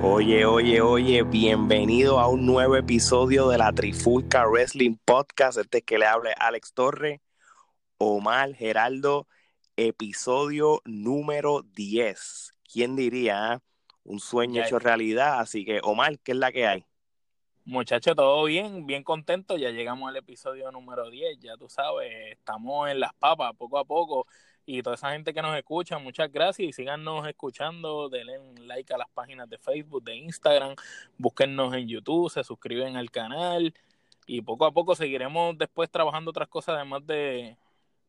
[0.00, 5.58] Oye, oye, oye, bienvenido a un nuevo episodio de la Trifulca Wrestling Podcast.
[5.58, 7.20] Este que le hable Alex Torre,
[7.98, 9.26] Omar Geraldo,
[9.76, 12.54] episodio número 10.
[12.72, 13.54] ¿Quién diría?
[13.54, 13.60] ah?
[14.04, 15.40] Un sueño hecho realidad.
[15.40, 16.84] Así que, Omar, ¿qué es la que hay?
[17.64, 19.56] Muchachos, todo bien, bien contento.
[19.56, 21.40] Ya llegamos al episodio número 10.
[21.40, 24.28] Ya tú sabes, estamos en las papas poco a poco.
[24.70, 28.10] Y toda esa gente que nos escucha, muchas gracias y síganos escuchando.
[28.10, 30.74] Denle like a las páginas de Facebook, de Instagram.
[31.16, 33.72] Búsquennos en YouTube, se suscriben al canal.
[34.26, 37.56] Y poco a poco seguiremos después trabajando otras cosas además de,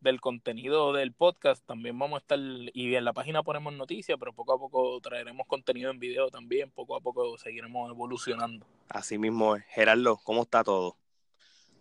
[0.02, 1.66] del contenido del podcast.
[1.66, 5.48] También vamos a estar, y en la página ponemos noticias, pero poco a poco traeremos
[5.48, 6.72] contenido en video también.
[6.72, 8.66] Poco a poco seguiremos evolucionando.
[8.90, 9.64] Así mismo es.
[9.70, 10.98] Gerardo, ¿cómo está todo?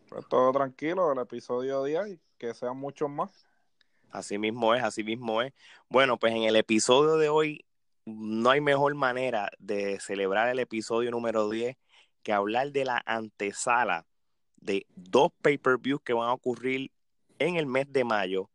[0.09, 3.48] Pues todo tranquilo, el episodio 10 y que sean muchos más.
[4.11, 5.53] Así mismo es, así mismo es.
[5.89, 7.65] Bueno, pues en el episodio de hoy
[8.05, 11.77] no hay mejor manera de celebrar el episodio número 10
[12.23, 14.07] que hablar de la antesala
[14.57, 16.91] de dos pay-per-views que van a ocurrir
[17.39, 18.51] en el mes de mayo.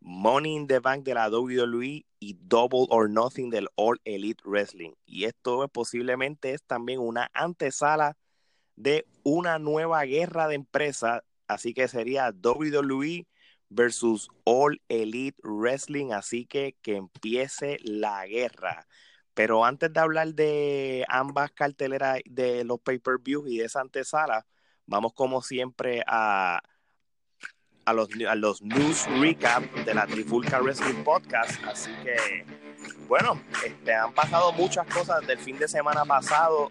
[0.00, 4.92] Money in the Bank de la WWE y Double or Nothing del All Elite Wrestling.
[5.04, 8.16] Y esto posiblemente es también una antesala
[8.76, 11.22] de una nueva guerra de empresas.
[11.46, 13.26] Así que sería WWE
[13.70, 16.12] versus All Elite Wrestling.
[16.12, 18.86] Así que que empiece la guerra.
[19.32, 24.44] Pero antes de hablar de ambas carteleras de los pay-per-views y de esa antesala,
[24.86, 26.60] vamos como siempre a,
[27.84, 31.62] a, los, a los news recap de la Trifulca Wrestling Podcast.
[31.64, 32.44] Así que,
[33.08, 36.68] bueno, este, han pasado muchas cosas del fin de semana pasado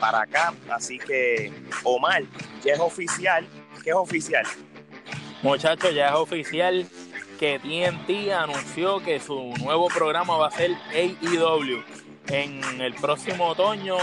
[0.00, 0.52] para acá.
[0.70, 1.52] Así que,
[1.84, 2.24] Omar,
[2.62, 3.46] ya es oficial.
[3.82, 4.44] ¿Qué es oficial?
[5.42, 6.86] Muchachos, ya es oficial
[7.40, 11.82] que TNT anunció que su nuevo programa va a ser AEW.
[12.28, 13.96] En el próximo otoño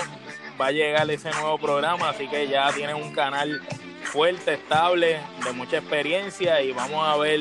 [0.60, 3.62] va a llegar ese nuevo programa, así que ya tienen un canal
[4.04, 7.40] fuerte, estable, de mucha experiencia y vamos a ver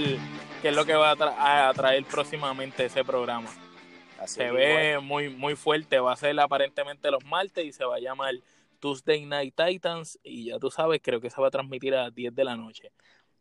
[0.62, 3.50] qué es lo que va a, tra a traer próximamente ese programa.
[4.20, 7.96] Así se ve muy muy fuerte, va a ser aparentemente los martes y se va
[7.96, 8.34] a llamar
[8.78, 12.14] Tuesday Night Titans y ya tú sabes, creo que se va a transmitir a las
[12.14, 12.92] 10 de la noche.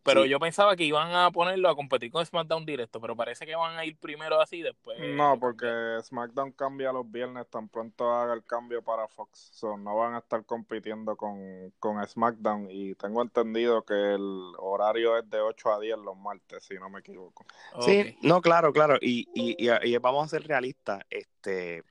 [0.07, 0.29] Pero Sí.
[0.29, 3.78] yo pensaba que iban a ponerlo a competir con SmackDown directo, pero parece que van
[3.78, 4.97] a ir primero así, después.
[5.00, 5.68] No, porque
[6.01, 9.50] SmackDown cambia los viernes tan pronto haga el cambio para Fox.
[9.51, 15.18] So, no van a estar compitiendo con, con SmackDown y tengo entendido que el horario
[15.18, 17.45] es de 8 a 10 los martes, si no me equivoco.
[17.81, 18.95] Sí, no, claro, claro.
[19.01, 21.03] Y, y, y, y vamos a ser realistas.
[21.09, 21.84] Este,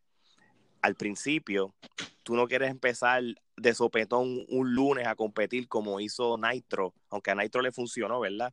[0.83, 1.75] al principio,
[2.23, 3.23] tú no quieres empezar
[3.57, 8.53] de sopetón un lunes a competir como hizo Nitro, aunque a Nitro le funcionó, ¿verdad?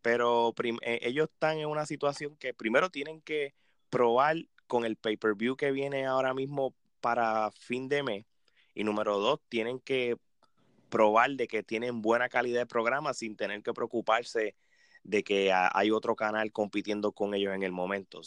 [0.00, 3.54] Pero eh, ellos están en una situación que primero tienen que
[3.90, 4.36] probar
[4.66, 8.24] con el pay-per-view que viene ahora mismo para fin de mes.
[8.74, 10.16] Y número dos, tienen que
[10.88, 14.56] probar de que tienen buena calidad de programa sin tener que preocuparse
[15.04, 18.22] de que hay otro canal compitiendo con ellos en el momento.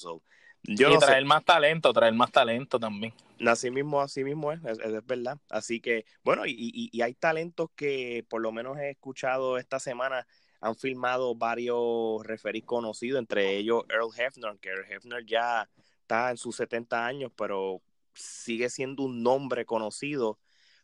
[0.68, 1.06] Yo y no sé.
[1.08, 3.14] traer más talento, traer más talento también.
[3.46, 5.38] Así mismo, así mismo es, es, es verdad.
[5.50, 9.80] Así que, bueno, y, y, y hay talentos que por lo menos he escuchado esta
[9.80, 10.26] semana,
[10.62, 15.70] han filmado varios referís conocidos, entre ellos Earl Hefner, que Earl Hefner ya
[16.02, 17.82] está en sus 70 años, pero
[18.14, 20.40] sigue siendo un nombre conocido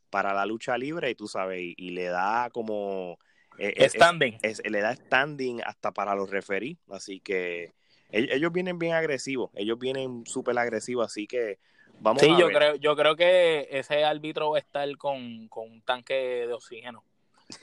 [0.09, 3.17] para la lucha libre y tú sabes, y, le da como...
[3.57, 4.37] eh, eh, Standing.
[4.41, 7.73] es- le da standing hasta para los referís, así que
[8.11, 11.59] ellos, vienen bien agresivos, ellos vienen súper agresivos, así que
[11.99, 12.55] vamos Sí, a yo ver.
[12.57, 16.13] creo, yo creo que ese árbitro va a estar con, con un tanque
[16.47, 17.03] de oxígeno.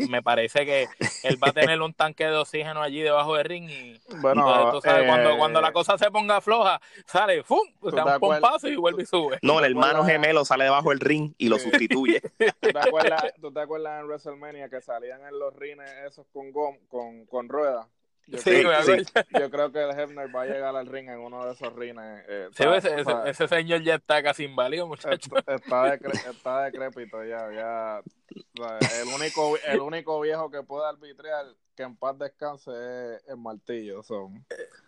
[0.09, 0.89] Me parece que
[1.25, 4.75] él va a tener un tanque de oxígeno allí debajo del ring y Bueno, entonces,
[4.75, 7.61] tú sabes, eh, cuando, cuando la cosa se ponga floja, sale, ¡fum!
[7.81, 9.39] ¿Tú da un pompazo y vuelve y sube.
[9.43, 12.21] No, el ¿Te hermano gemelo sale debajo del ring y lo sustituye.
[12.61, 16.53] ¿tú, te acuerdas, tú te acuerdas en WrestleMania que salían en los rines esos con,
[16.53, 17.87] gom- con, con ruedas?
[18.31, 19.05] Yo, Sí, creo, sí.
[19.41, 22.25] yo creo que el Hefner va a llegar al ring en uno de esos rines.
[22.29, 25.31] eh, Sí, está- ese, ese- señor ya está casi inválido, muchacho.
[25.39, 28.03] Está, está, decre- está decrépito ya, ya.
[28.03, 31.47] o sea, El único, el único viejo que puede arbitrar
[31.79, 34.03] que en paz descanse es el martillo.
[34.03, 34.45] Son.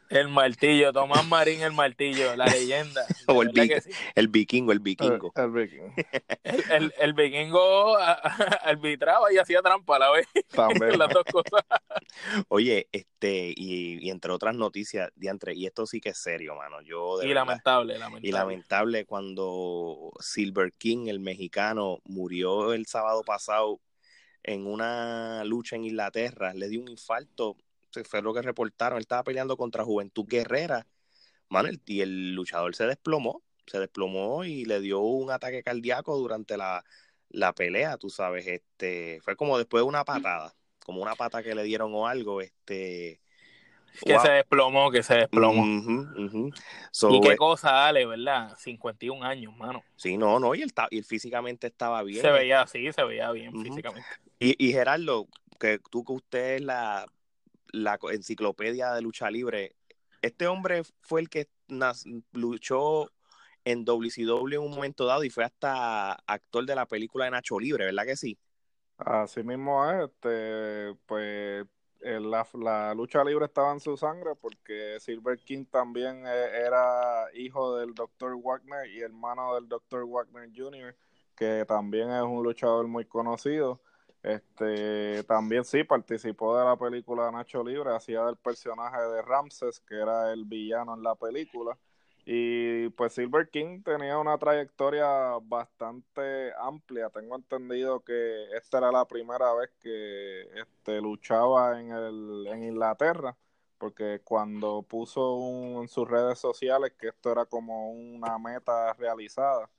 [0.08, 3.06] El martillo, Tomás Marín el martillo, la leyenda.
[3.28, 3.52] o el,
[4.16, 5.32] el, vikingo, el vikingo.
[5.36, 5.94] El, vikingo.
[6.42, 10.26] El, el, vikingo arbitraba y hacía trampa a la vez.
[10.48, 10.98] También.
[10.98, 11.64] Las dos cosas.
[12.48, 16.80] Oye, este, y, y, entre otras noticias, diantre, y esto sí que es serio, mano.
[16.80, 18.28] Yo, y lamentable, lamentable.
[18.28, 23.78] Y lamentable cuando Silver King, el mexicano, murió el sábado pasado
[24.42, 27.56] en una lucha en Inglaterra, le dio un infarto
[28.04, 30.86] fue lo que reportaron, él estaba peleando contra Juventud Guerrera,
[31.48, 36.56] Manuel, y el luchador se desplomó, se desplomó y le dio un ataque cardíaco durante
[36.56, 36.84] la,
[37.56, 40.54] pelea, tú sabes, este, fue como después de una patada,
[40.84, 43.20] como una pata que le dieron o algo, este...
[44.04, 45.64] Que se desplomó, que se desplomó.
[45.64, 48.56] y qué eh, cosa, dale, ¿verdad?
[48.56, 49.82] 51 años, mano.
[49.96, 52.22] Sí, no, no, y él, y físicamente estaba bien.
[52.22, 54.08] Se veía así, se veía bien físicamente.
[54.38, 55.26] Y, y Gerardo,
[55.58, 57.06] que tú que usted es la
[57.72, 59.74] la enciclopedia de lucha libre.
[60.22, 61.48] Este hombre fue el que
[62.32, 63.10] luchó
[63.64, 67.58] en WCW en un momento dado y fue hasta actor de la película de Nacho
[67.58, 68.38] Libre, ¿verdad que sí?
[68.98, 71.66] Así mismo es, este, pues
[72.00, 77.76] la, la, lucha libre estaba en su sangre porque Silver King también eh, era hijo
[77.76, 78.36] del Dr.
[78.42, 80.04] Wagner y hermano del Dr.
[80.06, 80.96] Wagner Jr.,
[81.36, 83.80] que también es un luchador muy conocido.
[84.22, 89.94] Este, también sí participó de la película Nacho Libre, hacía del personaje de Ramses, que
[89.94, 91.78] era el villano en la película.
[92.24, 97.10] Y pues Silver King tenía una trayectoria bastante amplia.
[97.10, 103.36] Tengo entendido que esta era la primera vez que este, luchaba en, el, en Inglaterra,
[103.78, 109.70] porque cuando puso en sus redes sociales que esto era como una meta realizada,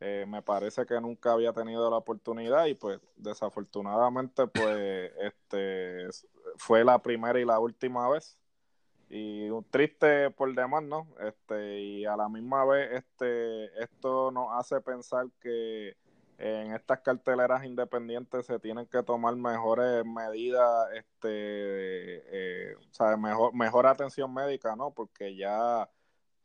[0.00, 6.08] eh, me parece que nunca había tenido la oportunidad y pues desafortunadamente pues este
[6.56, 8.36] fue la primera y la última vez
[9.12, 14.48] y un triste por demás no este y a la misma vez este esto nos
[14.52, 15.94] hace pensar que
[16.38, 23.54] en estas carteleras independientes se tienen que tomar mejores medidas este eh, o sea mejor
[23.54, 25.86] mejor atención médica no porque ya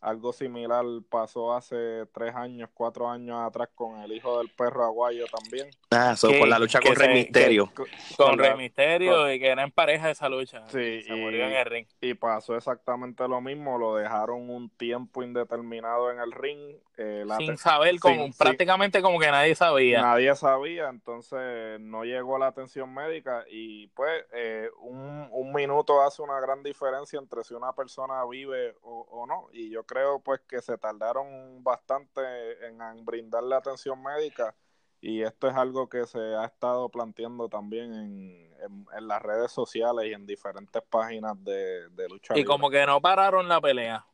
[0.02, 5.26] algo similar pasó hace tres años, cuatro años atrás con el hijo del perro aguayo
[5.28, 5.70] también.
[5.92, 7.72] Ah, con la lucha con Rey Misterio.
[8.16, 10.64] con, Rey Misterio y que era en pareja esa lucha.
[10.68, 11.88] Sí, se y, murió en el ring.
[12.02, 16.76] Y pasó exactamente lo mismo, lo dejaron un tiempo indeterminado en el ring.
[16.98, 20.02] Eh, Sin saber, como, prácticamente como que nadie sabía.
[20.02, 26.24] Nadie sabía, entonces no llegó la atención médica y pues eh, un, un minuto hace
[26.24, 29.48] una gran diferencia entre si una persona vive o, o no.
[29.54, 32.22] Y yo creo pues que se tardaron bastante
[32.68, 34.56] en, brindarle atención médica
[35.02, 40.06] y esto es algo que se ha estado planteando también en, en, las redes sociales
[40.06, 42.38] y en diferentes páginas de, de lucha.
[42.38, 44.06] Y como que no pararon la pelea.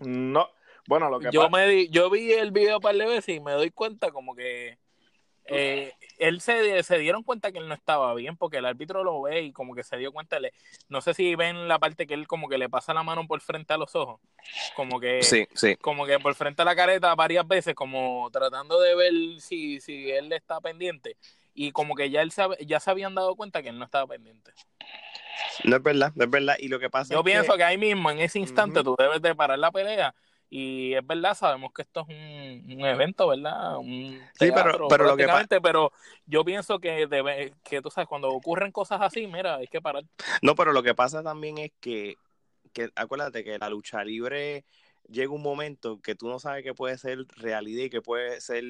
[0.00, 0.48] No,
[0.88, 3.40] bueno, lo que yo me di, yo vi el video un par de veces y
[3.40, 4.78] me doy cuenta como que
[5.48, 9.22] eh, él se, se dieron cuenta que él no estaba bien porque el árbitro lo
[9.22, 10.52] ve y como que se dio cuenta, le,
[10.88, 13.40] no sé si ven la parte que él como que le pasa la mano por
[13.40, 14.20] frente a los ojos,
[14.74, 15.76] como que, sí, sí.
[15.76, 20.10] como que por frente a la careta varias veces, como tratando de ver si, si
[20.10, 21.16] él está pendiente
[21.54, 22.32] y como que ya él
[22.66, 24.52] ya se habían dado cuenta que él no estaba pendiente.
[25.64, 26.56] No es verdad, no es verdad.
[26.58, 27.64] Y lo que pasa Yo pienso que...
[27.64, 30.14] ahí mismo, en ese instante, tú debes de parar la pelea
[30.50, 33.78] y es verdad, sabemos que esto es un, evento, ¿verdad?
[33.78, 35.26] Un sí, pero, pero lo que
[35.62, 35.92] pero
[36.24, 40.04] yo pienso que debe, que tú sabes, cuando ocurren cosas así, mira, hay que parar.
[40.40, 42.16] No, pero lo que pasa también es que,
[42.72, 44.64] que acuérdate que la lucha libre
[45.08, 48.64] llega un momento que tú no sabes que puede ser realidad y que puede ser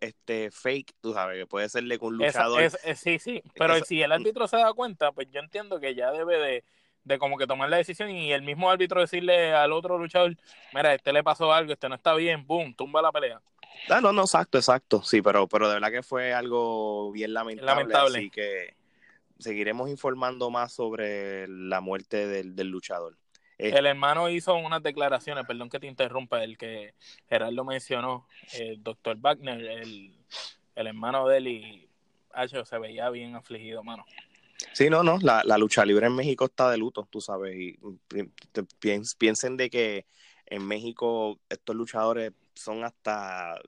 [0.00, 2.70] este fake, tú sabes, que puede serle con un luchador.
[2.96, 6.38] sí, sí, pero si el árbitro se da cuenta, pues yo entiendo que ya debe
[6.38, 6.64] de
[7.04, 10.36] de como que tomar la decisión y el mismo árbitro decirle al otro luchador,
[10.72, 13.40] mira, este le pasó algo, este no está bien, boom, tumba la pelea.
[13.88, 18.18] Ah, no, no, exacto, exacto, sí, pero, pero de verdad que fue algo bien lamentable,
[18.18, 18.76] así que
[19.38, 23.16] seguiremos informando más sobre la muerte del, luchador.
[23.58, 26.94] Eh, el hermano hizo unas declaraciones, perdón que te interrumpa, el que
[27.28, 30.16] Gerardo mencionó, el doctor Wagner, el,
[30.76, 31.88] el hermano de él y
[32.32, 34.04] H, se veía bien afligido, mano.
[34.72, 37.78] Sí, no, no, la, la, lucha libre en México está de luto, tú sabes, y
[39.18, 40.06] piensen de que
[40.46, 43.60] en México estos luchadores son hasta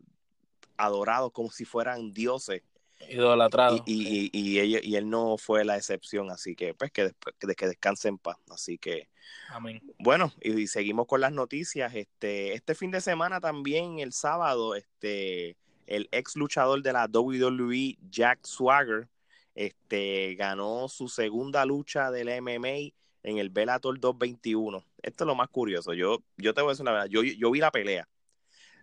[0.77, 2.63] adorados como si fueran dioses.
[3.09, 3.83] Idolatrados.
[3.87, 7.67] Y, y, y, y, él no fue la excepción, así que pues que, que, que
[7.67, 8.39] descanse en paz.
[8.51, 9.09] Así que,
[9.51, 9.83] Amén.
[9.99, 11.95] bueno, y, seguimos con las noticias.
[11.95, 17.99] Este, este fin de semana también, el sábado, este, el ex luchador de la WWE,
[18.11, 19.09] Jack Swagger,
[19.54, 22.92] este, ganó su segunda lucha del MMA
[23.23, 24.84] en el Bellator 221.
[25.02, 25.94] Esto es lo más curioso.
[25.94, 27.08] Yo, yo te voy a decir una verdad.
[27.08, 28.08] Yo, yo vi la pelea.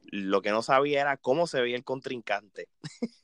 [0.03, 2.67] Lo que no sabía era cómo se veía el contrincante.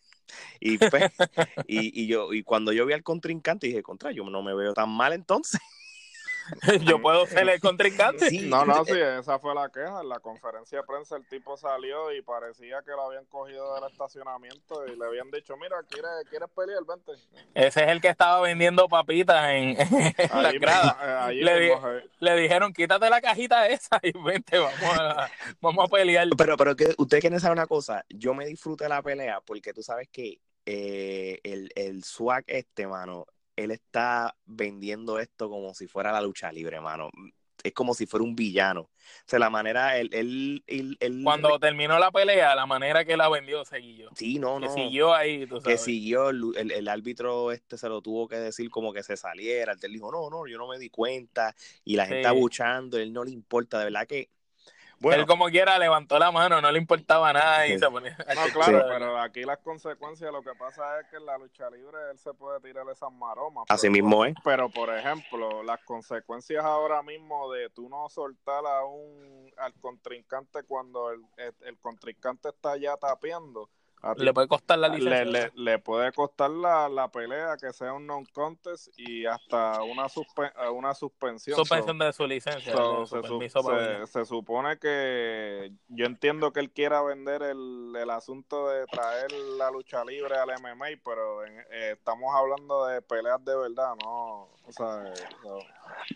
[0.59, 1.03] y, pues,
[1.67, 4.73] y, y, yo, y cuando yo vi al contrincante dije, contra, yo no me veo
[4.73, 5.59] tan mal entonces.
[6.85, 8.29] yo puedo ser el contrincante.
[8.29, 10.01] Sí, no, no, sí, esa fue la queja.
[10.01, 13.91] En la conferencia de prensa el tipo salió y parecía que lo habían cogido del
[13.91, 16.83] estacionamiento y le habían dicho, mira, ¿quieres, ¿quieres pelear?
[16.85, 17.11] Vente.
[17.53, 19.77] Ese es el que estaba vendiendo papitas en,
[20.17, 21.31] en la grada.
[21.31, 25.29] Eh, le, le, dijeron, quítate la cajita esa y vente, vamos a,
[25.61, 26.27] vamos a pelear.
[26.37, 29.83] Pero, pero que ustedes quieren saber una cosa, yo me disfruté la pelea porque tú
[29.83, 33.25] sabes que eh, el, el swag este, mano,
[33.57, 37.09] él está vendiendo esto como si fuera la lucha libre, mano.
[37.63, 38.81] Es como si fuera un villano.
[38.81, 38.89] O
[39.25, 43.65] sea, la manera, él, él, él, Cuando terminó la pelea, la manera que la vendió,
[43.65, 44.09] siguió.
[44.15, 44.73] Sí, no, que no.
[44.73, 45.79] siguió ahí, tú sabes.
[45.79, 49.73] Que siguió, el, el, árbitro este se lo tuvo que decir como que se saliera.
[49.81, 51.55] Él dijo, no, no, yo no me di cuenta.
[51.83, 52.27] Y la gente sí.
[52.27, 53.79] abuchando, él no le importa.
[53.79, 54.29] De verdad que
[54.99, 58.17] bueno, él como quiera levantó la mano, no le importaba nada y se ponía...
[58.17, 58.85] No, claro, sí.
[58.89, 62.33] pero aquí las consecuencias, lo que pasa es que en la lucha libre él se
[62.33, 63.65] puede tirar esas maromas.
[63.69, 64.35] Así pero, mismo es.
[64.43, 70.63] Pero, por ejemplo, las consecuencias ahora mismo de tú no soltar a un al contrincante
[70.63, 73.69] cuando el, el, el contrincante está ya tapeando,
[74.17, 75.25] le puede costar la licencia.
[75.25, 80.07] Le, le, le puede costar la, la, pelea, que sea un non-contest y hasta una,
[80.07, 81.55] suspe una suspensión.
[81.55, 82.73] Suspensión so, de su licencia.
[82.73, 88.09] So, se, su se, se, supone que yo entiendo que él quiera vender el, el,
[88.09, 93.43] asunto de traer la lucha libre al MMA, pero en, eh, estamos hablando de peleas
[93.43, 94.49] de verdad, ¿no?
[94.65, 95.11] O sea,
[95.43, 95.59] no.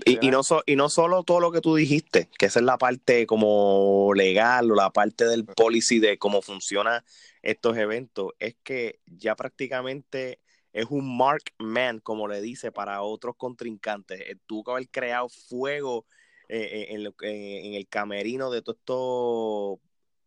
[0.06, 2.66] Y, y, no so, y no solo todo lo que tú dijiste, que esa es
[2.66, 7.04] la parte como legal o la parte del policy de cómo funciona
[7.42, 10.40] estos eventos, es que ya prácticamente
[10.74, 14.22] es un mark man, como le dice, para otros contrincantes.
[14.46, 16.06] Tuvo que haber creado fuego
[16.48, 19.80] eh, en, en, en, el camerino de todos estos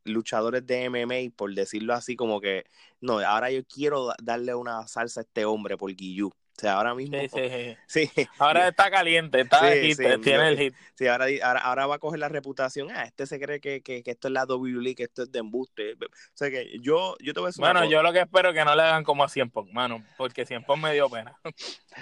[0.05, 2.65] luchadores de MMA, por decirlo así, como que,
[3.01, 6.31] no, ahora yo quiero darle una salsa a este hombre por Guillú.
[6.57, 7.19] O sea, ahora mismo.
[7.19, 8.11] Sí, sí, sí.
[8.15, 8.29] sí.
[8.39, 10.75] Ahora está caliente, está hit, sí, tiene el hit.
[10.95, 12.91] Sí, ahora, ahora, ahora, va a coger la reputación.
[12.93, 15.41] Ah, este se cree que, que, que, esto es la WWE, que esto es de
[15.41, 15.95] embuste.
[15.95, 17.61] O sea, que yo, yo te voy a decir.
[17.61, 20.05] Bueno, yo lo que espero es que no le hagan como a Cien Pong, mano,
[20.17, 21.37] porque Cien Pong me dio pena.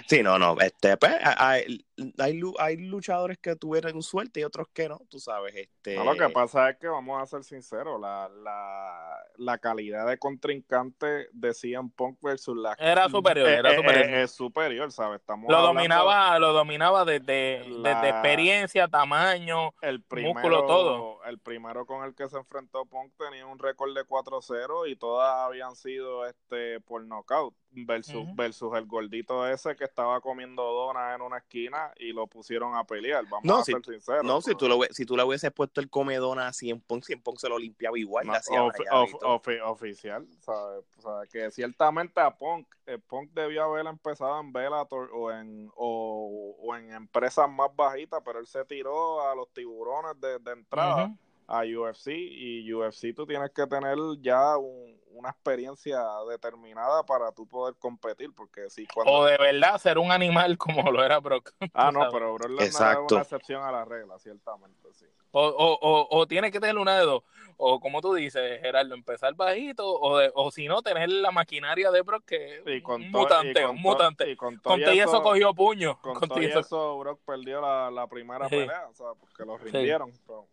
[0.07, 0.55] Sí, no, no.
[0.59, 1.83] Este, pues, hay,
[2.17, 5.55] hay, hay luchadores que tuvieron suerte y otros que no, tú sabes.
[5.55, 5.95] Este...
[5.95, 10.17] No, lo que pasa es que, vamos a ser sinceros, la, la, la calidad de
[10.17, 12.75] contrincante de CM Punk versus la.
[12.79, 14.05] Era superior, era es, superior.
[14.05, 15.19] Es, es superior, ¿sabes?
[15.19, 21.23] Estamos lo dominaba, lo dominaba desde, la, desde experiencia, tamaño, el primero, músculo, todo.
[21.25, 25.35] El primero con el que se enfrentó Punk tenía un récord de 4-0 y todas
[25.45, 28.35] habían sido este por knockout versus, uh -huh.
[28.35, 32.83] versus el gordito ese que estaba comiendo donas en una esquina y lo pusieron a
[32.83, 33.23] pelear.
[33.29, 34.23] Vamos no, a si, ser sinceros.
[34.23, 37.21] No, si tú, lo, si tú le hubieses puesto el comedona a 100 Pong, 100
[37.21, 38.27] Pong se lo limpiaba igual.
[38.27, 40.85] No, of, of, of, oficial, ¿sabes?
[40.97, 45.71] O sea, que ciertamente a Punk, eh, Punk debió haber empezado en Bellator o en,
[45.75, 50.51] o, o, en empresas más bajitas, pero él se tiró a los tiburones de, de
[50.51, 51.05] entrada.
[51.05, 57.03] Uh -huh a UFC y UFC tú tienes que tener ya un, una experiencia determinada
[57.03, 59.13] para tú poder competir porque si cuando...
[59.13, 61.51] o de verdad ser un animal como lo era Brock.
[61.73, 65.05] Ah no pero Brock es una excepción a la regla ciertamente sí.
[65.31, 67.23] O, o, o, o tiene que tener una de dos.
[67.57, 71.89] O como tú dices Gerardo empezar bajito o, de, o si no tener la maquinaria
[71.91, 74.31] de Brock que y con un mutante y con un mutante.
[74.31, 76.97] y con, con, todo y eso, eso cogió puño con, con todo y eso.
[76.99, 78.57] Brock perdió la, la primera sí.
[78.57, 80.19] pelea o sea porque lo rindieron sí.
[80.25, 80.47] pero...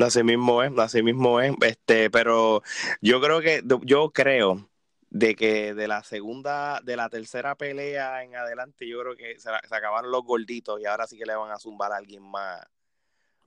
[0.00, 2.62] Así mismo es, así mismo es, este, pero
[3.00, 4.68] yo creo que, yo creo
[5.10, 9.50] de que de la segunda, de la tercera pelea en adelante, yo creo que se,
[9.68, 12.64] se acabaron los gorditos y ahora sí que le van a zumbar a alguien más,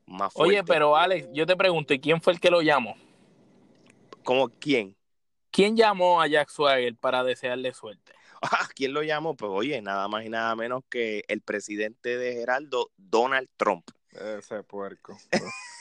[0.05, 0.53] más fuerte.
[0.53, 2.95] Oye, pero Alex, yo te pregunto, ¿y quién fue el que lo llamó?
[4.23, 4.95] ¿Cómo quién?
[5.51, 8.13] ¿Quién llamó a Jack Swagger para desearle suerte?
[8.41, 9.35] Ah, ¿Quién lo llamó?
[9.35, 13.89] Pues oye, nada más y nada menos que el presidente de Geraldo, Donald Trump.
[14.11, 15.17] Ese puerco.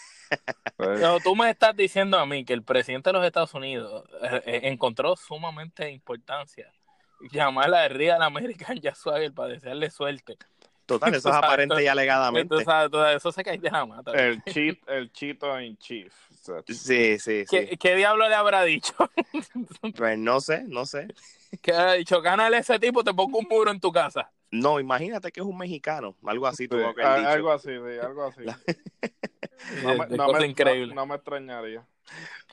[0.76, 4.61] Pero tú me estás diciendo a mí que el presidente de los Estados Unidos eh,
[4.64, 6.73] encontró sumamente importancia
[7.31, 10.37] llamar a Real American Swagger para desearle suerte.
[10.87, 12.55] Total, eso es aparente y alegadamente.
[12.57, 14.12] Tú sabes, eso se cae de la mata.
[14.12, 16.12] El cheat, el chito en chief.
[16.69, 17.45] Sí, sí, sí.
[17.49, 18.95] ¿Qué, ¿Qué, diablo le habrá dicho?
[19.97, 21.09] Pues no sé, no sé.
[21.62, 22.21] ¿Qué ha dicho?
[22.21, 24.31] Gánale ese tipo, te pongo un muro en tu casa.
[24.50, 27.29] No, imagínate que es un mexicano, algo así tuvo que dicho.
[27.29, 28.43] Algo así, sí, algo así.
[29.82, 30.94] no, me, no, me, increíble.
[30.94, 31.86] No, no, me extrañaría.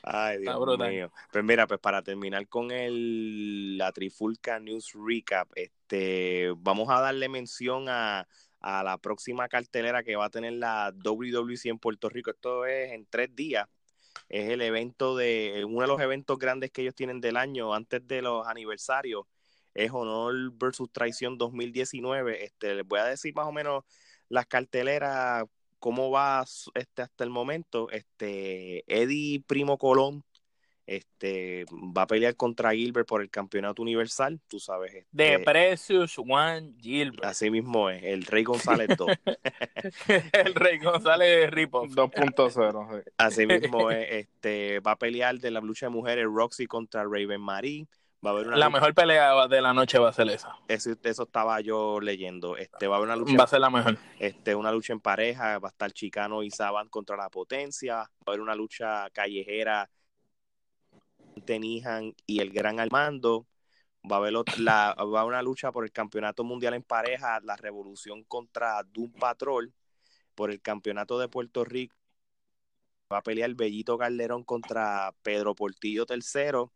[0.02, 1.12] Ay, Dios mío.
[1.30, 7.28] Pues mira, pues para terminar con el la Trifulca News Recap, este vamos a darle
[7.28, 8.26] mención a,
[8.60, 12.30] a la próxima cartelera que va a tener la WWC en Puerto Rico.
[12.30, 13.68] Esto es en tres días.
[14.28, 18.06] Es el evento de, uno de los eventos grandes que ellos tienen del año antes
[18.06, 19.24] de los aniversarios.
[19.74, 22.44] Es Honor versus Traición 2019.
[22.44, 23.84] Este, les voy a decir más o menos
[24.28, 25.44] las carteleras,
[25.82, 27.90] cómo va este, hasta el momento.
[27.90, 30.24] Este, Eddie Primo Colón
[30.86, 34.94] este va a pelear contra Gilbert por el campeonato universal, tú sabes.
[34.94, 37.24] Este, de Precious One Gilbert.
[37.24, 39.08] Así mismo es, el Rey González 2.
[40.32, 43.04] el Rey González Ripo 2.0.
[43.16, 47.40] Así mismo es, este va a pelear de la lucha de mujeres Roxy contra Raven
[47.40, 47.86] Marie.
[48.24, 50.56] Va a haber una la mejor pelea de la noche va a ser esa.
[50.68, 52.56] Eso, eso estaba yo leyendo.
[52.56, 53.36] Este va a haber una lucha.
[53.36, 53.98] Va a ser la mejor.
[54.20, 57.96] Este, una lucha en pareja, va a estar Chicano y Saban contra la potencia.
[57.96, 59.90] Va a haber una lucha callejera
[61.44, 63.48] Tenijan y el Gran Armando.
[64.10, 68.24] Va a haber la, va una lucha por el campeonato mundial en pareja, la revolución
[68.24, 69.72] contra Doom Patrol,
[70.34, 71.96] por el campeonato de Puerto Rico.
[73.12, 76.70] Va a pelear Bellito Calderón contra Pedro Portillo III.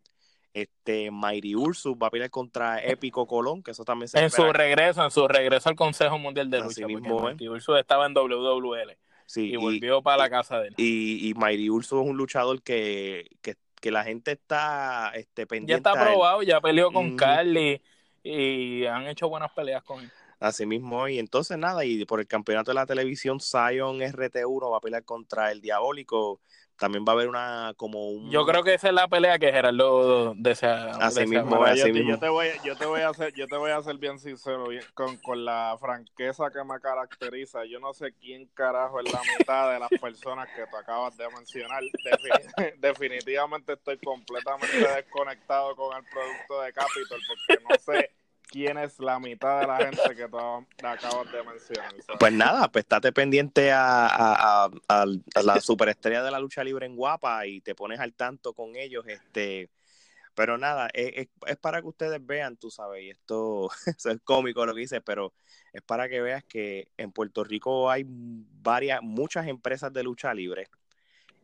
[0.56, 4.52] Este Mayri Ursus va a pelear contra Épico Colón, que eso también se En su
[4.52, 6.86] regreso, en su regreso al Consejo Mundial de Lucha.
[6.86, 8.96] Mismo, Ursus estaba en WWL.
[9.36, 10.74] y volvió para la casa de él.
[10.78, 15.72] Y, y Mayri Ursus es un luchador que, que que la gente está este, pendiente.
[15.72, 17.80] Ya está probado, ya peleó con Carly
[18.22, 20.10] y han hecho buenas peleas con él.
[20.38, 24.76] Así mismo, y entonces nada, y por el campeonato de la televisión, Zion RT1 va
[24.76, 26.40] a pelear contra el Diabólico
[26.78, 28.30] también va a haber una como un...
[28.30, 32.10] yo creo que esa es la pelea que Gerardo desea así mismo, así yo, mismo.
[32.10, 34.66] Yo, te voy, yo te voy a hacer yo te voy a hacer bien sincero
[34.94, 39.72] con, con la franqueza que me caracteriza yo no sé quién carajo es la mitad
[39.72, 41.82] de las personas que tú acabas de mencionar
[42.78, 48.10] definitivamente estoy completamente desconectado con el producto de Capitol porque no sé
[48.46, 51.94] quién es la mitad de la gente que acabas de mencionar.
[52.18, 54.70] Pues nada, pues estate pendiente a,
[55.42, 59.04] la superestrella de la lucha libre en Guapa y te pones al tanto con ellos.
[59.06, 59.70] este
[60.34, 61.28] Pero nada, es,
[61.60, 65.32] para que ustedes vean, tú sabes, y esto, es cómico lo que dices, pero
[65.72, 70.68] es para que veas que en Puerto Rico hay varias, muchas empresas de lucha libre,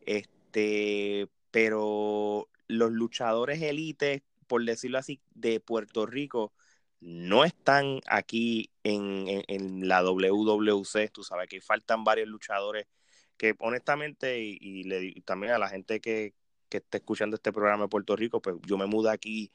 [0.05, 6.53] este, pero los luchadores élites, por decirlo así, de Puerto Rico,
[7.03, 12.87] no están aquí en, en, la WWC, tú sabes que faltan varios luchadores
[13.35, 16.33] que honestamente y, le, también a la gente que,
[16.69, 19.51] que esté escuchando este programa de Puerto Rico, pues yo me mudé aquí,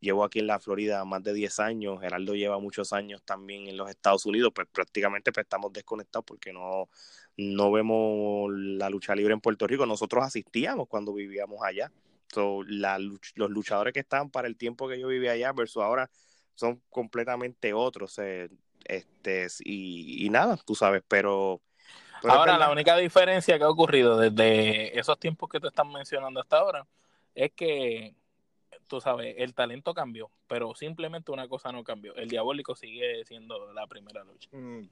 [0.00, 3.76] llevo aquí en la Florida más de 10 años, Geraldo lleva muchos años también en
[3.76, 6.88] los Estados Unidos, pues prácticamente pues, estamos desconectados porque no,
[7.36, 11.92] no vemos la lucha libre en Puerto Rico, nosotros asistíamos cuando vivíamos allá.
[12.26, 16.10] So, la, los luchadores que estaban para el tiempo que yo vivía allá versus ahora
[16.58, 18.18] son completamente otros.
[18.18, 18.48] Eh,
[18.84, 21.60] este, y, nada, tú sabes, pero...
[22.24, 26.58] ahora, la única diferencia que ha ocurrido desde esos tiempos que te están mencionando hasta
[26.58, 26.86] ahora
[27.34, 28.16] es que,
[28.88, 32.12] tú sabes, el talento cambió, pero simplemente una cosa no cambió.
[32.16, 34.48] El diabólico sigue siendo la primera lucha.
[34.50, 34.88] Mm,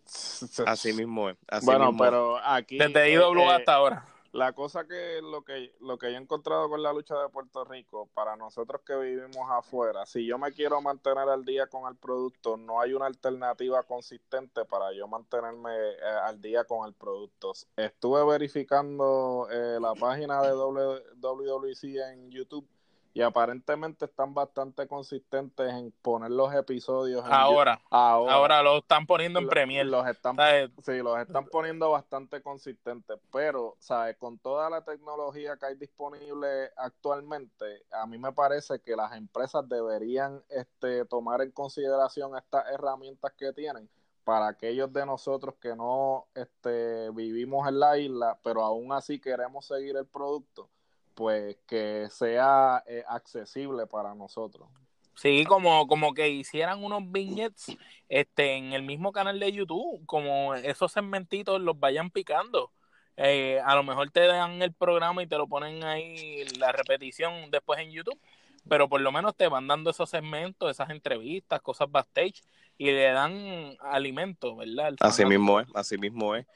[0.67, 1.37] así mismo es.
[1.63, 2.79] bueno, pero aquí...
[2.79, 4.07] Desde IW eh, hasta ahora.
[4.37, 7.65] La cosa que lo que lo que yo he encontrado con la lucha de Puerto
[7.65, 11.97] Rico, para nosotros que vivimos afuera, si yo me quiero mantener al día con el
[11.97, 17.53] producto, no hay una alternativa consistente para yo mantenerme eh, al día con el producto.
[17.77, 22.69] Estuve verificando eh, la página de WWC en YouTube
[23.17, 27.25] y aparentemente están bastante consistentes en poner los episodios.
[27.25, 29.89] ahora, ahora, ahora, lo están poniendo en Premiere.
[29.89, 30.37] Los están,
[30.85, 34.19] sí, los están poniendo bastante consistentes, pero, ¿sabes?
[34.19, 39.67] Con toda la tecnología que hay disponible actualmente, a mí me parece que las empresas
[39.67, 43.89] deberían este, tomar en consideración estas herramientas que tienen
[44.25, 49.65] para aquellos de nosotros que no este, vivimos en la isla, pero aún así queremos
[49.65, 50.69] seguir el producto
[51.17, 54.69] pues que sea eh, accesible para nosotros.
[55.15, 57.75] Sí, como, como que hicieran unos vignettes
[58.11, 62.71] este, en el mismo canal de YouTube, como esos segmentitos los vayan picando.
[63.17, 67.51] Eh, a lo mejor te dan el programa y te lo ponen ahí la repetición
[67.51, 68.21] después en YouTube,
[68.69, 72.43] pero por lo menos te van dando esos segmentos, esas entrevistas, cosas backstage
[72.77, 74.95] y le dan alimento, ¿verdad?
[75.01, 76.47] Así mismo es, así mismo es.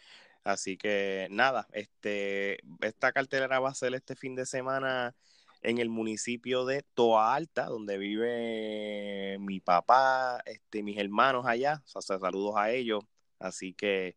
[0.44, 5.14] Así que nada, este, esta cartelera va a ser este fin de semana
[5.62, 11.82] en el municipio de Toa Alta, donde vive mi papá, este, mis hermanos allá.
[11.94, 13.04] O sea, saludos a ellos.
[13.38, 14.16] Así que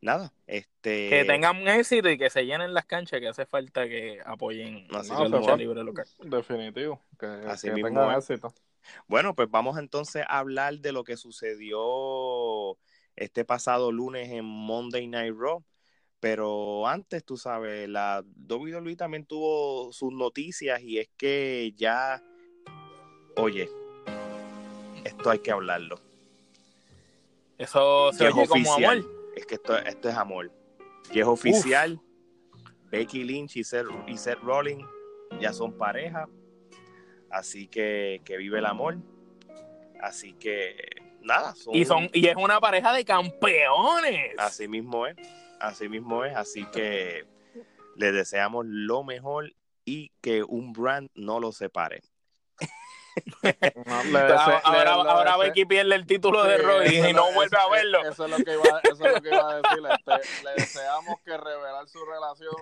[0.00, 1.10] nada, este...
[1.10, 5.02] Que tengan éxito y que se llenen las canchas, que hace falta que apoyen No,
[5.02, 6.06] la lucha libre local.
[6.20, 7.00] Definitivo.
[7.18, 8.54] Que, Así que mismo tengan éxito.
[9.08, 12.76] Bueno, pues vamos entonces a hablar de lo que sucedió
[13.16, 15.64] este pasado lunes en Monday Night Raw.
[16.20, 22.22] Pero antes, tú sabes, la WWE también tuvo sus noticias y es que ya,
[23.36, 23.68] oye,
[25.04, 26.00] esto hay que hablarlo.
[27.58, 28.98] Eso se es oye como oficial.
[29.00, 29.32] amor.
[29.36, 30.50] Es que esto, esto es amor.
[31.12, 32.00] Y es oficial.
[32.90, 34.84] Becky Lynch y Seth, y Seth Rollins
[35.40, 36.28] ya son pareja.
[37.30, 38.96] Así que que vive el amor.
[40.00, 40.76] Así que
[41.24, 41.54] nada.
[41.54, 44.34] Son, Y, son, y es una pareja de campeones.
[44.38, 45.16] Así mismo es.
[45.60, 46.36] Así mismo es.
[46.36, 47.24] Así que
[47.96, 49.52] les deseamos lo mejor
[49.84, 52.02] y que un brand no lo separe.
[53.86, 57.32] No, le Ahora, ahora, le- ahora dese- Becky pierde el título de Raw y no
[57.32, 58.00] vuelve a verlo.
[58.08, 59.78] Eso es lo que iba, eso es lo que iba a decir.
[59.90, 62.54] Este, le deseamos que revelar su relación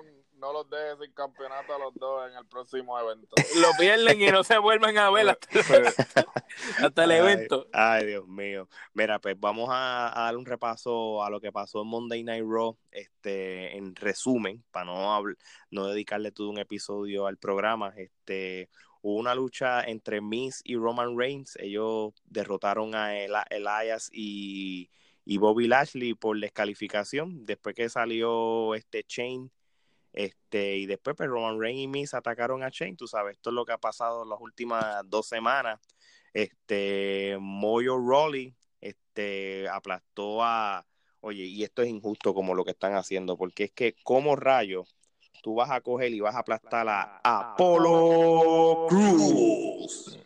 [0.42, 3.28] no los deje sin campeonato a los dos en el próximo evento.
[3.60, 7.68] Lo pierden y no se vuelven a ver hasta, el Ay, evento.
[7.72, 8.68] Ay, Dios mío.
[8.92, 12.44] Mira, pues vamos a, a dar un repaso a lo que pasó en Monday Night
[12.44, 15.22] Raw, este, en resumen, para no
[15.70, 17.92] no dedicarle todo un episodio al programa.
[17.96, 18.68] Este,
[19.02, 21.56] hubo una lucha entre Miz y Roman Reigns.
[21.56, 24.90] Ellos derrotaron a El- Elias y,
[25.38, 27.44] Bobby Lashley por descalificación.
[27.44, 29.50] Después que salió este Chain.
[30.12, 33.54] Este, y después pues, Roman Reigns y Miz atacaron a Chain, tú sabes, esto es
[33.54, 35.80] lo que ha pasado en las últimas dos semanas
[36.32, 40.86] este Moyo Rawley este aplastó a
[41.20, 44.84] oye y esto es injusto como lo que están haciendo porque es que como rayo
[45.42, 50.18] tú vas a coger y vas a aplastar a Apolo Cruz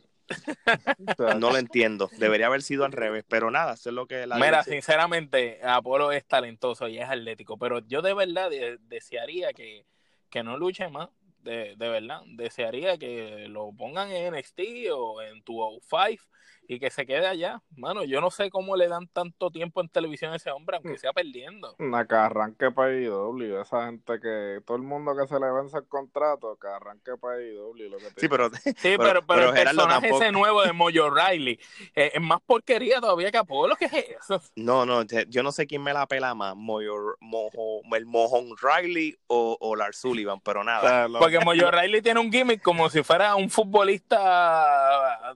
[1.39, 4.37] no lo entiendo debería haber sido al revés pero nada eso es lo que la
[4.37, 4.73] Mira, dice.
[4.73, 9.87] sinceramente, Apolo es talentoso y es atlético, pero yo de verdad de- desearía que,
[10.31, 11.09] que no luche más.
[11.43, 14.61] De, de verdad, desearía que lo pongan en NXT
[14.93, 16.25] o en 205
[16.69, 17.63] y que se quede allá.
[17.77, 20.83] Mano, yo no sé cómo le dan tanto tiempo en televisión a ese hombre, Mm.
[20.87, 21.75] aunque sea perdiendo.
[21.79, 25.79] Una que arranque para IW, esa gente que todo el mundo que se le vence
[25.79, 27.89] el contrato, que arranque para IW.
[27.89, 30.63] Lo que te sí pero Sí, Pero- pero, pero, pero el personaje tampoco- ese nuevo
[30.63, 31.59] de Mojo Riley
[31.95, 33.77] eh, es más porquería todavía que Apolo.
[33.77, 34.41] ¿Qué es eso?
[34.57, 39.17] no no yo no sé quién me la pela más Moyo, Mojo, el Mojón Riley
[39.29, 42.63] o, o Lars Sullivan pero o nada sea, lo- Porque Mojo Riley tiene un gimmick
[42.63, 45.35] como si fuera un futbolista,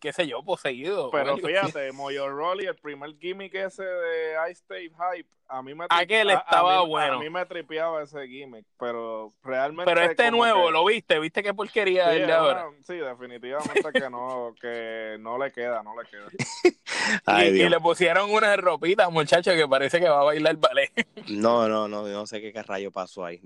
[0.00, 1.10] qué sé yo, poseído.
[1.10, 5.86] Pero fíjate, Moyo Rawley, el primer gimmick ese de I Stay Hype, a mí me
[5.88, 7.14] Aquel a- a estaba mí- bueno.
[7.14, 9.90] A mí me tripeaba ese gimmick, pero realmente.
[9.90, 11.18] Pero este nuevo, que- ¿lo viste?
[11.18, 12.66] ¿Viste qué porquería Sí, el de es ahora?
[12.86, 16.26] sí, definitivamente que no, que no le queda, no le queda.
[17.24, 20.90] Ay, y, y le pusieron una ropita, muchacho, que parece que va a bailar ballet.
[21.28, 23.40] No, no, no, no sé qué, qué rayo pasó ahí.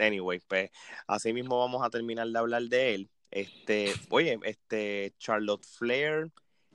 [0.00, 0.70] Anyway, pues
[1.06, 3.10] así mismo vamos a terminar de hablar de él.
[3.30, 6.30] Este, oye, este Charlotte Flair,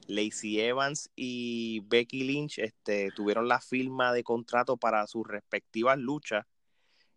[0.07, 6.45] Lacey Evans y Becky Lynch este, tuvieron la firma de contrato para sus respectivas luchas.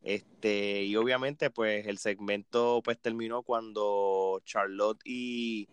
[0.03, 5.67] Este, y obviamente, pues el segmento pues terminó cuando Charlotte y,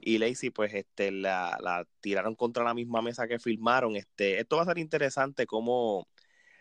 [0.00, 3.96] y Lacey pues este la, la tiraron contra la misma mesa que filmaron.
[3.96, 6.08] Este, esto va a ser interesante como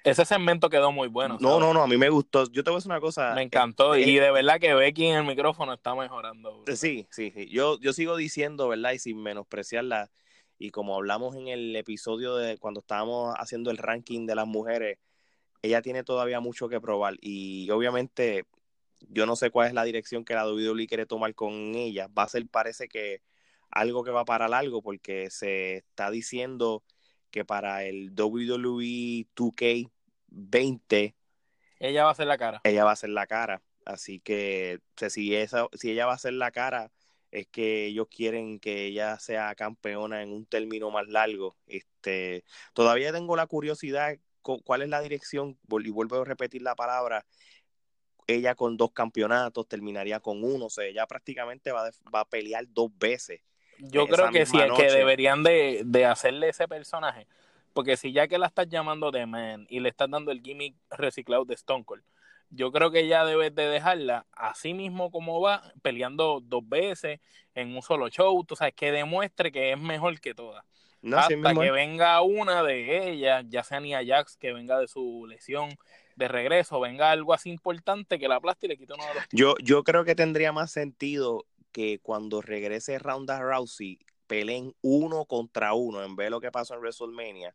[0.05, 1.37] Ese segmento quedó muy bueno.
[1.41, 1.59] no, ¿sabes?
[1.65, 2.49] no, no, a mí me gustó.
[2.51, 3.33] Yo te voy a decir una cosa.
[3.33, 3.95] Me encantó.
[3.95, 6.61] eh, y de verdad que Becky en el micrófono está mejorando.
[6.61, 6.71] bro.
[6.73, 7.47] eh, Sí, sí, sí.
[7.49, 8.91] Yo, yo sigo diciendo, ¿verdad?
[8.91, 10.11] Y sin menospreciarla.
[10.57, 14.99] Y como hablamos en el episodio de cuando estábamos haciendo el ranking de las mujeres,
[15.61, 17.15] ella tiene todavía mucho que probar.
[17.19, 18.45] Y obviamente,
[19.09, 22.07] yo no sé cuál es la dirección que la WWE quiere tomar con ella.
[22.17, 23.21] Va a ser, parece que
[23.71, 26.83] algo que va para largo, porque se está diciendo
[27.31, 29.25] que para el WWE
[30.35, 31.15] 2K20
[31.79, 32.61] Ella va a hacer la cara.
[32.63, 33.61] ella va a ser la cara.
[33.85, 36.91] Así que o sea, si, esa, si ella va a ser la cara,
[37.31, 41.55] es que ellos quieren que ella sea campeona en un término más largo.
[41.67, 42.43] Este,
[42.73, 47.25] todavía tengo la curiosidad cu- cuál es la dirección, y vuelvo a repetir la palabra.
[48.27, 52.25] Ella con dos campeonatos terminaría con uno, o sea, ella prácticamente va, de- va a
[52.25, 53.41] pelear dos veces.
[53.77, 57.27] Yo creo que sí, es que deberían de, de hacerle ese personaje.
[57.75, 60.77] Porque si ya que la estás llamando The Man y le estás dando el gimmick
[60.91, 62.03] reciclado de Stone Cold,
[62.49, 67.19] yo creo que ya debes de dejarla así mismo como va, peleando dos veces
[67.53, 70.63] en un solo show, tú sabes, que demuestre que es mejor que todas.
[71.01, 74.87] No, Hasta mismo que venga una de ellas, ya sea Nia Jax, que venga de
[74.87, 75.77] su lesión
[76.15, 79.23] de regreso, venga algo así importante que la aplaste y le quite uno de los
[79.33, 85.73] Yo, yo creo que tendría más sentido que cuando regrese Ronda Rousey peleen uno contra
[85.73, 87.53] uno en vez de lo que pasó en WrestleMania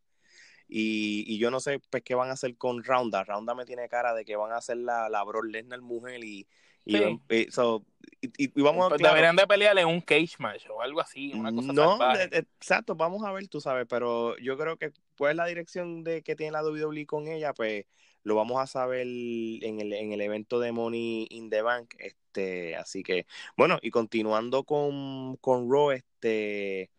[0.73, 3.25] Y, y, yo no sé pues qué van a hacer con Ronda.
[3.25, 6.47] Ronda me tiene cara de que van a hacer la, la Brock Lesnar mujer y,
[6.85, 7.21] y, Sí.
[7.29, 7.85] y- so,
[8.23, 11.01] y- y vamos a Pues claro, Deberían de pelear en un cage match o algo
[11.01, 14.77] así, una cosa no, de- de- exacto, vamos a ver, tú sabes, pero yo creo
[14.77, 17.85] que pues la dirección de que tiene la WWE con ella, pues
[18.23, 22.77] lo vamos a saber en el, en el evento de Money in the Bank, este,
[22.77, 26.91] así que, bueno, y continuando con, con Raw, este,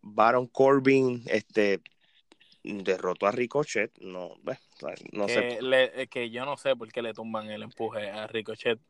[0.00, 1.80] Baron Corbin, este,
[2.62, 4.58] derrotó a Ricochet, no, bueno,
[5.12, 8.10] no que, sé, le- eh, que yo no sé por qué le tumban el empuje
[8.10, 8.80] a Ricochet.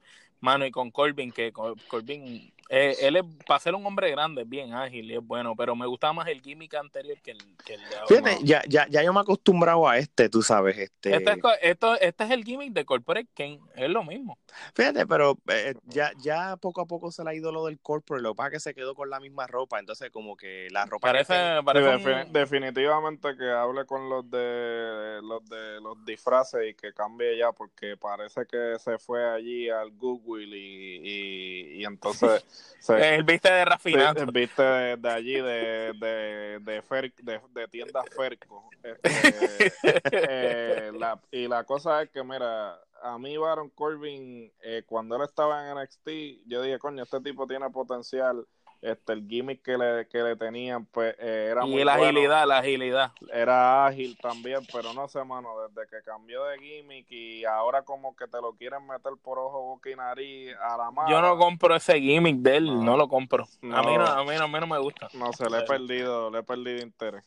[0.41, 4.43] Mano, y con Corbin, que Cor- Corbin, eh, él es, para ser un hombre grande,
[4.43, 7.39] es bien ágil y es bueno, pero me gustaba más el gimmick anterior que el,
[7.65, 8.07] que el de ahora.
[8.09, 11.39] fíjate, ya, ya, ya yo me he acostumbrado a este, tú sabes, este, Este es,
[11.63, 14.39] esto, este es el gimmick de Corporate Kane, es lo mismo.
[14.75, 18.23] Fíjate, pero eh, ya, ya poco a poco se le ha ido lo del corporate,
[18.23, 20.85] lo que pasa es que se quedó con la misma ropa, entonces como que la
[20.85, 21.35] ropa que Parece,
[21.79, 27.37] Sí, un- definitivamente que hable con los de los de los disfraces y que cambie
[27.39, 32.45] ya porque parece que se fue allí al Goodwill y, y, y entonces
[32.89, 34.27] el viste de se- rafinado.
[34.33, 39.73] viste de, de allí de de, de, Fer- de, de tiendas Ferco Este,
[40.13, 45.23] eh, la- y la cosa es que mira a mí Baron Corbin eh, cuando él
[45.23, 46.09] estaba en NXT
[46.47, 48.45] yo dije coño este tipo tiene potencial
[48.81, 52.19] este el gimmick que le, que le tenían pues eh, era muy y la bueno
[52.21, 53.13] agilidad, la agilidad.
[53.33, 58.15] era ágil también, pero no sé, mano, desde que cambió de gimmick y ahora como
[58.15, 61.11] que te lo quieren meter por ojo, boca y nariz a la mano.
[61.11, 62.83] Yo no compro ese gimmick de él, No.
[62.85, 63.45] no, lo compro.
[63.45, 63.79] A, mí No.
[63.81, 65.09] a, mí no, a mí no me gusta.
[65.15, 67.25] No sé, le he perdido, le he perdido interés.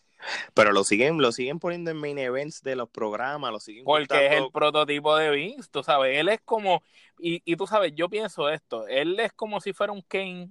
[0.53, 4.27] pero lo siguen, lo siguen poniendo en main events de los programas, lo siguen Porque
[4.27, 6.83] es el prototipo de Vince, tú sabes, él es como,
[7.19, 10.49] y, y tú sabes, yo pienso esto, él es como si fuera un Kane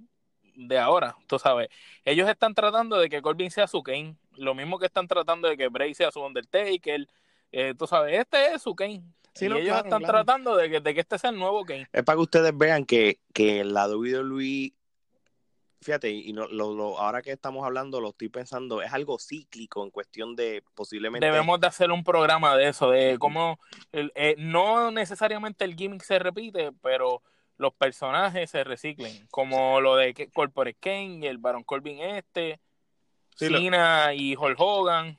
[0.67, 1.69] de ahora, tú sabes,
[2.05, 5.57] ellos están tratando de que Corbin sea su Kane, lo mismo que están tratando de
[5.57, 7.07] que Bray sea su Undertaker,
[7.51, 10.13] eh, tú sabes, este es su Kane, Sí, y no, ellos claro, están claro.
[10.25, 11.87] tratando de que, de que este sea el nuevo Kane.
[11.93, 14.73] Es para que ustedes vean que, que la WWE,
[15.81, 19.83] fíjate, y no, lo, lo- ahora que estamos hablando, lo estoy pensando, es algo cíclico
[19.83, 21.25] en cuestión de posiblemente...
[21.25, 23.57] Debemos de hacer un programa de eso, de cómo
[23.91, 27.21] el- eh, no necesariamente el gimmick se repite, pero
[27.61, 32.59] los personajes se reciclen, como lo de Corporate Kane y el Baron Corbin este,
[33.35, 35.17] Sí, lo- Cena y Hulk Hogan,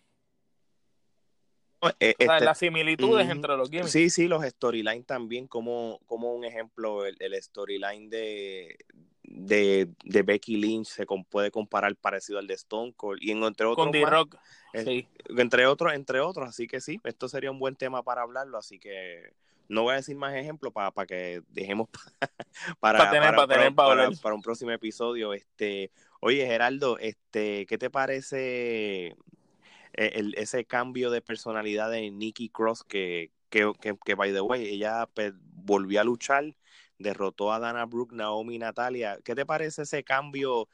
[1.99, 3.91] eh, o sea, este- las similitudes entre los gimmicks.
[3.91, 8.77] Sí, sí, los storylines también, como, como un ejemplo, el, el storyline de,
[9.25, 13.43] de, de Becky Lynch se com- puede comparar parecido al de Stone Cold y en,
[13.43, 14.37] entre otros con más, D-Rock.
[14.75, 15.09] eh, Sí.
[15.37, 18.79] entre otros, entre otros, así que sí, esto sería un buen tema para hablarlo, así
[18.79, 19.33] que
[19.73, 21.89] no voy a decir más ejemplos para, que dejemos
[22.81, 23.87] para, Pa' tener- pa' tener pa'
[24.23, 25.33] para- un próximo episodio.
[25.33, 32.51] Este, oye, Geraldo, este, ¿qué te parece eh, el- ese cambio de personalidad de Nikki
[32.51, 36.55] Cross que, que, que, que, by the way, ella pues, volvió a luchar,
[36.99, 39.19] derrotó a Dana Brooke, Naomi, Natalia.
[39.25, 40.69] ¿Qué te parece ese cambio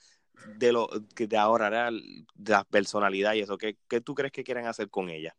[0.57, 3.59] de lo que de ahora, de la personalidad y eso?
[3.59, 5.37] ¿Qué, ¿Qué tú crees que quieren hacer con ella?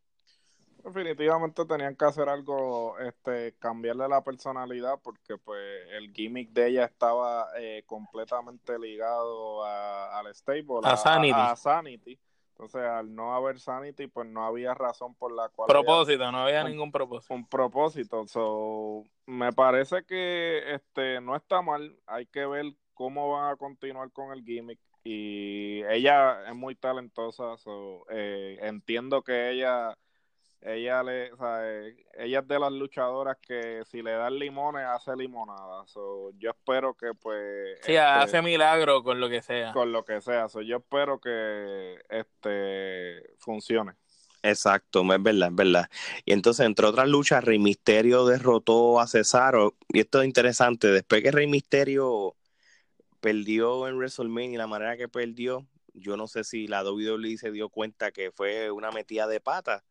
[0.93, 6.86] Definitivamente tenían que hacer algo, este, cambiarle la personalidad porque pues el gimmick de ella
[6.86, 11.34] estaba eh, completamente ligado a- al stable, A Sanity.
[11.39, 12.19] a Sanity.
[12.52, 16.63] Entonces al no haber Sanity pues no había razón por la cual Propósito, no había
[16.65, 17.34] Un- ningún propósito.
[17.34, 18.28] un propósito.
[18.28, 21.95] So, me parece que este no está mal.
[22.08, 24.80] Hay que ver cómo van a continuar con el gimmick.
[25.06, 27.56] Y ella es muy talentosa.
[27.58, 29.93] So, eh, entiendo que ella,
[30.62, 34.86] ella le, o sea, eh, ella es de las luchadoras que si le dan limones
[34.86, 35.86] hace limonada.
[35.88, 39.72] So, yo espero que pues Sí, este, hace milagro con lo que sea.
[39.72, 40.50] con lo que sea.
[40.50, 43.93] So, yo espero que este funcione.
[44.41, 45.89] Exacto, es verdad, es verdad.
[46.26, 49.76] Y entonces, entre otras luchas, Rey Misterio derrotó a Cesaro.
[49.89, 52.36] Y esto es interesante, después que Rey Misterio
[53.19, 57.67] perdió en WrestleMania, la manera que perdió, yo no sé si la WWE se dio
[57.69, 59.84] cuenta que fue una metida de pata,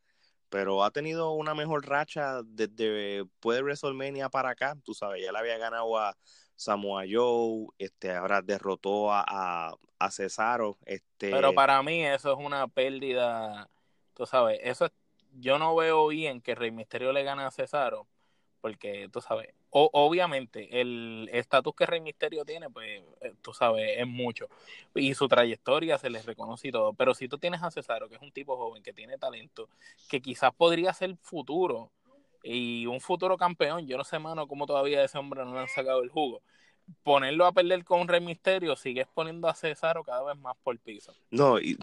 [0.49, 4.77] pero ha tenido una mejor racha desde después de WrestleMania para acá.
[4.85, 6.17] Tú sabes, ya le había ganado a
[6.57, 10.79] Samoa Joe, este, ahora derrotó a, a, a Cesaro.
[10.85, 13.69] Este, Pero para mí eso es una pérdida,
[14.15, 14.93] tú sabes, eso es,
[15.35, 18.09] yo no veo bien que Rey Misterio le gane a Cesaro,
[18.61, 23.99] porque tú sabes, o- obviamente el estatus que Rey Misterio tiene, pues eh, tú sabes,
[23.99, 24.49] es mucho,
[24.95, 28.17] y su trayectoria se les reconoce y todo, pero si tú tienes a Cesaro, que
[28.17, 29.69] es un tipo joven, que tiene talento,
[30.09, 31.91] que quizás podría ser futuro,
[32.43, 35.69] y un futuro campeón, yo no sé, mano, cómo todavía ese hombre no le han
[35.69, 36.41] sacado el jugo.
[37.03, 41.13] Ponerlo a perder con Rey Misterio, sigues poniendo a Cesaro cada vez más por piso.
[41.31, 41.77] No, y,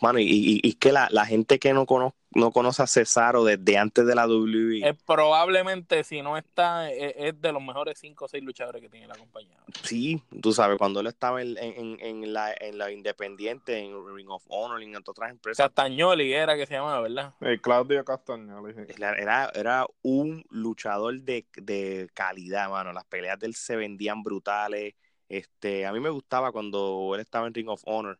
[0.00, 3.78] mano, y, y, que la, la gente que no conoce, no conoce a Cesaro desde
[3.78, 4.88] antes de la WWE.
[4.88, 8.88] Eh, probablemente, si no está, es, es, de los mejores 5 o 6 luchadores que
[8.88, 9.56] tiene la compañía.
[9.82, 14.30] Sí, tú sabes, cuando él estaba en, en, en, la, en la Independiente, en Ring
[14.30, 15.66] of Honor, en otras empresas.
[15.66, 17.34] Castagnoli era que se llamaba, ¿verdad?
[17.40, 18.74] Eh, Claudio Castagnoli.
[18.98, 22.92] Era, era un luchador de, de calidad, mano.
[22.92, 24.94] Las peleas de él se vendían brutales.
[25.28, 28.18] Este, a mí me gustaba cuando él estaba en Ring of Honor.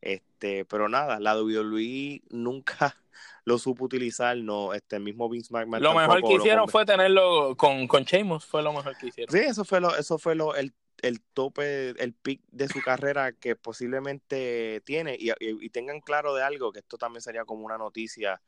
[0.00, 2.94] Este, pero nada, la WWE nunca
[3.44, 5.82] lo supo utilizar, no, este mismo Vince McMahon.
[5.82, 9.32] Lo mejor que hicieron fue tenerlo con, con Sheamus, fue lo mejor que hicieron.
[9.34, 13.32] Sí, eso fue lo, eso fue lo, el, el tope, el pick de su carrera
[13.32, 15.16] que posiblemente tiene.
[15.18, 18.40] Y, y, y, tengan claro de algo, que esto también sería como una noticia.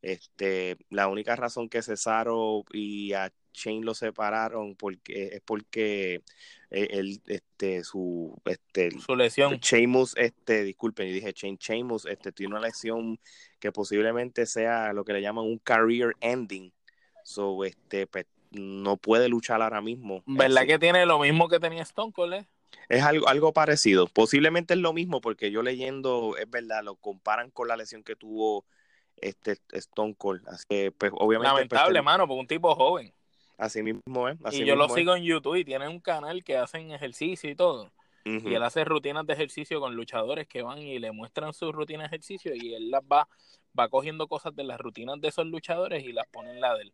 [0.00, 6.22] Este, la única razón que Cesaro y a Shane lo separaron porque es porque
[6.70, 9.54] él, este, su, este, su lesión.
[9.56, 13.18] Sheamus, este, disculpen, dije Shane Sheamus, este, tiene una lesión
[13.58, 16.72] que posiblemente sea lo que le llaman un career ending.
[17.24, 20.22] So, este, pues, no puede luchar ahora mismo.
[20.26, 22.34] ¿Verdad que tiene lo mismo que tenía Stone Cold?
[22.34, 22.48] Eh?
[22.88, 24.06] Es algo, algo parecido.
[24.06, 28.16] Posiblemente es lo mismo porque yo leyendo, es verdad, lo comparan con la lesión que
[28.16, 28.64] tuvo
[29.16, 30.46] este Stone Cold.
[30.48, 31.52] Así que, pues, obviamente.
[31.52, 33.12] Lamentable, pues, mano, por un tipo joven.
[33.58, 34.38] Así mismo es.
[34.44, 37.50] Así y yo mismo lo sigo en YouTube y tiene un canal que hacen ejercicio
[37.50, 37.90] y todo.
[38.24, 38.50] Uh -huh.
[38.50, 42.04] Y él hace rutinas de ejercicio con luchadores que van y le muestran sus rutinas
[42.10, 43.28] de ejercicio y él las va,
[43.78, 46.82] va cogiendo cosas de las rutinas de esos luchadores y las pone en la de
[46.84, 46.92] él.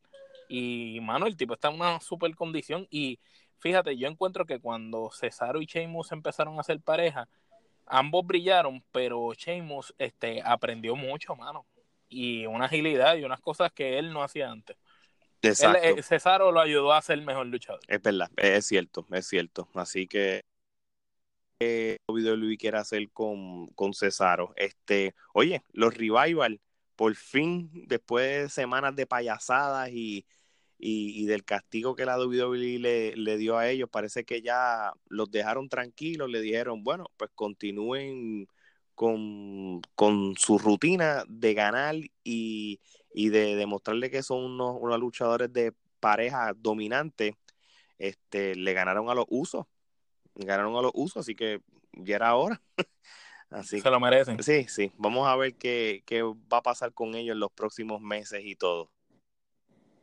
[0.49, 2.87] Y, mano, el tipo está en una super condición.
[2.91, 3.19] Y
[3.59, 7.29] fíjate, yo encuentro que cuando Cesaro y Sheamus empezaron a ser pareja,
[7.87, 11.67] ambos brillaron, pero Sheamus este, aprendió mucho, mano.
[12.09, 14.77] Y una agilidad y unas cosas que él no hacía antes.
[15.49, 15.83] Exacto.
[15.83, 17.81] Él, eh, Cesaro lo ayudó a ser mejor luchador.
[17.89, 19.69] Es verdad, es cierto, es cierto.
[19.75, 20.43] Así que
[21.61, 24.53] eh, WWE quiere hacer con, con Cesaro.
[24.57, 26.61] Este, oye, los revival,
[26.97, 30.27] por fin, después de semanas de payasadas y,
[30.79, 34.93] y, y del castigo que la WWE le, le, dio a ellos, parece que ya
[35.09, 38.49] los dejaron tranquilos, le dijeron, bueno, pues continúen
[38.95, 42.81] con, con su rutina de ganar y,
[43.15, 47.35] y de demostrarle que son unos, unos luchadores de pareja dominantes,
[47.99, 49.67] este, le ganaron a los usos,
[50.35, 52.61] ganaron a los usos, así que ya era hora.
[53.51, 54.43] así Se lo merecen.
[54.43, 58.01] Sí, sí, vamos a ver qué, qué va a pasar con ellos en los próximos
[58.03, 58.91] meses y todo.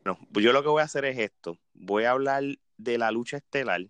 [0.06, 2.44] No, pues yo lo que voy a hacer es esto, voy a hablar
[2.78, 3.88] de la lucha estelar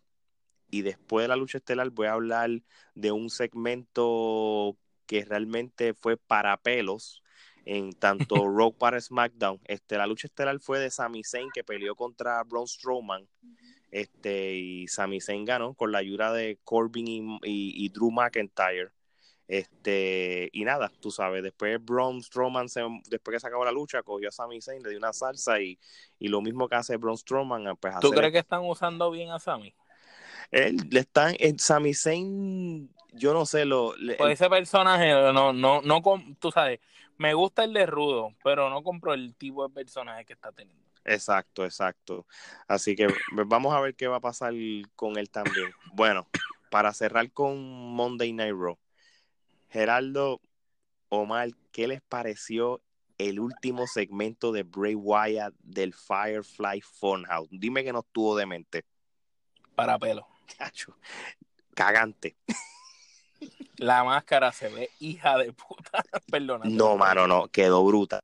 [0.69, 2.49] y después de la lucha estelar voy a hablar
[2.95, 7.20] de un segmento que realmente fue para pelos,
[7.65, 9.59] en tanto Raw para SmackDown.
[9.65, 13.27] Este, la lucha estelar fue de Sami Zayn que peleó contra Braun Strowman.
[13.91, 18.91] Este, y Sami Zayn ganó con la ayuda de Corbin y, y, y, Drew McIntyre.
[19.51, 24.01] Este, y nada, tú sabes, después Braun Strowman, se, después que se acabó la lucha,
[24.01, 25.77] cogió a Sami Zayn, le dio una salsa y,
[26.19, 27.75] y lo mismo que hace Braun Strowman.
[27.75, 29.75] Pues, ¿Tú crees que están usando bien a Sami?
[30.51, 33.93] Él, le están, en Sami Zayn, yo no sé, lo...
[34.17, 36.01] Pues ese personaje, no, no, no,
[36.39, 36.79] tú sabes,
[37.21, 40.83] me gusta el de Rudo, pero no compro el tipo de personaje que está teniendo.
[41.05, 42.25] Exacto, exacto.
[42.67, 43.07] Así que
[43.45, 44.53] vamos a ver qué va a pasar
[44.95, 45.71] con él también.
[45.93, 46.27] Bueno,
[46.71, 47.59] para cerrar con
[47.93, 48.79] Monday Night Raw,
[49.69, 50.41] Geraldo,
[51.09, 52.81] Omar, ¿qué les pareció
[53.19, 57.49] el último segmento de Bray Wyatt del Firefly Funhouse?
[57.51, 58.83] Dime que no estuvo demente.
[59.75, 60.27] Para pelo.
[60.57, 60.97] Cacho,
[61.75, 62.35] cagante.
[63.77, 66.03] La máscara se ve hija de puta.
[66.31, 66.65] Perdona.
[66.65, 68.19] No, mano, no, quedó bruta.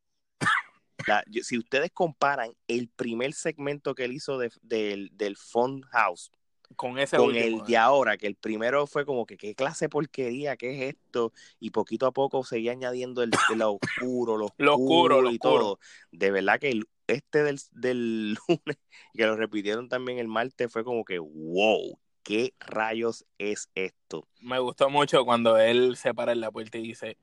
[1.08, 6.32] La, si ustedes comparan el primer segmento que él hizo de, de, del Fun House
[6.76, 9.86] con ese con último, el de ahora, que el primero fue como que qué clase
[9.86, 13.80] de porquería, qué es esto, y poquito a poco seguía añadiendo el, el oscuro,
[14.38, 15.60] lo oscuro, lo oscuro lo y oscuro.
[15.60, 15.80] todo.
[16.12, 18.78] De verdad que el, este del, del lunes,
[19.14, 24.28] que lo repitieron también el martes, fue como que wow, ¿qué rayos es esto?
[24.42, 27.16] Me gustó mucho cuando él se para en la puerta y dice,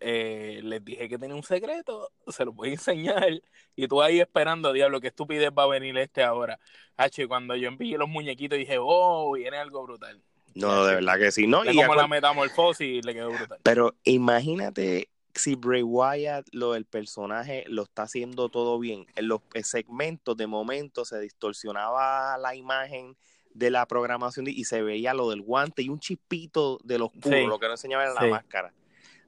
[0.00, 3.40] eh, les dije que tenía un secreto, se lo voy a enseñar,
[3.76, 6.58] y tú ahí esperando, diablo, qué estupidez va a venir este ahora.
[6.96, 10.20] H, cuando yo envié los muñequitos dije, oh, viene algo brutal.
[10.56, 11.46] No, de verdad que sí.
[11.46, 13.60] No, y como la metamorfosis le quedó brutal.
[13.62, 19.06] Pero imagínate si Bray Wyatt, lo del personaje, lo está haciendo todo bien.
[19.14, 23.16] En los segmentos, de momento, se distorsionaba la imagen
[23.56, 27.36] de la programación y se veía lo del guante y un chispito de lo oscuro,
[27.36, 27.46] sí.
[27.46, 28.28] lo que no enseñaba era la sí.
[28.28, 28.72] máscara.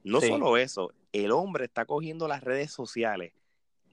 [0.03, 0.27] No Sí.
[0.27, 3.33] solo eso, el hombre está cogiendo las redes sociales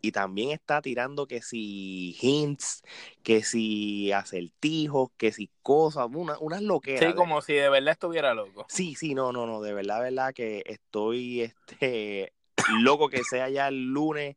[0.02, 2.82] y también está tirando que si hints,
[3.22, 7.00] que si acertijos, que si cosas, una, unas loqueras.
[7.00, 8.66] Sí, de- como si de verdad estuviera loco.
[8.68, 12.32] Sí, sí, no, no, no, de verdad, verdad que estoy, este,
[12.82, 14.36] loco que sea ya el lunes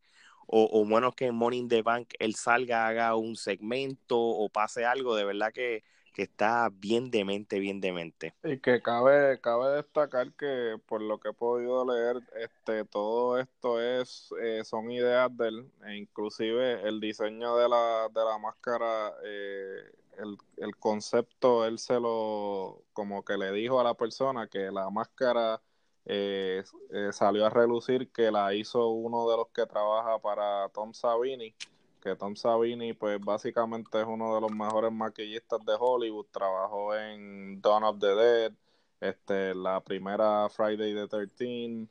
[0.52, 5.16] o, bueno que en Morning the Bank él salga, haga un segmento o pase algo,
[5.16, 5.84] de verdad que,
[6.14, 8.34] que está bien demente, bien demente.
[8.44, 13.82] Y que cabe, cabe destacar que por lo que he podido leer, este, todo esto
[13.82, 19.14] es, eh, son ideas de él, e inclusive el diseño de la, de la máscara,
[19.24, 24.72] eh, el, el concepto, él se lo, como que le dijo a la persona que
[24.72, 25.62] la máscara
[26.06, 30.94] eh, eh, salió a relucir que la hizo uno de los que trabaja para Tom
[30.94, 31.54] Savini,
[32.02, 37.62] que Tom Savini pues básicamente es uno de los mejores maquillistas de Hollywood, trabajó en
[37.62, 38.54] Dawn of the Dead,
[39.02, 41.88] este, la primera Friday the 13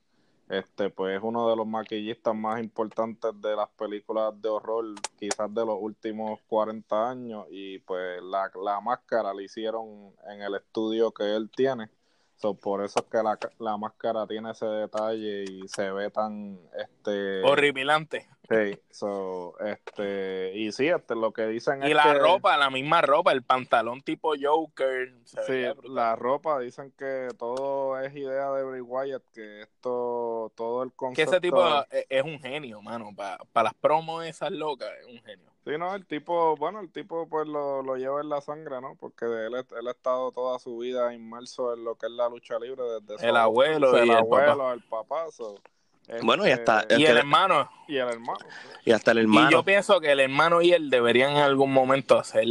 [0.49, 5.53] este pues es uno de los maquillistas más importantes de las películas de horror quizás
[5.53, 7.47] de los últimos 40 años.
[7.51, 11.91] Y pues la, la máscara la hicieron en el estudio que él tiene
[12.39, 16.61] So, por eso es que la, la, máscara tiene ese detalle y se ve tan
[16.73, 18.29] este horripilante.
[18.49, 22.71] Sí, so, este, y sí, este, lo que dicen y es la que, ropa, la
[22.71, 25.13] misma ropa, el pantalón tipo Joker.
[25.25, 30.93] sí, la ropa, dicen que todo es idea de Bray Wyatt, que esto, todo el
[30.93, 31.31] concepto...
[31.31, 31.61] Que ese tipo
[31.91, 35.51] es un genio, mano, para pa las promos esas locas, es un genio.
[35.69, 38.97] Sí, no, el tipo, bueno, el tipo pues lo, lo lleva en la sangre, ¿no?
[38.99, 42.59] Porque él, él ha estado toda su vida inmerso en lo que es la lucha
[42.59, 45.25] libre desde el su, abuelo el y abuelo, el papá.
[45.25, 45.61] el papá so,
[46.23, 47.71] bueno, y hasta y el hermano.
[47.87, 48.39] Y el hermano.
[48.87, 49.51] Y hasta el hermano.
[49.51, 52.47] Y yo pienso que el hermano y él deberían en algún momento hacer,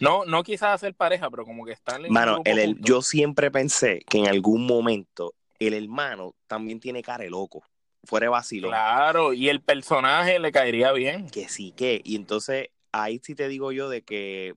[0.00, 3.50] no, no quizás hacer pareja, pero como que están en Mano, el, el, yo siempre
[3.50, 7.64] pensé que en algún momento el hermano también tiene cara de loco.
[8.04, 8.68] Fuera de vacilo.
[8.68, 11.30] Claro, y el personaje le caería bien.
[11.30, 12.00] Que sí, que.
[12.04, 14.54] Y entonces ahí sí te digo yo de que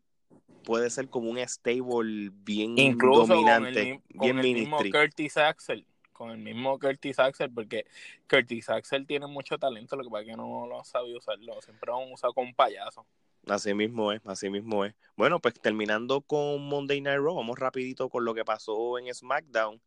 [0.63, 4.77] puede ser como un stable bien Incluso dominante, con el, bien con el mismo.
[4.91, 7.85] Curtis Axel, con el mismo Curtis Axel, porque
[8.27, 11.61] Curtis Axel tiene mucho talento, lo que pasa es que no lo ha sabido usarlo,
[11.61, 13.05] siempre lo han usado con payaso.
[13.47, 14.95] Así mismo es, así mismo es.
[15.15, 19.79] Bueno, pues terminando con Monday Night Raw, vamos rapidito con lo que pasó en SmackDown.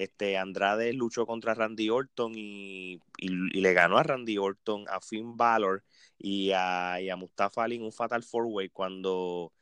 [0.00, 3.28] Este Andrade luchó contra Randy Orton y, y,
[3.58, 5.84] y le ganó a Randy Orton, a Finn Balor
[6.18, 9.52] y a, y a Mustafa Ali en un Fatal Four Way cuando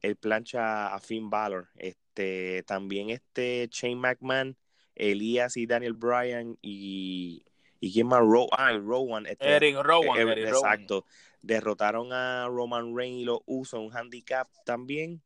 [0.00, 1.68] él plancha a Finn Balor.
[1.76, 4.56] Este, también este Shane McMahon,
[4.94, 7.44] Elías y Daniel Bryan y,
[7.78, 8.22] y quién más,
[8.52, 9.26] ah, Rowan.
[9.26, 10.18] Este, Eric Rowan.
[10.18, 11.00] eh, Eric exacto.
[11.00, 11.12] Rowan.
[11.42, 15.20] Derrotaron a Roman Reigns y los uso un handicap también.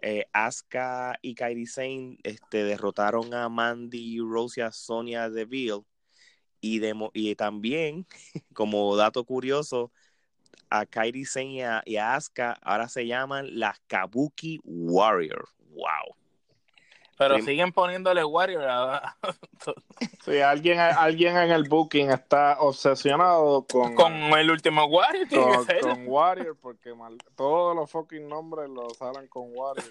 [0.00, 5.84] Eh, Asuka y Kairi Sane este, derrotaron a Mandy Rose y a Sonia Deville.
[6.60, 8.06] Y, de, y también,
[8.54, 9.92] como dato curioso,
[10.70, 15.50] a Kairi Sane y a, y a Asuka ahora se llaman las Kabuki Warriors.
[15.70, 16.17] ¡Wow!
[17.18, 19.16] Pero siguen poniéndole Warrior a...
[20.24, 23.96] sí, alguien, alguien en el booking está obsesionado con...
[23.96, 25.28] Con el último Warrior.
[25.28, 29.84] Con, con Warrior, porque mal, todos los fucking nombres los salen con Warrior.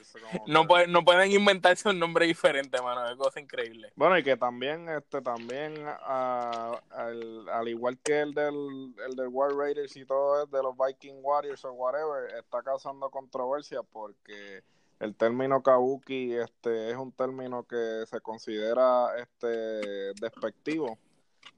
[0.48, 0.68] No, que...
[0.68, 3.06] pueden, no pueden inventarse un nombre diferente, mano.
[3.10, 3.92] Es cosa increíble.
[3.96, 9.28] Bueno, y que también, este, también, uh, al, al, igual que el del, el del
[9.28, 14.64] War Raiders y todo es de los Viking Warriors o whatever, está causando controversia porque
[15.00, 20.98] el término kabuki este es un término que se considera este despectivo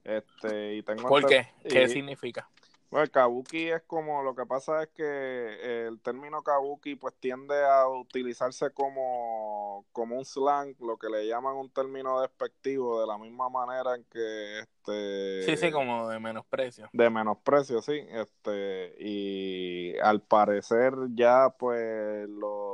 [0.04, 1.48] este y tengo ¿Por qué?
[1.68, 2.48] ¿Qué y, significa?
[2.90, 7.54] Bueno, el kabuki es como lo que pasa es que el término kabuki pues tiende
[7.64, 13.16] a utilizarse como como un slang, lo que le llaman un término despectivo de la
[13.16, 16.88] misma manera en que este Sí, sí, como de menosprecio.
[16.92, 22.69] De menosprecio, sí, este y al parecer ya pues los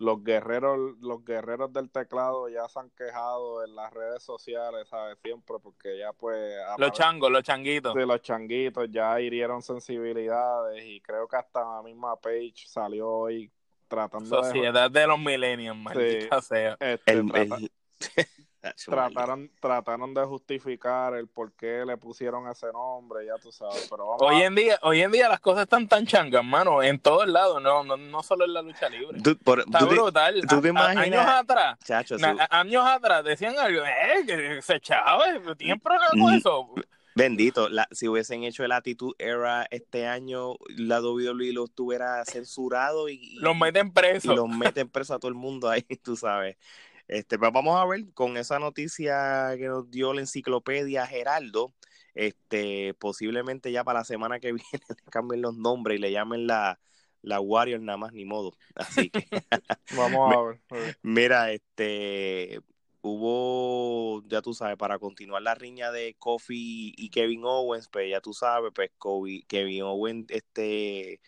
[0.00, 5.18] los guerreros, los guerreros del teclado ya se han quejado en las redes sociales, ¿sabes?
[5.22, 6.54] Siempre, porque ya pues...
[6.78, 7.92] Los changos, los changuitos.
[7.92, 13.52] Sí, los changuitos ya hirieron sensibilidades y creo que hasta la misma Page salió hoy
[13.88, 16.76] tratando Sociedad de, de los millennials, maldita sí, sea.
[16.80, 17.56] Este, el, trata...
[17.56, 17.70] el...
[18.84, 24.06] trataron, trataron de justificar el por qué le pusieron ese nombre, ya tú sabes, pero
[24.06, 24.46] vamos hoy a...
[24.46, 27.82] en día, hoy en día las cosas están tan changas, mano, en todos lados, no,
[27.84, 29.20] no, no solo en la lucha libre.
[29.22, 30.40] Tú, por, Está tú brutal.
[30.40, 31.04] Te, ¿tú te a, imaginas?
[31.04, 32.38] años atrás, Chacho, na, su...
[32.50, 35.24] años atrás decían algo, eh, que se echaba,
[35.56, 36.74] ¿tienen problema con eso?
[37.14, 43.08] Bendito, la, si hubiesen hecho el Attitude Era este año, la WWE lo estuviera censurado
[43.08, 44.32] y, y los meten presos.
[44.32, 46.56] Y los meten presos a todo el mundo ahí, tú sabes.
[47.10, 51.74] Este, pues vamos a ver con esa noticia que nos dio la enciclopedia Geraldo.
[52.14, 56.46] Este, posiblemente ya para la semana que viene le cambien los nombres y le llamen
[56.46, 56.78] la,
[57.22, 58.52] la Warrior nada más ni modo.
[58.76, 59.26] Así que
[59.96, 60.96] vamos a ver.
[61.02, 62.60] Mira, este
[63.02, 68.20] hubo, ya tú sabes, para continuar la riña de Kofi y Kevin Owens, pues ya
[68.20, 68.92] tú sabes, pues
[69.48, 71.20] Kevin Owens este,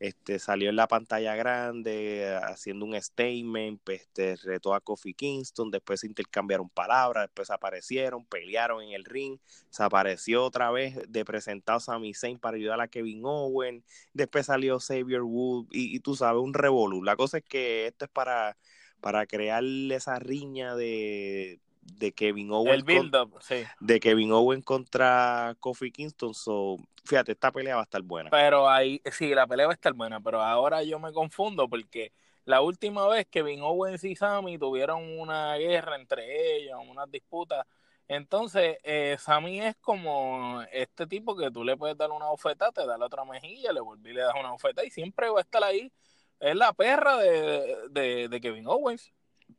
[0.00, 5.70] este, salió en la pantalla grande haciendo un statement, pues este, retó a Kofi Kingston,
[5.70, 9.38] después se intercambiaron palabras, después aparecieron, pelearon en el ring,
[9.70, 14.78] se apareció otra vez de presentado Sami Zayn para ayudar a Kevin Owens, después salió
[14.80, 17.02] Xavier Wood y, y tú sabes, un revolú.
[17.02, 18.56] La cosa es que esto es para
[19.04, 22.84] para crear esa riña de, de Kevin Owens.
[23.80, 26.34] De Kevin Owens contra Kofi Kingston.
[26.34, 28.30] So, fíjate, esta pelea va a estar buena.
[28.30, 32.12] Pero ahí, sí, la pelea va a estar buena, pero ahora yo me confundo porque
[32.44, 37.66] la última vez Kevin Owens y Sammy tuvieron una guerra entre ellos, una disputa.
[38.06, 42.86] Entonces, eh, Sammy es como este tipo que tú le puedes dar una oferta, te
[42.86, 45.64] da la otra mejilla, le volví le das una oferta y siempre va a estar
[45.64, 45.90] ahí
[46.40, 49.12] es la perra de, Kevin Owens.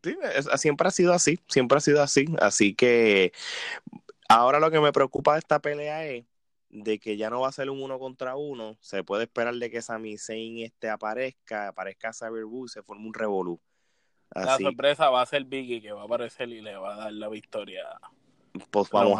[0.03, 0.15] Sí,
[0.57, 2.25] siempre ha sido así, siempre ha sido así.
[2.39, 3.31] Así que
[4.29, 6.25] ahora lo que me preocupa de esta pelea es
[6.69, 8.77] de que ya no va a ser un uno contra uno.
[8.81, 13.13] Se puede esperar de que Sami Zayn este aparezca, aparezca Xavier Woods, se forme un
[13.13, 13.59] revolú.
[14.33, 17.13] La sorpresa va a ser Biggie que va a aparecer y le va a dar
[17.13, 17.83] la victoria.
[18.71, 19.19] Pues vamos,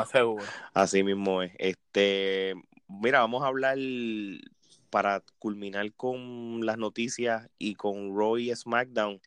[0.74, 1.52] así mismo es.
[1.58, 2.56] Este,
[2.88, 3.78] mira, vamos a hablar
[4.90, 9.22] para culminar con las noticias y con Roy SmackDown,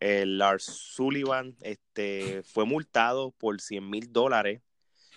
[0.00, 4.62] el Lars Sullivan este, fue multado por 100 mil dólares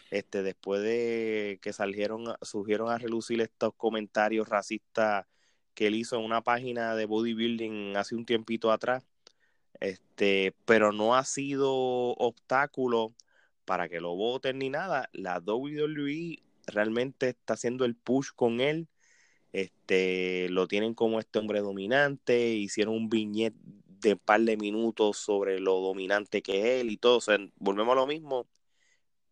[0.09, 5.25] este, después de que salieron, surgieron a relucir estos comentarios racistas
[5.73, 9.05] que él hizo en una página de bodybuilding hace un tiempito atrás.
[9.79, 13.15] Este, pero no ha sido obstáculo
[13.65, 15.09] para que lo voten ni nada.
[15.13, 18.89] La WWE realmente está haciendo el push con él
[19.53, 23.53] este, lo tienen como este hombre dominante, hicieron un viñet
[24.01, 27.19] de un par de minutos sobre lo dominante que es él y todo.
[27.55, 28.47] volvemos a lo mismo.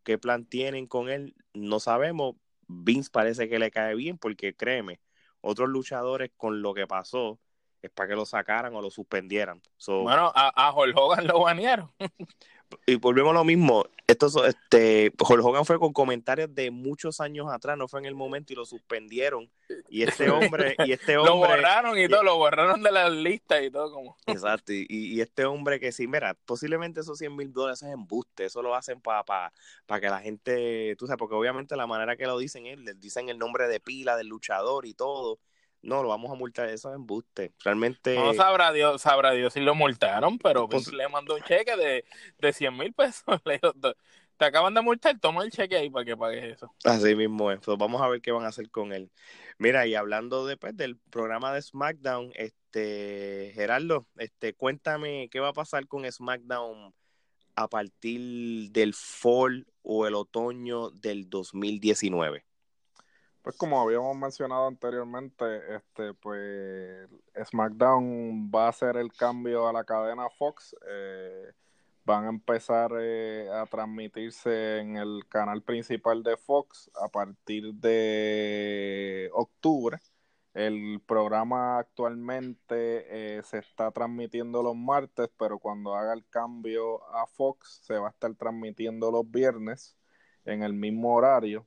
[0.04, 1.36] ¿Qué plan tienen con él?
[1.54, 2.36] No sabemos.
[2.68, 5.02] Vince parece que le cae bien porque créeme,
[5.42, 7.40] otros luchadores con lo que pasó
[7.82, 9.62] es para que lo sacaran o lo suspendieran.
[9.88, 11.92] bueno, a, a Hulk Hogan lo banearon.
[12.86, 13.86] y volvemos a lo mismo.
[14.08, 18.16] Esto, este, Hulk Hogan fue con comentarios de muchos años atrás, no fue en el
[18.16, 19.50] momento y lo suspendieron.
[19.88, 21.32] Y este hombre, y este hombre.
[21.32, 24.18] lo borraron y, todo, lo borraron de la lista y todo como.
[24.26, 24.74] Exacto.
[24.74, 28.64] Y, y este hombre que sí, mira, posiblemente esos 100 mil dólares es embuste, eso
[28.64, 32.38] lo hacen para para que la gente, tú sabes, porque obviamente la manera que lo
[32.38, 35.40] dicen, él, les dicen el nombre de pila del luchador y todo
[35.82, 37.54] no, lo vamos a multar, eso es embuste.
[37.64, 38.16] Realmente.
[38.16, 42.06] No sabrá Dios, sabrá Dios si lo multaron, pero pues, le mandó un cheque de,
[42.38, 43.24] de 100 mil pesos.
[44.40, 46.74] te acaban de multar, toma el cheque ahí para que pagues eso.
[46.86, 47.60] Así mismo es.
[47.78, 49.12] vamos a ver qué van a hacer con él.
[49.58, 55.54] Mira, y hablando después del programa de SmackDown, este Gerardo, este, cuéntame qué va a
[55.54, 56.94] pasar con SmackDown
[57.56, 62.46] a partir del fall o el otoño del 2019.
[63.42, 67.10] Pues como habíamos mencionado anteriormente, este pues
[67.48, 70.76] SmackDown va a hacer el cambio a la cadena Fox.
[70.88, 71.54] Eh,
[72.06, 79.30] van a empezar eh, a transmitirse en el canal principal de Fox a partir de
[79.34, 80.00] octubre.
[80.54, 87.28] El programa actualmente eh, se está transmitiendo los martes, pero cuando haga el cambio a
[87.28, 89.96] Fox se va a estar transmitiendo los viernes
[90.46, 91.66] en el mismo horario.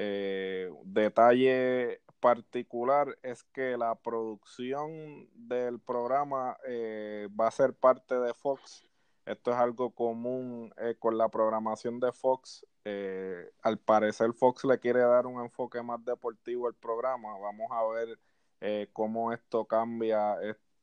[0.00, 8.32] Eh, detalle particular es que la producción del programa eh, va a ser parte de
[8.32, 8.88] Fox.
[9.26, 12.64] Esto es algo común eh, con la programación de Fox.
[13.62, 17.36] al parecer Fox le quiere dar un enfoque más deportivo al programa.
[17.36, 20.36] Vamos a ver cómo esto cambia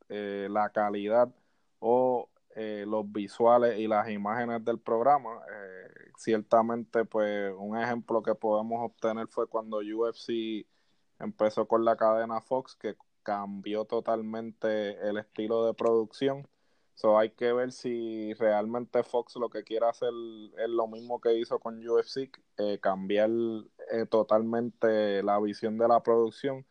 [0.09, 1.33] la calidad
[1.79, 5.41] o eh, los visuales y las imágenes del programa.
[5.51, 10.65] Eh, ciertamente, pues un ejemplo que podemos obtener fue cuando UFC
[11.19, 16.47] empezó con la cadena Fox, que cambió totalmente el estilo de producción.
[16.93, 20.13] So, hay que ver si realmente Fox lo que quiere hacer
[20.57, 23.29] es lo mismo que hizo con UFC, eh, cambiar
[24.09, 26.65] totalmente la visión de la producción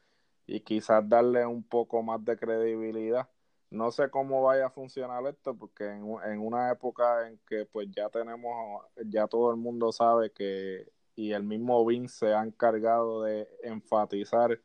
[0.47, 3.29] y quizás darle un poco más de credibilidad
[3.75, 8.09] no sé cómo vaya a funcionar esto, porque en, una época en que pues ya
[8.09, 13.49] tenemos, ya todo el mundo sabe que, y el mismo Vince se ha encargado de
[13.63, 14.61] enfatizar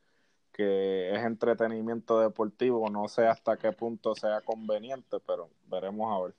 [0.52, 6.36] que es entretenimiento deportivo, no sé hasta qué punto sea conveniente, pero veremos a ver.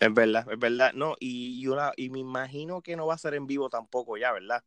[0.00, 3.34] Es verdad, es verdad, no, y, y, y me imagino que no va a ser
[3.34, 4.62] en vivo tampoco ya, ¿verdad?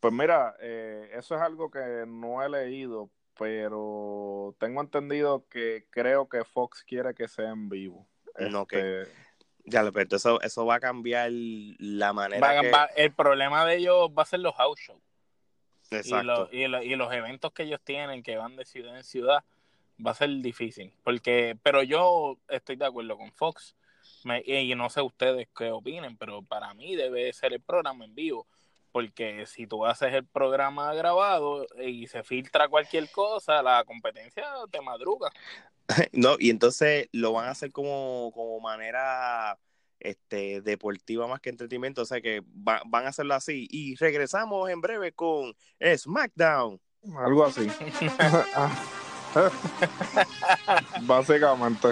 [0.00, 3.10] Pues mira, eh, eso es algo que no he leído,
[3.40, 8.06] pero tengo entendido que creo que Fox quiere que sea en vivo.
[8.36, 9.04] Este,
[9.64, 12.60] Ya, pero eso, eso va a cambiar la manera.
[12.70, 15.00] Va, el problema de ellos va a ser los house shows.
[15.90, 16.50] Exacto.
[16.52, 19.42] Y, y, los eventos que ellos tienen, que van de ciudad en ciudad,
[20.06, 20.92] va a ser difícil.
[21.02, 23.74] Porque, pero yo estoy de acuerdo con Fox.
[24.44, 28.46] y no sé ustedes qué opinen, pero para mí debe ser el programa en vivo.
[28.92, 34.80] Porque si tú haces el programa grabado y se filtra cualquier cosa, la competencia te
[34.80, 35.30] madruga.
[36.12, 39.58] No, y entonces lo van a hacer como, como manera
[39.98, 43.66] este, deportiva más que entretenimiento, o sea que van a hacerlo así.
[43.68, 46.80] Y regresamos en breve con SmackDown.
[47.16, 47.68] Algo así.
[51.02, 51.88] Básicamente.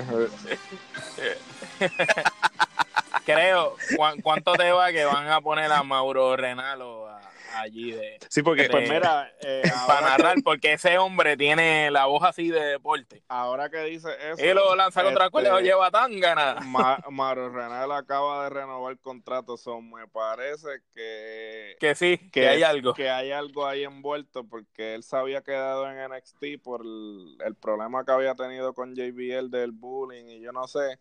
[3.34, 3.76] Creo,
[4.22, 7.20] ¿cuánto te va que van a poner a Mauro Renalo a,
[7.56, 8.18] allí de.
[8.28, 8.68] Sí, porque.
[8.70, 13.22] pues mira, eh, para narrar, porque ese hombre tiene la voz así de deporte.
[13.28, 14.44] Ahora que dice eso.
[14.44, 16.64] Y lo lanza contra este, cuál lleva tan ganas.
[17.10, 21.76] Mauro Renal acaba de renovar el contrato, son me parece que.
[21.80, 22.94] Que sí, que, hay algo.
[22.94, 28.04] Que hay algo ahí envuelto, porque él se había quedado en NXT por el problema
[28.04, 30.98] que había tenido con JBL del bullying y yo no sé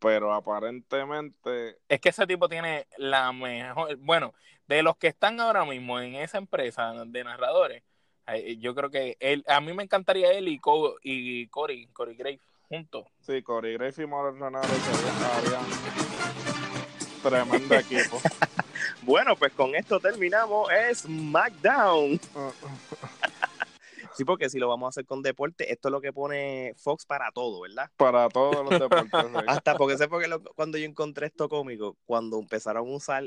[0.00, 1.76] pero aparentemente...
[1.88, 4.34] Es que ese tipo tiene la mejor, bueno,
[4.66, 7.82] de los que están ahora mismo en esa empresa de narradores,
[8.58, 10.60] yo creo que él, a mí me encantaría él y,
[11.02, 13.04] y Corey, Corey Graves juntos.
[13.20, 15.64] Sí, Corey Graves y Morel Renaro serían
[17.22, 18.20] tremendo equipo.
[19.02, 22.20] bueno, pues con esto terminamos es SmackDown.
[24.14, 27.06] Sí, porque si lo vamos a hacer con deporte, esto es lo que pone Fox
[27.06, 27.90] para todo, ¿verdad?
[27.96, 29.10] Para todos los deportes.
[29.48, 33.24] Hasta porque sé porque cuando yo encontré esto cómico, cuando empezaron a usar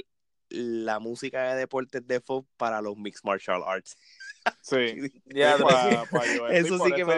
[0.49, 3.97] la música de deportes de Fox para los Mixed Martial Arts.
[4.61, 5.55] Sí, ya,
[6.51, 7.15] eso sí que me...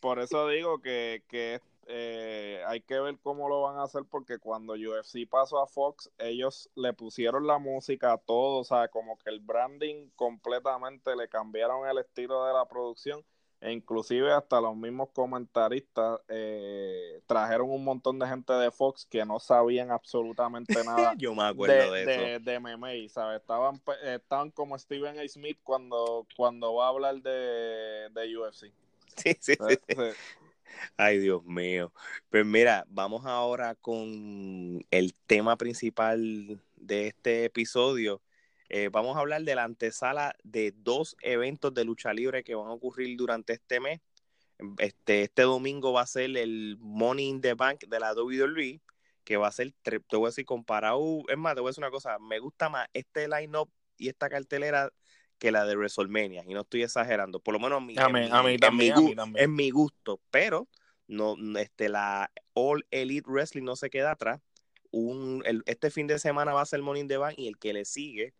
[0.00, 1.60] Por, eso digo que, que
[1.90, 6.10] eh, hay que ver cómo lo van a hacer porque cuando UFC pasó a Fox,
[6.18, 11.28] ellos le pusieron la música a todo, o sea, como que el branding completamente le
[11.28, 13.24] cambiaron el estilo de la producción
[13.60, 19.24] e inclusive hasta los mismos comentaristas eh, trajeron un montón de gente de Fox que
[19.24, 23.40] no sabían absolutamente nada Yo me acuerdo de, de, de, MMA, ¿sabes?
[23.40, 25.26] Estaban, estaban como Steven A.
[25.26, 28.70] Smith cuando, cuando va a hablar de, de UFC.
[29.16, 29.94] Sí, sí, sí.
[30.96, 31.92] Ay, Dios mío.
[32.30, 38.22] Pues mira, vamos ahora con el tema principal de este episodio.
[38.68, 42.68] Eh, vamos a hablar de la antesala de dos eventos de lucha libre que van
[42.68, 44.00] a ocurrir durante este mes.
[44.78, 48.80] Este, este domingo va a ser el Money in the Bank de la WWE,
[49.24, 51.84] que va a ser, te voy a decir, comparado, es más, te voy a decir
[51.84, 54.92] una cosa, me gusta más este line-up y esta cartelera
[55.38, 58.58] que la de WrestleMania, y no estoy exagerando, por lo menos a mí, a mí,
[58.58, 58.94] también,
[59.36, 60.68] en mi gusto, pero
[61.06, 64.40] no, este, la All Elite Wrestling no se queda atrás.
[64.90, 67.72] Un, este fin de semana va a ser el Morning the Bank y el que
[67.72, 68.34] le sigue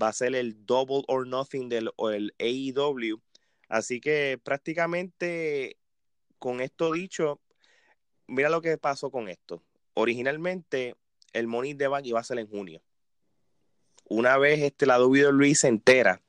[0.00, 3.20] va a ser el Double or Nothing del el AEW.
[3.68, 5.76] Así que prácticamente
[6.38, 7.40] con esto dicho,
[8.26, 9.62] mira lo que pasó con esto.
[9.94, 10.96] Originalmente
[11.32, 12.82] el Morning the Bank iba a ser en junio.
[14.04, 16.20] Una vez este, la WWE se entera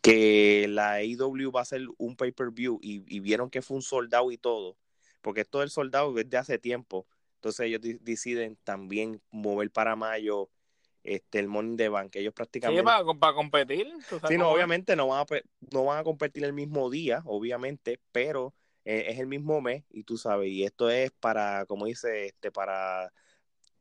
[0.00, 4.38] que la AEW va a ser un pay-per-view y, vieron que fue un soldado y
[4.38, 4.76] todo,
[5.20, 10.50] porque esto del soldado es de hace tiempo, entonces ellos deciden también mover para mayo
[11.02, 12.82] este el Morning de Bank, ellos prácticamente...
[12.82, 12.84] Sí,
[13.18, 13.90] para, competir.
[14.28, 15.26] Sí, no, obviamente no van, a,
[15.72, 20.04] no van a competir el mismo día, obviamente, pero eh, es el mismo mes y
[20.04, 23.12] tú sabes, y esto es para, como dice, este, para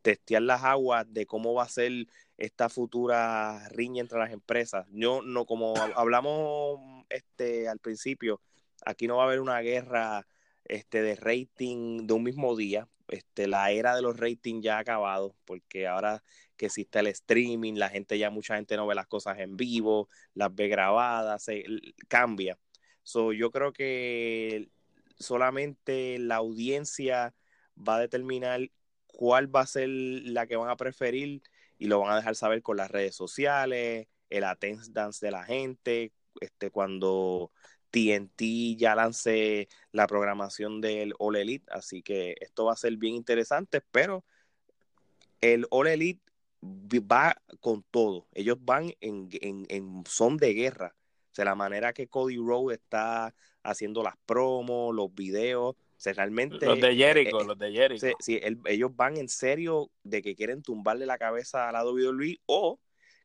[0.01, 1.91] testear las aguas de cómo va a ser
[2.39, 4.87] esta futura riña entre las empresas.
[4.91, 6.79] Yo no, como hablamos
[7.09, 8.41] este al principio,
[8.85, 10.25] aquí no va a haber una guerra
[10.63, 12.87] este de rating de un mismo día.
[13.09, 16.23] Este, la era de los ratings ya ha acabado, porque ahora
[16.55, 20.09] que existe el streaming, la gente ya, mucha gente no ve las cosas en vivo,
[20.33, 21.65] las ve grabadas, se,
[22.07, 22.57] cambia.
[23.03, 24.69] So, yo creo que
[25.17, 27.33] solamente la audiencia
[27.75, 28.69] va a determinar
[29.07, 31.41] cuál va a ser la que van a preferir
[31.79, 36.11] y lo van a dejar saber con las redes sociales, el attendance de la gente,
[36.41, 37.51] este, cuando
[37.89, 43.15] TNT ya lance la programación del All Elite, así que esto va a ser bien
[43.15, 44.23] interesante, pero
[45.41, 46.21] el All Elite
[46.61, 50.95] va con todo, ellos van en, en son de guerra,
[51.31, 55.75] o sea, la manera que Cody Rowe está haciendo las promos, los videos,
[56.05, 56.65] realmente...
[56.65, 58.07] Los de Jericho, eh, los de Jericho.
[58.19, 62.79] Sí, ellos van en serio de que quieren tumbarle la cabeza a la WWE o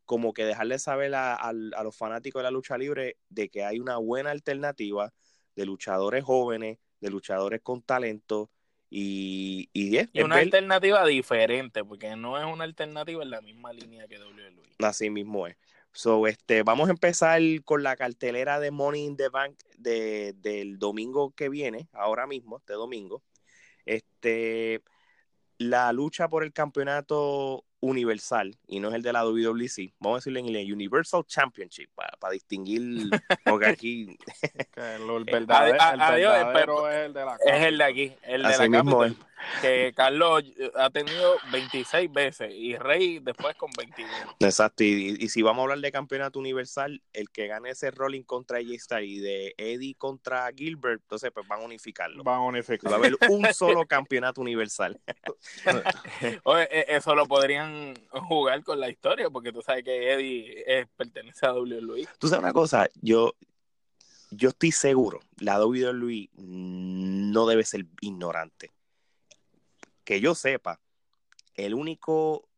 [0.04, 3.96] como que dejarle saber a, los fanáticos de la lucha libre de que hay una
[3.96, 5.12] buena alternativa
[5.56, 8.50] de luchadores jóvenes, de luchadores con talento
[8.90, 13.72] Y, y, es, y una alternativa diferente, porque no es una alternativa en la misma
[13.72, 14.62] línea que WWE.
[14.80, 15.56] Así mismo es.
[15.94, 20.78] So, este, vamos a empezar con la cartelera de Money in the Bank de, del
[20.80, 23.22] domingo que viene, ahora mismo, este domingo.
[23.86, 24.82] Este,
[25.58, 30.18] la lucha por el campeonato universal y no es el de la WWC, vamos a
[30.18, 33.08] decirle en inglés, Universal Championship, para, distinguir,
[33.44, 34.18] porque aquí...
[34.74, 39.04] el verdadero, es el de la Es el de aquí, el de la mismo
[39.60, 44.10] que Carlos ha tenido 26 veces y Rey después con 21.
[44.40, 48.60] Exacto, y, si vamos a hablar de campeonato universal, el que gane ese rolling contra
[48.60, 52.22] ella está y de Eddie contra Gilbert, entonces pues van a unificarlo.
[52.24, 52.90] Van a unificarlo.
[52.90, 55.00] Va a haber un solo campeonato universal.
[56.44, 61.46] Oye, e, eso lo podrían jugar con la historia, porque tú sabes que Eddie pertenece
[61.46, 62.06] a WWE.
[62.18, 63.34] Tú sabes una cosa, yo,
[64.30, 68.72] yo estoy seguro, la WWE no debe ser ignorante
[70.04, 70.80] que yo sepa,
[71.54, 72.48] el único,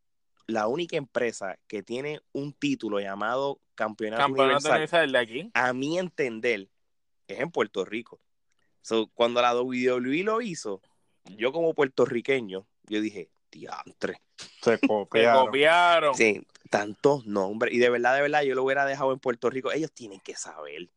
[0.47, 5.51] la única empresa que tiene un título llamado Campeonato, Universal, de aquí?
[5.55, 6.69] a mi entender,
[7.29, 8.21] es en Puerto Rico.
[9.15, 10.81] cuando la WWE lo hizo,
[11.25, 14.21] yo como puertorriqueño, yo dije, diantre.
[14.63, 15.41] Se copiaron.
[15.41, 16.15] Se copiaron.
[16.15, 17.75] Sí, tantos nombres.
[17.75, 19.73] Y de verdad, de verdad, yo lo hubiera dejado en Puerto Rico.
[19.73, 20.89] Ellos tienen que saber.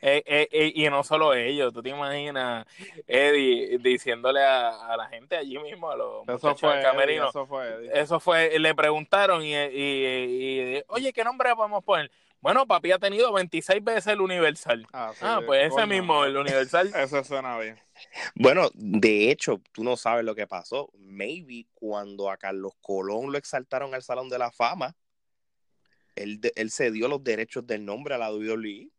[0.00, 2.66] Eh, eh, eh, y no solo ellos, tú te imaginas
[3.06, 7.30] Eddie diciéndole a, la gente allí mismo, a los eso fue, camerinos.
[7.30, 12.10] eso fue, eso fue, le preguntaron y, y, oye, ¿qué nombre vamos a poner?
[12.42, 14.84] Bueno, papi ha tenido 26 veces el Universal.
[14.92, 16.90] Ah, ah pues ese mismo, el Universal.
[16.96, 17.78] Eso suena bien.
[18.34, 20.90] Bueno, de hecho, tú no sabes lo que pasó.
[20.98, 24.96] Maybe cuando a Carlos Colón lo exaltaron al Salón de la Fama,
[26.16, 28.90] él, él cedió los derechos del nombre a la WWE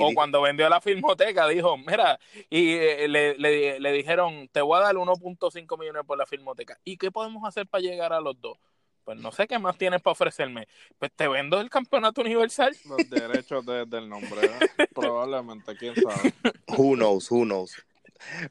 [0.00, 2.18] o cuando vendió la filmoteca, dijo, mira,
[2.48, 6.78] y eh, le, le, dijeron, te voy a dar 1.5 millones por la filmoteca.
[6.84, 8.58] ¿Y qué podemos hacer para llegar a los dos?
[9.04, 10.68] Pues no sé qué más tienes para ofrecerme.
[10.98, 12.76] Pues te vendo el campeonato universal.
[12.84, 14.86] Los derechos del nombre, ¿eh?
[14.94, 16.32] probablemente, quién sabe.
[16.68, 17.74] Who knows, who knows.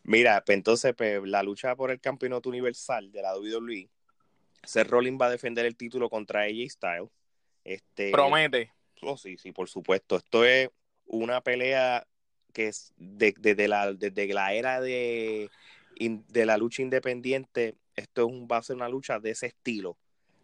[0.04, 3.90] Mira, pues entonces pues, la lucha por el campeonato universal de la WWE,
[4.64, 7.10] Seth Rollins va a defender el título contra AJ Styles.
[7.64, 8.72] Este, Promete.
[9.02, 10.18] Oh, sí, sí, por supuesto.
[10.18, 10.70] Esto es
[11.06, 12.06] una pelea
[12.54, 15.50] que es desde la, desde la era de,
[15.98, 19.98] de la lucha independiente, esto es un, va a ser una lucha de ese estilo.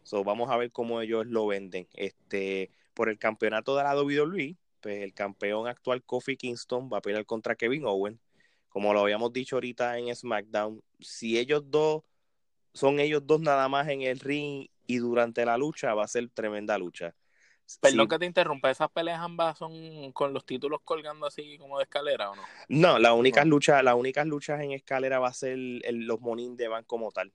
[0.04, 1.88] So, vamos a ver cómo ellos lo venden.
[1.94, 7.02] Este, por el campeonato de la WWE, pues el campeón actual Kofi Kingston va a
[7.02, 8.20] pelear contra Kevin Owen.
[8.70, 12.04] Como lo habíamos dicho ahorita en SmackDown, si ellos dos
[12.74, 16.30] son ellos dos nada más en el ring y durante la lucha va a ser
[16.30, 17.16] tremenda lucha.
[17.82, 21.84] Perdón que te interrumpa, ¿esas peleas ambas son con los títulos colgando así como de
[21.84, 22.42] escalera o no?
[22.70, 26.68] No, las únicas luchas, las únicas luchas en escalera va a ser los Monin de
[26.68, 27.34] Van como tal.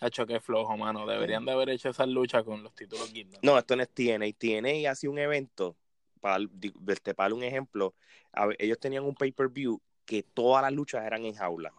[0.00, 1.06] Hecho que flojo, mano.
[1.06, 3.40] Deberían de haber hecho esa lucha con los títulos guindos.
[3.42, 4.26] No, esto no es TNA.
[4.38, 5.76] TNA hace un evento,
[6.20, 6.38] para
[6.80, 7.94] verte para un ejemplo,
[8.58, 11.72] ellos tenían un pay-per-view que todas las luchas eran en jaula.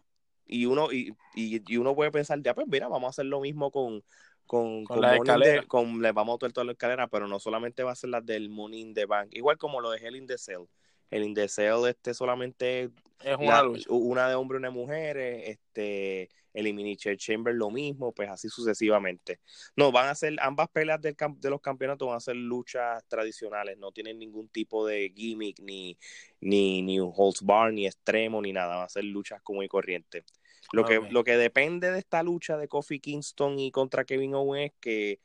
[0.45, 3.71] Y uno, y, y, uno puede pensar, ya pues mira, vamos a hacer lo mismo
[3.71, 4.03] con,
[4.49, 5.63] con, con, la escalera.
[5.67, 8.49] con le vamos a toda la escalera, pero no solamente va a ser la del
[8.49, 10.63] Money in the Bank, igual como lo de Hell in the Cell.
[11.11, 12.89] El in the Cell este solamente
[13.23, 18.27] es una, una de hombre y una mujer, este el Elimination Chamber lo mismo, pues
[18.27, 19.39] así sucesivamente.
[19.75, 23.77] No, van a ser ambas peleas del de los campeonatos van a ser luchas tradicionales,
[23.77, 25.95] no tienen ningún tipo de gimmick ni
[26.41, 29.67] ni ni un holds bar ni extremo ni nada, van a ser luchas como y
[29.67, 30.23] corriente.
[30.71, 34.71] Lo, que, lo que depende de esta lucha de Kofi Kingston y contra Kevin Owens
[34.71, 35.19] es que,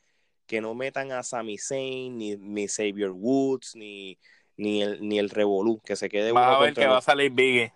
[0.47, 4.19] que no metan a Sami Zayn, ni, ni Xavier Woods, ni,
[4.57, 7.31] ni el, ni el Revolu, que se quede va a ver que va a salir
[7.31, 7.73] Biggie.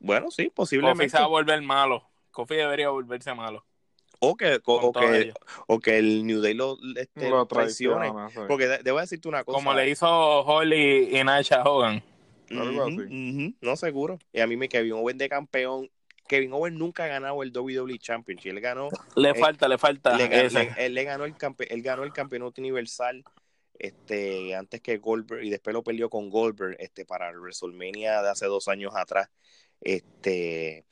[0.00, 1.04] Bueno, sí, posiblemente.
[1.04, 2.08] Kofi se va a volver malo.
[2.30, 3.64] Kofi debería volverse malo.
[4.20, 5.32] O que, o, que,
[5.68, 8.12] o que el New Day lo, este, traicione.
[8.48, 9.56] Porque debo decirte una cosa.
[9.56, 12.02] Como le hizo Holly y Nacha Hogan.
[12.50, 14.18] no seguro.
[14.32, 15.88] Y a mí me Kevin Owens de campeón
[16.28, 18.50] Kevin Owens nunca ha ganado el WWE Championship.
[18.50, 18.88] Él ganó.
[19.16, 20.16] Le falta, le falta.
[20.16, 21.34] Le, él le ganó el
[21.68, 23.24] él ganó el campeonato universal
[23.78, 28.46] este antes que Goldberg y después lo peleó con Goldberg este para WrestleMania de hace
[28.46, 29.28] dos años atrás.
[29.80, 30.84] Este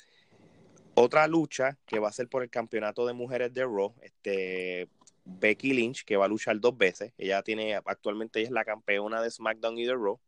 [0.95, 4.89] otra lucha que va a ser por el campeonato de mujeres de Raw, este
[5.25, 7.13] Becky Lynch que va a luchar dos veces.
[7.19, 10.19] Ella tiene actualmente ella es la campeona de SmackDown y de Raw.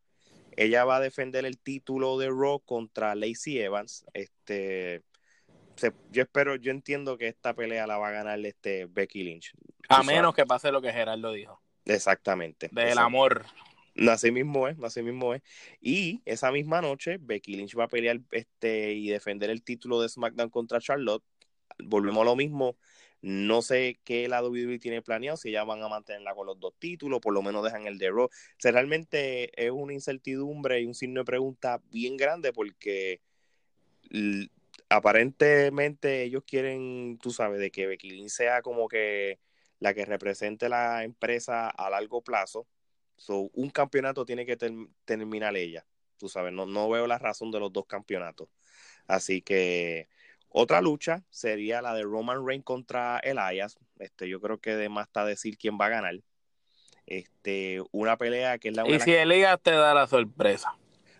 [0.58, 4.04] Ella va a defender el título de Raw contra Lacey Evans.
[4.12, 5.04] Este,
[6.10, 9.52] yo espero, yo entiendo que esta pelea la va a ganar este Becky Lynch.
[9.88, 11.62] A menos que pase lo que Gerardo dijo.
[11.84, 12.68] Exactamente.
[12.72, 13.46] Del amor.
[14.08, 15.42] Así mismo es, así mismo es.
[15.80, 20.08] Y esa misma noche, Becky Lynch va a pelear este y defender el título de
[20.08, 21.22] SmackDown contra Charlotte.
[21.84, 22.76] Volvemos a lo mismo.
[23.20, 26.74] No sé qué la WWE tiene planeado, si ya van a mantenerla con los dos
[26.78, 28.24] títulos, por lo menos dejan el de Raw.
[28.26, 28.30] O
[28.70, 33.20] realmente es una incertidumbre y un signo de pregunta bien grande porque
[34.88, 39.40] aparentemente ellos quieren, tú sabes, de que Becky Lynch sea como que
[39.80, 42.66] la que represente la empresa a largo plazo
[43.18, 44.56] So, un campeonato tiene que
[45.04, 45.84] terminar ella.
[46.18, 48.48] Tú sabes, no, no veo la razón de los dos campeonatos.
[49.06, 50.08] Así que
[50.60, 53.78] otra lucha sería la de Roman Reigns contra Elias.
[53.98, 56.14] Este, yo creo que además está decir quién va a ganar.
[57.06, 60.74] Este, una pelea que es la Y si Elias te da la sorpresa.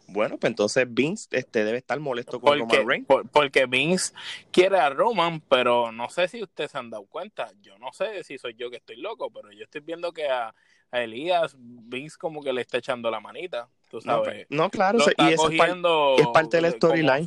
[0.09, 3.07] Bueno, pues entonces Vince este, debe estar molesto con Roman Reigns.
[3.31, 4.13] porque Vince
[4.51, 7.53] quiere a Roman, pero no sé si ustedes se han dado cuenta.
[7.61, 10.55] Yo no sé si soy yo que estoy loco, pero yo estoy viendo que a
[10.91, 14.47] a Elías, Vince como que le está echando la manita, tú sabes.
[14.51, 17.27] No, claro, y es, es, parte del storyline.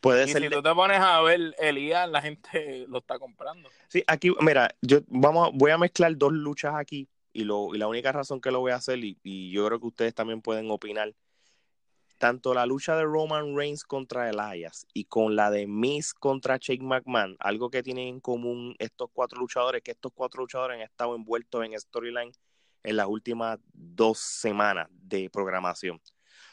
[0.00, 0.42] Puede y ser.
[0.42, 3.68] Si tú te pones a ver Elías, la gente lo está comprando.
[3.88, 7.88] Sí, aquí, mira, yo vamos, voy a mezclar dos luchas aquí y, lo, y la
[7.88, 10.70] única razón que lo voy a hacer, y, y yo creo que ustedes también pueden
[10.70, 11.14] opinar,
[12.18, 16.84] tanto la lucha de Roman Reigns contra Elias y con la de Miss contra Shane
[16.84, 21.14] McMahon, algo que tienen en común estos cuatro luchadores, que estos cuatro luchadores han estado
[21.16, 22.32] envueltos en storyline
[22.84, 26.00] en las últimas dos semanas de programación.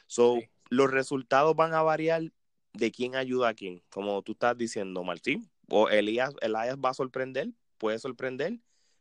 [0.08, 2.24] So, los resultados van a variar
[2.74, 3.84] de quién ayuda a quién.
[3.90, 8.60] Como tú estás diciendo, Martín, o Elías, Elías va a sorprender, puede sorprender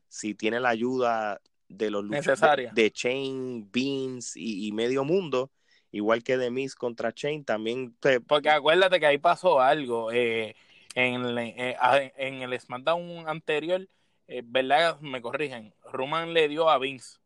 [0.08, 5.52] si tiene la ayuda de los luchadores de, Chain, Beans y, medio mundo,
[5.92, 7.96] igual que de Miss contra Chain, también.
[8.26, 10.10] Porque acuérdate que ahí pasó algo.
[10.10, 10.56] Eh,
[10.96, 11.76] en, eh,
[12.16, 13.86] en el SmackDown anterior,
[14.30, 15.00] eh, ¿verdad?
[15.00, 15.74] Me corrigen.
[15.92, 17.18] Roman le dio a Vince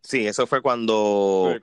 [0.00, 1.58] Sí, eso fue cuando.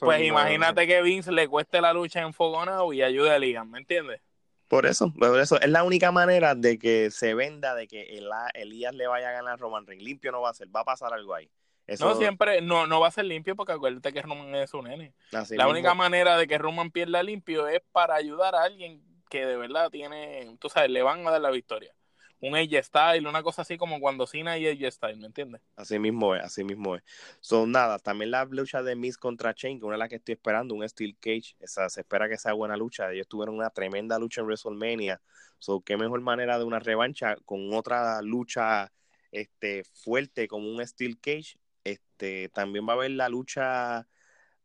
[0.00, 3.78] pues imagínate que Vince le cueste la lucha en Fogonao y ayude a Ligan, ¿me
[3.78, 4.20] entiendes?
[4.68, 5.58] Por eso, por eso.
[5.60, 8.20] Es la única manera de que se venda de que
[8.54, 10.04] Elías le vaya a ganar a Roman Reigns.
[10.04, 11.50] Limpio no va a ser, va a pasar algo ahí.
[11.98, 15.14] No, siempre, no, no va a ser limpio porque acuérdate que Roman es un nene.
[15.50, 19.56] la única manera de que Roman pierda limpio es para ayudar a alguien que de
[19.56, 21.92] verdad tiene, tú sabes, le van a dar la victoria
[22.40, 25.60] un AJ Style, una cosa así como cuando Cena y AJ Style, ¿me entiendes?
[25.76, 27.02] Así mismo es, así mismo es.
[27.40, 30.32] Son nada, también la lucha de Miss contra Chain, que una de las que estoy
[30.32, 33.12] esperando, un Steel Cage, esa, se espera que sea buena lucha.
[33.12, 35.20] Ellos tuvieron una tremenda lucha en WrestleMania.
[35.58, 38.90] So, qué mejor manera de una revancha con otra lucha
[39.30, 41.58] este, fuerte como un Steel Cage.
[41.84, 44.06] Este, también va a haber la lucha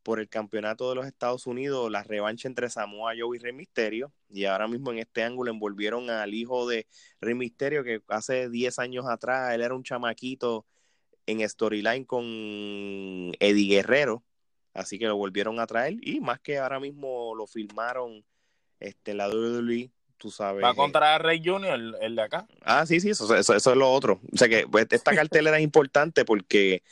[0.06, 4.14] por el campeonato de los Estados Unidos, la revancha entre Samoa Joe y Rey Misterio.
[4.30, 6.86] Y ahora mismo en este ángulo envolvieron al hijo de
[7.20, 10.68] Rey Misterio, que hace 10 años atrás él era un chamaquito
[11.26, 12.22] en storyline con
[13.40, 14.24] Eddie Guerrero.
[14.76, 15.96] Así que lo volvieron a traer.
[16.02, 18.24] Y más que ahora mismo lo filmaron
[18.80, 20.64] este, la WWE tú sabes.
[20.64, 22.48] Va contra Rey Junior, el, de acá.
[22.62, 24.22] Ah, sí, sí, eso, eso, es lo otro.
[24.32, 26.84] O sea que pues, esta cartelera es importante porque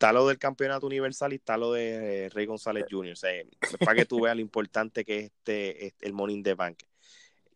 [0.00, 3.12] está lo del campeonato universal y está lo de Rey González Jr.
[3.12, 3.32] O sea,
[3.80, 6.78] para que tú veas lo importante que es este, este, el Money in the Bank.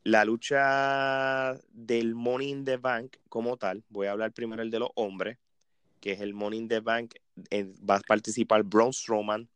[0.03, 4.79] La lucha del Money in the Bank como tal, voy a hablar primero el de
[4.79, 5.39] los hombres,
[6.01, 7.15] que es el Money in the Bank,
[7.49, 9.49] eh, va a participar Braun Strowman,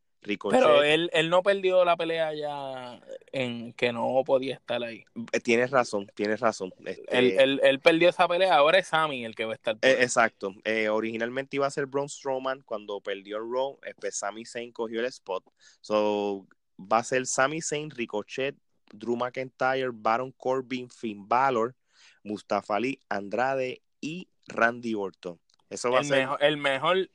[0.50, 3.00] pero él, él no perdió la pelea ya
[3.32, 5.04] en que no podía estar ahí.
[5.32, 6.72] Eh, tienes razón, tienes razón.
[6.84, 9.76] Este, él, perdió esa pelea, ahora es Sammy el que va a estar.
[9.82, 10.54] Eh, exacto.
[10.64, 15.00] Eh, originalmente iba a ser Braun Strowman cuando perdió el Raw, pues Sami Zayn cogió
[15.00, 15.44] el spot.
[15.80, 16.46] So
[16.80, 18.56] va a ser Sami Zayn, Ricochet,
[18.92, 21.74] Drew McIntyre, Baron Corbin, Finn Balor,
[22.22, 25.38] Mustafa Ali, Andrade y Randy Orton.
[25.70, 27.10] Eso va a ser el mejor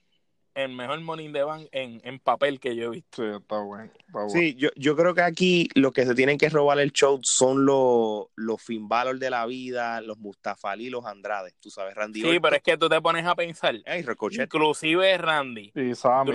[0.55, 3.23] el mejor in the Bank en, en papel que yo he visto.
[3.23, 3.91] Sí, está bueno.
[4.27, 7.65] Sí, yo, yo creo que aquí lo que se tienen que robar el show son
[7.65, 11.53] los, los Finn Balor de la vida, los Mustafa y los Andrade.
[11.59, 12.21] Tú sabes, Randy.
[12.21, 13.75] Sí, pero es que tú te pones a pensar.
[13.85, 15.71] Hey, inclusive Randy.
[15.75, 16.31] Y Sammy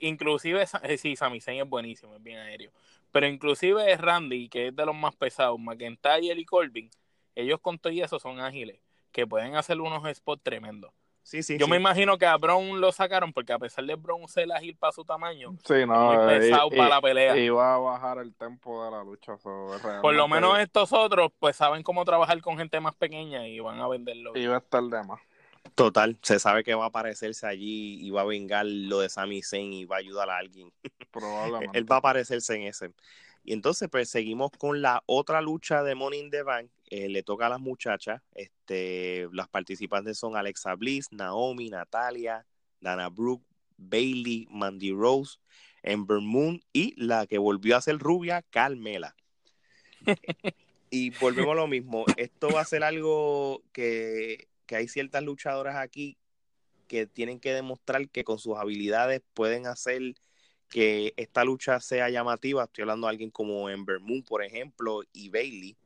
[0.00, 2.70] inclusive, eh, sí, Sami Zayn es buenísimo, es bien aéreo.
[3.10, 6.90] Pero inclusive Randy, que es de los más pesados, McIntyre y Corbin,
[7.34, 8.80] ellos con todo y eso son ágiles,
[9.12, 10.92] que pueden hacer unos spots tremendos.
[11.58, 14.76] Yo me imagino que a Brown lo sacaron porque a pesar de Brown ser ágil
[14.76, 17.36] para su tamaño, sí, no, muy eh, pesado para la pelea.
[17.36, 19.36] Iba a bajar el tempo de la lucha.
[19.36, 23.80] Por lo menos estos otros pues saben cómo trabajar con gente más pequeña y van
[23.80, 24.36] a venderlo.
[24.36, 25.20] Iba a estar de más.
[25.74, 29.42] Total, se sabe que va a aparecerse allí y va a vengar lo de Sami
[29.42, 30.72] Zayn y va a ayudar a alguien.
[31.12, 31.78] Probablemente.
[31.78, 32.90] Él va a aparecerse en ese.
[33.44, 36.70] Y entonces, pues seguimos con la otra lucha de Money in the Bank.
[36.90, 38.22] Eh, le toca a las muchachas.
[38.34, 42.46] Este, las participantes son Alexa Bliss, Naomi, Natalia,
[42.80, 43.44] Dana Brooke,
[43.76, 45.38] Bailey, Mandy Rose,
[45.82, 49.14] Ember Moon y la que volvió a ser rubia, Carmela.
[50.90, 52.04] y volvemos a lo mismo.
[52.16, 56.16] Esto va a ser algo que, que hay ciertas luchadoras aquí
[56.86, 60.14] que tienen que demostrar que con sus habilidades pueden hacer
[60.70, 62.64] que esta lucha sea llamativa.
[62.64, 65.76] Estoy hablando de alguien como Ember Moon, por ejemplo, y Bailey,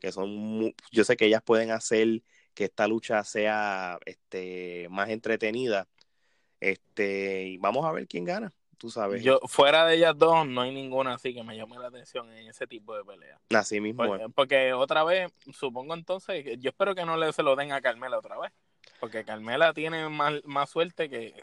[0.00, 2.22] que son, yo sé que ellas pueden hacer
[2.54, 5.86] que esta lucha sea este, más entretenida.
[6.58, 9.22] Este, y vamos a ver quién gana tú sabes.
[9.22, 12.48] Yo, fuera de ellas dos, no hay ninguna así que me llame la atención en
[12.48, 13.38] ese tipo de pelea.
[13.50, 14.04] Así mismo.
[14.04, 17.82] Porque, porque otra vez, supongo entonces, yo espero que no le se lo den a
[17.82, 18.52] Carmela otra vez.
[18.98, 21.34] Porque Carmela tiene más, más suerte que.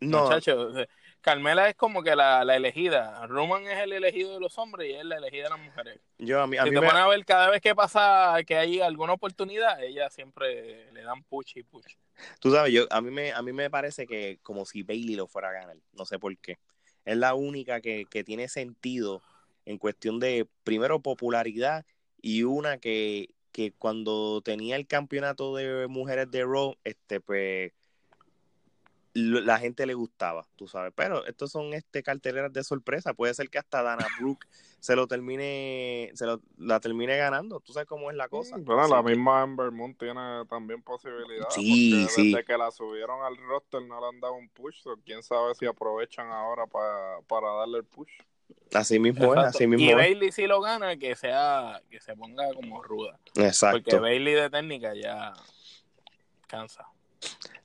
[0.00, 0.24] No.
[0.24, 0.74] Muchachos,
[1.20, 3.26] Carmela es como que la, la, elegida.
[3.26, 6.00] Roman es el elegido de los hombres y es la elegida de las mujeres.
[6.18, 6.86] Yo, a mí, a si mí te me...
[6.86, 11.22] ponen a ver cada vez que pasa que hay alguna oportunidad, ella siempre le dan
[11.24, 11.96] push y push.
[12.40, 15.26] Tú sabes, yo a mí me a mí me parece que como si Bailey lo
[15.26, 16.58] fuera a ganar, no sé por qué.
[17.04, 19.22] Es la única que, que tiene sentido
[19.64, 21.84] en cuestión de primero popularidad
[22.20, 27.72] y una que, que cuando tenía el campeonato de mujeres de Raw, este pues
[29.14, 30.92] la gente le gustaba, tú sabes.
[30.94, 33.14] Pero estos son este carteleras de sorpresa.
[33.14, 34.46] Puede ser que hasta Dana Brooke
[34.80, 37.60] se lo termine, se lo, la termine ganando.
[37.60, 38.56] Tú sabes cómo es la cosa.
[38.58, 41.54] Bueno, la misma Amber Moon tiene también posibilidades.
[41.54, 42.32] Sí, porque sí.
[42.32, 44.80] Desde que la subieron al roster no le han dado un push.
[44.82, 48.10] So quién sabe si aprovechan ahora para, para darle el push.
[48.72, 49.40] Así mismo Exacto.
[49.40, 49.94] es, así mismo y.
[49.94, 53.18] Bailey si lo gana, que sea, que se ponga como ruda.
[53.34, 53.82] Exacto.
[53.82, 55.32] Porque Bailey de técnica ya
[56.46, 56.86] cansa.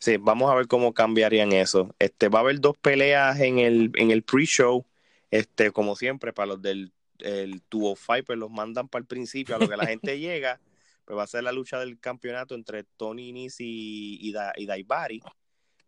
[0.03, 1.95] Sí, vamos a ver cómo cambiarían eso.
[1.97, 4.85] Este, va a haber dos peleas en el, en el pre-show.
[5.31, 9.59] Este, como siempre, para los del el 205, pues los mandan para el principio, a
[9.59, 10.59] lo que la gente llega,
[11.05, 14.65] pues va a ser la lucha del campeonato entre Tony Nis y, y, da, y
[14.65, 15.21] Daibari.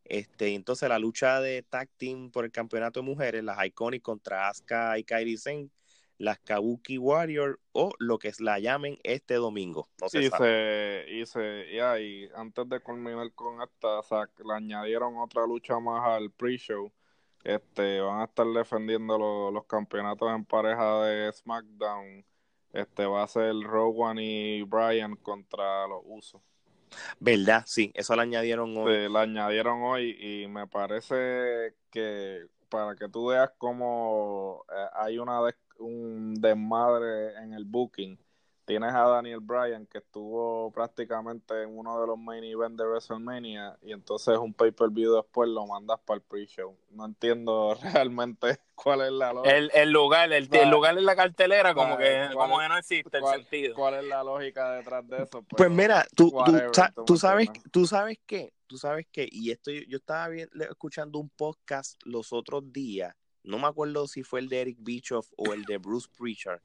[0.06, 4.48] Este, entonces la lucha de tag team por el campeonato de mujeres, las Iconic contra
[4.48, 5.70] Asuka y Kairi Sen,
[6.18, 9.90] las Kabuki Warrior o lo que la llamen este domingo.
[10.02, 11.06] No se y, sabe.
[11.06, 15.80] se, y se y antes de culminar con esta, o sea, le añadieron otra lucha
[15.80, 16.92] más al pre-show.
[17.44, 22.26] Este, van a estar defendiendo los, los campeonatos en pareja de SmackDown.
[22.74, 26.42] Este va a ser Rowan y Bryan contra los Usos.
[27.20, 27.64] ¿Verdad?
[27.66, 28.94] Sí, eso lo añadieron hoy.
[28.94, 35.18] Sí, lo añadieron hoy y me parece que para que tú veas cómo eh, hay
[35.20, 35.40] una
[35.80, 38.18] un desmadre en el booking.
[38.66, 43.78] Tienes a Daniel Bryan que estuvo prácticamente en uno de los main events de WrestleMania
[43.84, 46.76] y entonces un pay-per-view después lo mandas para el pre-show.
[46.90, 49.56] No entiendo realmente cuál es la lógica.
[49.56, 53.20] El, el lugar, el, el, lugar en la cartelera como que, como que no existe
[53.20, 53.76] cuál, el sentido.
[53.76, 55.44] ¿Cuál es la lógica detrás de eso?
[55.44, 59.52] Pues, pues mira, tú, whatever, tú, tú, sabes, tú sabes qué, tú sabes qué, y
[59.52, 64.40] esto yo estaba bien, escuchando un podcast los otros días no me acuerdo si fue
[64.40, 66.62] el de Eric Bischoff o el de Bruce Preacher.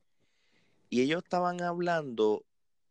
[0.90, 2.44] Y ellos estaban hablando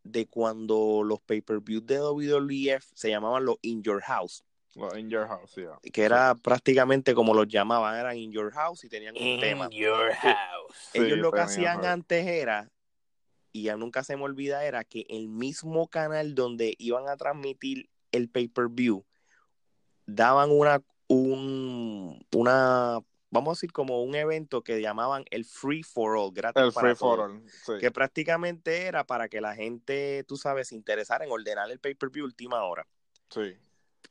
[0.03, 4.43] de cuando los pay-per-views de WWF se llamaban los In Your House.
[4.75, 5.77] Los In Your House, yeah.
[5.91, 6.41] Que era sí.
[6.41, 9.65] prácticamente como los llamaban, eran In Your House y tenían un in tema.
[9.65, 10.89] In Your House.
[10.93, 12.71] Ellos sí, lo que hacían antes era,
[13.51, 17.89] y ya nunca se me olvida, era que el mismo canal donde iban a transmitir
[18.11, 19.05] el pay-per-view,
[20.05, 22.99] daban una, un, una
[23.32, 26.89] vamos a decir como un evento que llamaban el Free for All, gratis el para
[26.89, 27.73] free todos, for all, sí.
[27.80, 32.25] que prácticamente era para que la gente, tú sabes, se interesara en ordenar el pay-per-view
[32.25, 32.88] última hora.
[33.30, 33.55] Sí.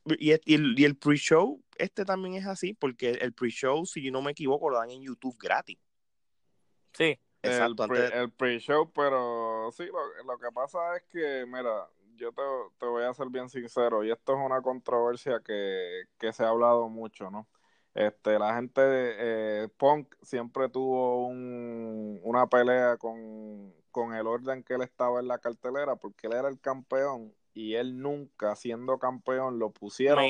[0.05, 4.21] Y, y el, y el pre-show, este también es así, porque el pre-show, si no
[4.21, 5.77] me equivoco, lo dan en YouTube gratis.
[6.93, 7.19] Sí.
[7.41, 12.33] Exacto, el, pre, el pre-show, pero sí, lo, lo, que pasa es que, mira, yo
[12.33, 12.41] te,
[12.77, 16.49] te, voy a ser bien sincero, y esto es una controversia que, que se ha
[16.49, 17.47] hablado mucho, ¿no?
[17.99, 24.63] Este, la gente de eh, Punk siempre tuvo un, una pelea con, con el orden
[24.63, 28.99] que él estaba en la cartelera porque él era el campeón y él nunca siendo
[28.99, 30.23] campeón lo pusieron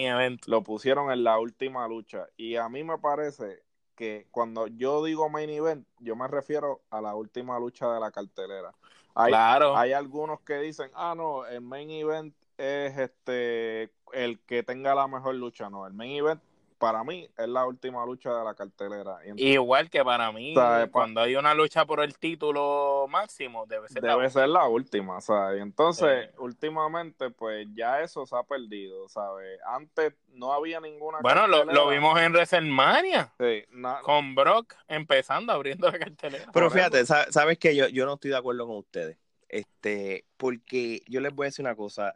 [0.48, 2.26] lo pusieron en la última lucha.
[2.38, 3.62] Y a mí me parece
[3.96, 8.10] que cuando yo digo main event yo me refiero a la última lucha de la
[8.10, 8.74] cartelera.
[9.14, 9.78] Hay, claro.
[9.78, 15.08] hay algunos que dicen ah no el main event es este el que tenga la
[15.08, 16.42] mejor lucha no el main event
[16.80, 19.20] para mí es la última lucha de la cartelera.
[19.22, 20.90] Entonces, Igual que para mí, ¿sabes?
[20.90, 25.20] cuando hay una lucha por el título máximo, debe ser, debe la, ser la última.
[25.20, 25.60] ¿sabes?
[25.60, 29.08] Y entonces, últimamente, pues ya eso se ha perdido.
[29.10, 29.60] ¿sabes?
[29.68, 31.20] Antes no había ninguna.
[31.22, 33.34] Bueno, lo, lo, vimos en WrestleMania.
[33.38, 34.00] Sí, na...
[34.02, 36.50] con Brock empezando abriendo la cartelera.
[36.54, 39.18] Pero fíjate, sabes que yo, yo no estoy de acuerdo con ustedes.
[39.50, 42.16] Este, porque yo les voy a decir una cosa.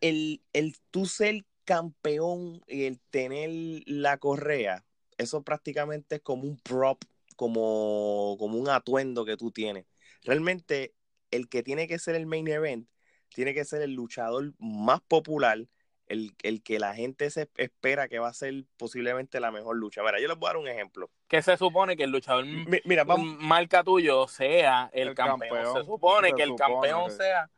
[0.00, 3.50] El, el tú ser campeón y el tener
[3.84, 4.86] la correa,
[5.18, 7.02] eso prácticamente es como un prop,
[7.36, 9.84] como, como un atuendo que tú tienes.
[10.22, 10.94] Realmente,
[11.30, 12.88] el que tiene que ser el main event,
[13.34, 15.66] tiene que ser el luchador más popular,
[16.06, 20.02] el, que la gente se espera que va a ser posiblemente la mejor lucha.
[20.02, 21.10] Mira, yo les voy a dar un ejemplo.
[21.26, 22.46] Que se supone que el luchador
[22.84, 25.74] mira, marca tuyo sea el, campeón.
[25.74, 27.50] Se supone que el campeón sea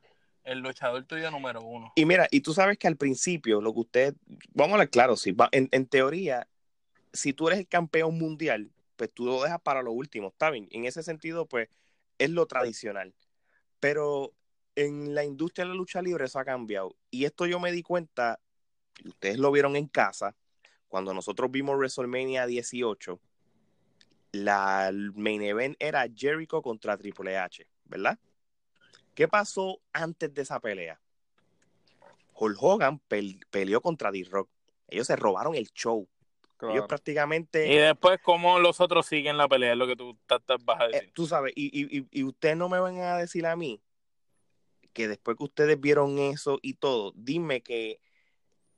[0.49, 1.93] el luchador tuyo número uno.
[1.95, 4.15] Y mira, y tú sabes que al principio, lo que usted,
[4.53, 6.49] vamos a hablar claro, si en, en teoría,
[7.13, 10.69] si tú eres el campeón mundial, pues tú lo dejas para lo último, está bien.
[10.71, 11.69] En ese sentido, pues
[12.19, 13.15] es lo tradicional.
[13.79, 14.33] Pero
[14.75, 16.97] en la industria de la lucha libre eso ha cambiado.
[17.11, 18.41] Y esto yo me di cuenta,
[19.03, 20.35] y ustedes lo vieron en casa,
[20.89, 23.21] cuando nosotros vimos WrestleMania 18,
[24.33, 28.19] la main event era Jericho contra Triple H, ¿verdad?
[29.19, 31.01] ¿Qué pasó antes de esa pelea?
[32.35, 33.01] Hulk Hogan
[33.51, 34.49] peleó contra D-Rock.
[34.87, 36.09] Ellos se robaron el show.
[36.63, 37.67] Ellos prácticamente.
[37.67, 39.73] Y después, ¿cómo los otros siguen la pelea?
[39.73, 41.13] Es lo que tú vas a eh, decir.
[41.15, 43.83] tú sabes, y, y, ustedes no me van a decir a mí
[44.93, 48.01] que después que ustedes vieron eso y todo, dime que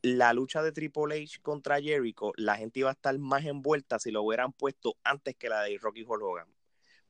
[0.01, 4.11] la lucha de Triple H contra Jericho, la gente iba a estar más envuelta si
[4.11, 6.49] lo hubieran puesto antes que la de Rocky Hulk Hogan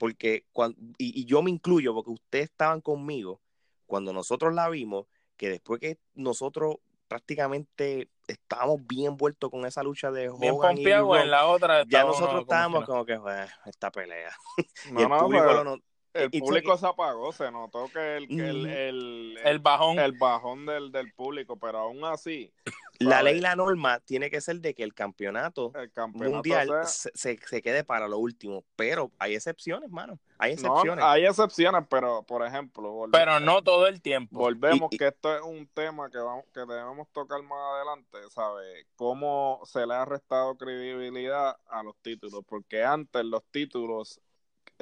[0.01, 3.43] porque cuando, y, yo me incluyo porque ustedes estaban conmigo
[3.85, 6.77] cuando nosotros la vimos, que después que nosotros
[7.07, 12.41] prácticamente estábamos bien vueltos con esa lucha de Hogan y en la otra ya nosotros
[12.41, 13.21] estábamos como que
[13.67, 14.35] esta pelea
[14.93, 15.77] no, no,
[16.15, 21.13] el público se apagó, se notó que el, el, el, bajón, el bajón del, del
[21.13, 22.53] público, pero aún así.
[22.99, 25.73] La ley y la norma tiene que ser de que el campeonato,
[26.13, 30.19] mundial se, se, quede para lo último, pero hay excepciones, mano.
[30.37, 31.03] Hay excepciones.
[31.03, 33.07] hay excepciones, pero por ejemplo.
[33.11, 34.39] pero no todo el tiempo.
[34.39, 38.87] Volvemos, que esto es un tema que, vamos, que debemos tocar más adelante, ¿sabes?
[38.97, 44.21] Cómo se le ha restado credibilidad a los títulos, porque antes los títulos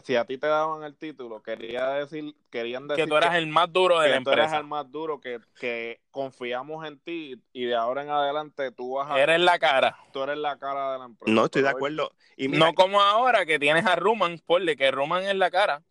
[0.04, 3.46] si a ti te daban el título, quería decir, querían decir que tú eras el
[3.46, 4.36] más duro de la empresa.
[4.36, 8.70] Tú eras el más duro, que, que confiamos en ti y de ahora en adelante
[8.72, 9.20] tú vas a...
[9.20, 9.96] Eres la cara.
[10.12, 11.32] Tú eres la cara de la empresa.
[11.32, 12.12] No, estoy de acuerdo.
[12.36, 15.82] Y no como ahora que tienes a Ruman, ponle que Ruman es la cara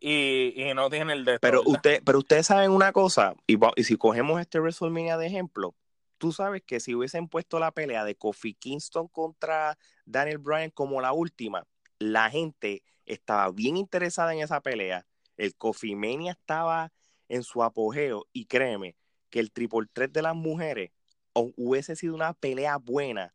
[0.00, 3.84] y, y no tiene el de Pero, usted, pero ustedes saben una cosa, y, y
[3.84, 5.74] si cogemos este WrestleMania de ejemplo,
[6.18, 11.00] tú sabes que si hubiesen puesto la pelea de Kofi Kingston contra Daniel Bryan como
[11.00, 11.66] la última,
[11.98, 15.06] la gente estaba bien interesada en esa pelea.
[15.36, 16.92] El Coffee Mania estaba
[17.28, 18.96] en su apogeo y créeme
[19.30, 20.90] que el triple threat de las mujeres
[21.34, 23.34] hubiese sido una pelea buena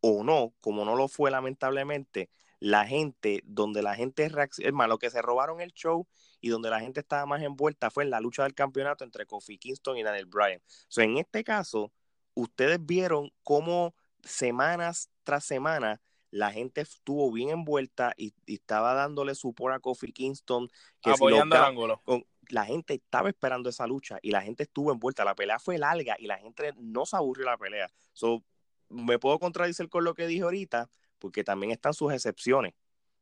[0.00, 5.10] o no, como no lo fue lamentablemente, la gente, donde la gente reacciona, lo que
[5.10, 6.06] se robaron el show
[6.40, 9.58] y donde la gente estaba más envuelta fue en la lucha del campeonato entre Kofi
[9.58, 10.60] Kingston y Daniel Bryan.
[10.88, 11.92] So, en este caso,
[12.34, 16.00] ustedes vieron cómo semanas tras semana
[16.34, 20.68] la gente estuvo bien envuelta y, estaba dándole support a Kofi Kingston.
[21.00, 22.02] Que Apoyando el ángulo.
[22.48, 25.24] la gente estaba esperando esa lucha y la gente estuvo envuelta.
[25.24, 27.88] La pelea fue larga y la gente no se aburrió la pelea.
[28.14, 28.42] So,
[28.88, 32.74] me puedo contradecir con lo que dije ahorita, porque también están sus excepciones.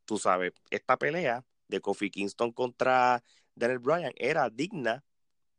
[0.06, 3.22] Tú sabes, esta pelea de Kofi Kingston contra
[3.54, 5.04] Daniel Bryan era digna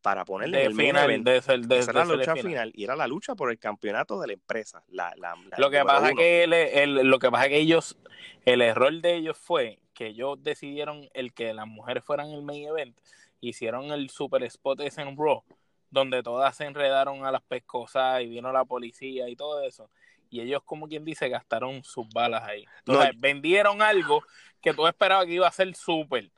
[0.03, 2.73] para ponerle el final, de, esa la lucha final.
[2.75, 4.83] y era la lucha por el campeonato de la empresa.
[4.89, 5.13] La,
[5.57, 7.97] lo que pasa que el, lo que pasa que ellos,
[8.45, 12.67] el error de ellos fue que ellos decidieron el que las mujeres fueran el main
[12.67, 12.97] event,
[13.39, 15.41] hicieron el super spot ese en Raw,
[15.89, 19.89] donde todas se enredaron a las pescosas y vino la policía y todo eso.
[20.29, 22.65] Y ellos, como quien dice, gastaron sus balas ahí.
[22.79, 24.21] Entonces, vendieron algo
[24.61, 26.29] que tú esperabas que iba a ser súper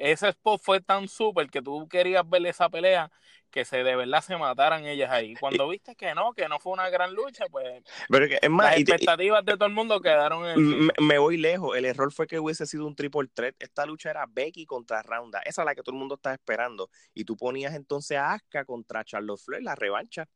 [0.00, 3.10] ese spot fue tan súper que tú querías ver esa pelea
[3.50, 5.34] que se de verdad se mataran ellas ahí.
[5.34, 8.80] Cuando viste que no, que no fue una gran lucha, pues Pero es más, las
[8.80, 11.76] expectativas de todo el mundo quedaron en me, voy lejos.
[11.76, 13.56] El error fue que hubiese sido un triple threat.
[13.58, 15.40] Esta lucha era Becky contra Ronda.
[15.40, 16.90] Esa es la que todo el mundo está esperando.
[17.12, 20.28] Y tú ponías entonces a Asuka contra Charlotte Flair, la revancha.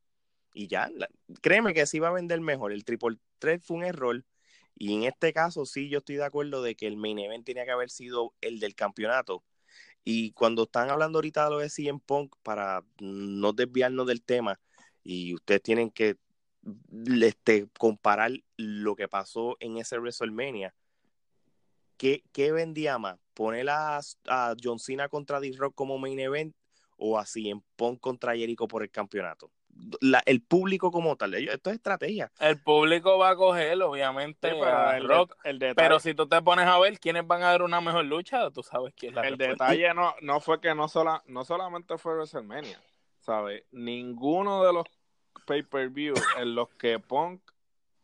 [0.53, 0.89] Y ya,
[1.41, 2.71] créeme que sí iba a vender mejor.
[2.71, 4.23] El triple threat fue un error.
[4.77, 7.63] Y en este caso sí yo estoy de acuerdo de que el main event tenía
[7.63, 9.43] que haber sido el del campeonato
[10.05, 14.59] y cuando están hablando ahorita de lo de CM Punk, para no desviarnos del tema,
[15.03, 16.17] y ustedes tienen que
[17.21, 20.75] este, comparar lo que pasó en ese WrestleMania,
[21.97, 23.17] ¿qué, qué vendía más?
[23.33, 26.55] ¿Poner a, a John Cena contra D-Rock como main event
[26.97, 29.51] o a CM Punk contra Jericho por el campeonato?
[30.25, 31.33] El público como tal.
[31.33, 32.31] Esto es estrategia.
[32.39, 35.35] El público va a coger, obviamente, pero, el, rock,
[35.75, 38.63] pero si tú te pones a ver quiénes van a dar una mejor lucha, tú
[38.63, 42.15] sabes quién es la El detalle no, no fue que no, sola, no solamente fue
[42.15, 42.81] WrestleMania,
[43.19, 43.63] ¿sabes?
[43.71, 44.85] Ninguno de los
[45.45, 47.41] pay-per-view en los que Punk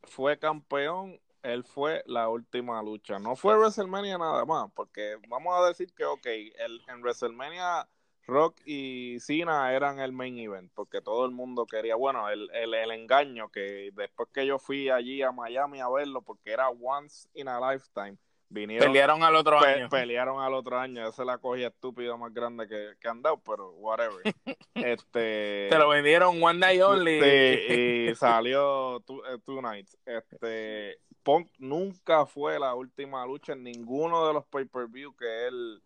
[0.03, 3.18] fue campeón, él fue la última lucha.
[3.18, 7.88] No fue WrestleMania nada más, porque vamos a decir que, ok, el, en WrestleMania
[8.31, 12.73] Rock y Cena eran el main event, porque todo el mundo quería, bueno, el, el,
[12.73, 17.27] el, engaño que después que yo fui allí a Miami a verlo, porque era once
[17.33, 18.17] in a lifetime,
[18.47, 19.89] vinieron, pelearon al otro pe año.
[19.89, 23.41] Pelearon al otro año, esa es la cogía estúpida más grande que, que han dado,
[23.41, 24.21] pero whatever.
[24.75, 27.19] este, Te lo vendieron one night only.
[27.19, 29.97] Sí, y salió two, uh, two nights.
[30.05, 35.81] Este, Punk nunca fue la última lucha en ninguno de los pay-per-view que él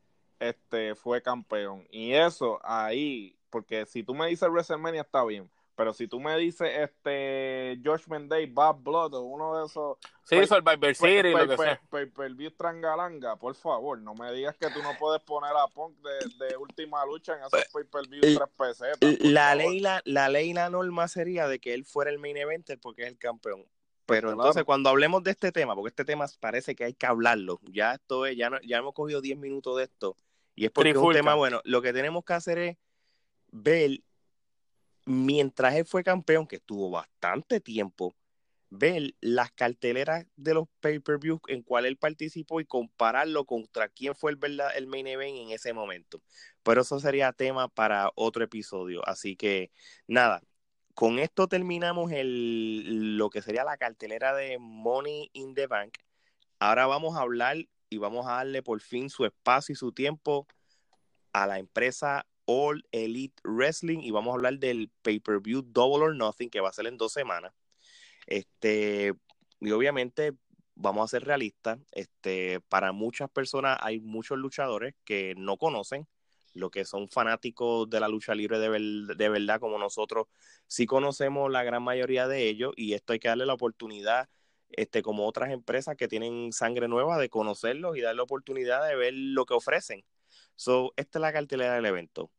[0.50, 1.88] este, fue campeón.
[1.92, 6.38] Y eso ahí, porque si tú me dices WrestleMania está bien, pero si tú me
[6.38, 11.48] dices este Judgment Day, Bad Blood o uno de esos sí, pay, Survivor City, lo
[11.48, 11.82] que sea.
[11.90, 15.68] Pay, per view trangalanga, por favor, no me digas que tú no puedes poner a
[15.68, 19.20] Punk de, de última lucha en esos pay per view tres pesetas.
[19.20, 22.80] La ley, la, la ley, la norma sería de que él fuera el main eventer
[22.80, 23.66] porque es el campeón.
[24.06, 24.42] Pero claro.
[24.42, 27.96] entonces cuando hablemos de este tema, porque este tema parece que hay que hablarlo, ya
[27.96, 30.16] esto es, ya, no, ya hemos cogido 10 minutos de esto,
[30.56, 31.18] y es porque Trifulca.
[31.18, 32.78] es un tema bueno, lo que tenemos que hacer es
[33.52, 34.02] ver,
[35.06, 38.16] mientras él fue campeón, que estuvo bastante tiempo,
[38.70, 44.32] ver las carteleras de los pay-per-views en cual él participó y compararlo contra quién fue
[44.32, 46.22] el, verdad, el main event en ese momento.
[46.64, 49.08] Pero eso sería tema para otro episodio.
[49.08, 49.72] Así que
[50.08, 50.42] nada,
[50.94, 55.98] con esto terminamos el, lo que sería la cartelera de Money in the Bank.
[56.60, 57.58] Ahora vamos a hablar
[57.96, 60.48] y vamos a darle por fin su espacio y su tiempo
[61.34, 66.50] a la empresa All Elite Wrestling y vamos a hablar del pay-per-view Double or Nothing
[66.50, 67.54] que va a ser en dos semanas.
[68.28, 69.14] Este,
[69.60, 70.34] y obviamente
[70.76, 76.08] vamos a ser realistas, este, para muchas personas hay muchos luchadores que no conocen
[76.54, 80.28] lo que son fanáticos de la lucha libre de, ver, de verdad como nosotros
[80.68, 84.30] sí conocemos la gran mayoría de ellos y esto hay que darle la oportunidad
[84.70, 88.96] este, como otras empresas que tienen sangre nueva de conocerlos y darle la oportunidad de
[88.96, 90.04] ver lo que ofrecen.
[90.56, 92.32] So, esta es la cartelera del evento.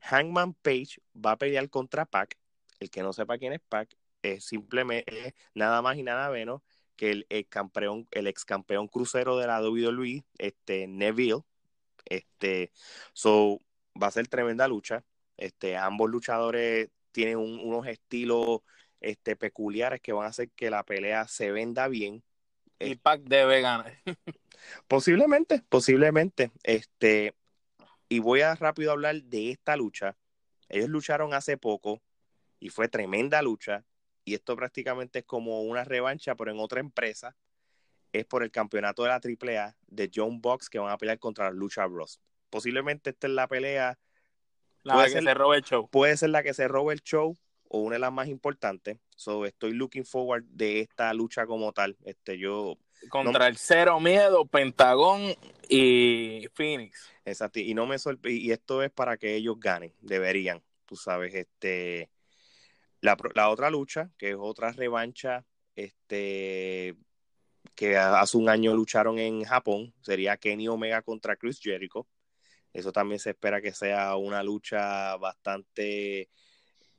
[0.00, 2.36] Hangman Page va a pelear contra Pac.
[2.80, 6.62] El que no sepa quién es Pac, es simplemente nada más y nada menos
[6.96, 11.42] que el, el campeón, el ex campeón crucero de la WWE, este Neville.
[12.04, 12.72] Este,
[13.12, 13.60] so,
[14.00, 15.04] va a ser tremenda lucha.
[15.36, 18.60] Este, ambos luchadores tienen un, unos estilos
[19.00, 22.22] este, peculiares que van a hacer que la pelea se venda bien.
[22.78, 23.98] Y Pac debe ganar.
[24.88, 26.50] posiblemente, posiblemente.
[26.62, 27.34] Este,
[28.08, 30.16] y voy a rápido hablar de esta lucha.
[30.68, 32.00] Ellos lucharon hace poco
[32.58, 33.84] y fue tremenda lucha.
[34.24, 37.36] Y esto prácticamente es como una revancha, pero en otra empresa.
[38.12, 41.52] Es por el campeonato de la AAA de John Box que van a pelear contra
[41.52, 42.20] Lucha Bros.
[42.50, 43.98] Posiblemente esta es la pelea.
[44.82, 45.88] La puede que ser, se robe el show.
[45.88, 47.38] Puede ser la que se robe el show
[47.72, 48.98] o una de las más importantes.
[49.14, 51.96] So, estoy looking forward de esta lucha como tal.
[52.04, 52.76] Este, yo
[53.08, 55.22] contra no, el Cero Miedo, Pentagón
[55.68, 57.08] y Phoenix.
[57.24, 61.32] Exacto, y no me sorprende, y esto es para que ellos ganen, deberían, tú sabes,
[61.34, 62.10] este
[63.00, 66.96] la, la otra lucha, que es otra revancha, este
[67.76, 72.06] que hace un año lucharon en Japón, sería Kenny Omega contra Chris Jericho.
[72.72, 76.30] Eso también se espera que sea una lucha bastante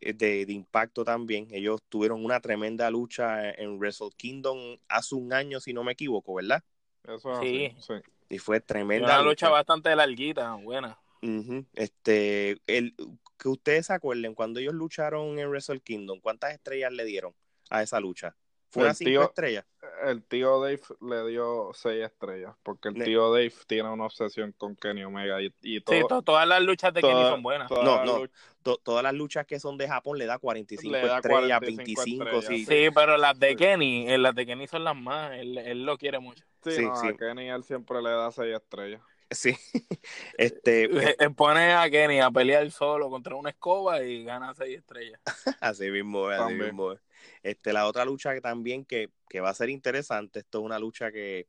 [0.01, 1.47] de, de, impacto también.
[1.51, 6.35] Ellos tuvieron una tremenda lucha en Wrestle Kingdom hace un año, si no me equivoco,
[6.35, 6.63] ¿verdad?
[7.07, 7.73] Eso sí.
[7.79, 7.93] sí.
[8.29, 9.07] Y fue tremenda.
[9.07, 10.97] Una lucha, lucha bastante larguita, buena.
[11.21, 11.65] Uh -huh.
[11.73, 12.95] Este, el,
[13.37, 17.33] que ustedes se acuerden, cuando ellos lucharon en Wrestle Kingdom, ¿cuántas estrellas le dieron
[17.69, 18.35] a esa lucha?
[18.71, 19.65] ¿Fue una cinco estrellas?
[20.05, 24.75] El tío Dave le dio seis estrellas, porque el tío Dave tiene una obsesión con
[24.75, 27.69] Kenny Omega y, y todo, sí, to todas las luchas de toda, Kenny son buenas.
[27.69, 28.23] No, no,
[28.63, 32.23] to todas las luchas que son de Japón le da 45 le da estrellas, 45
[32.23, 32.65] 25, sí.
[32.65, 32.89] sí.
[32.95, 36.19] pero las de Kenny, eh, las de Kenny son las más, él, él lo quiere
[36.19, 36.45] mucho.
[36.63, 37.07] Sí, sí, no, sí.
[37.07, 39.01] a Kenny él siempre le da seis estrellas.
[39.31, 39.55] Sí,
[40.37, 40.89] este
[41.23, 45.21] eh, pone a Kenny a pelear solo contra una escoba y gana seis estrellas.
[45.61, 46.65] así mismo, así también.
[46.65, 46.95] mismo.
[47.41, 50.79] Este, la otra lucha que también que, que va a ser interesante, esto es una
[50.79, 51.47] lucha que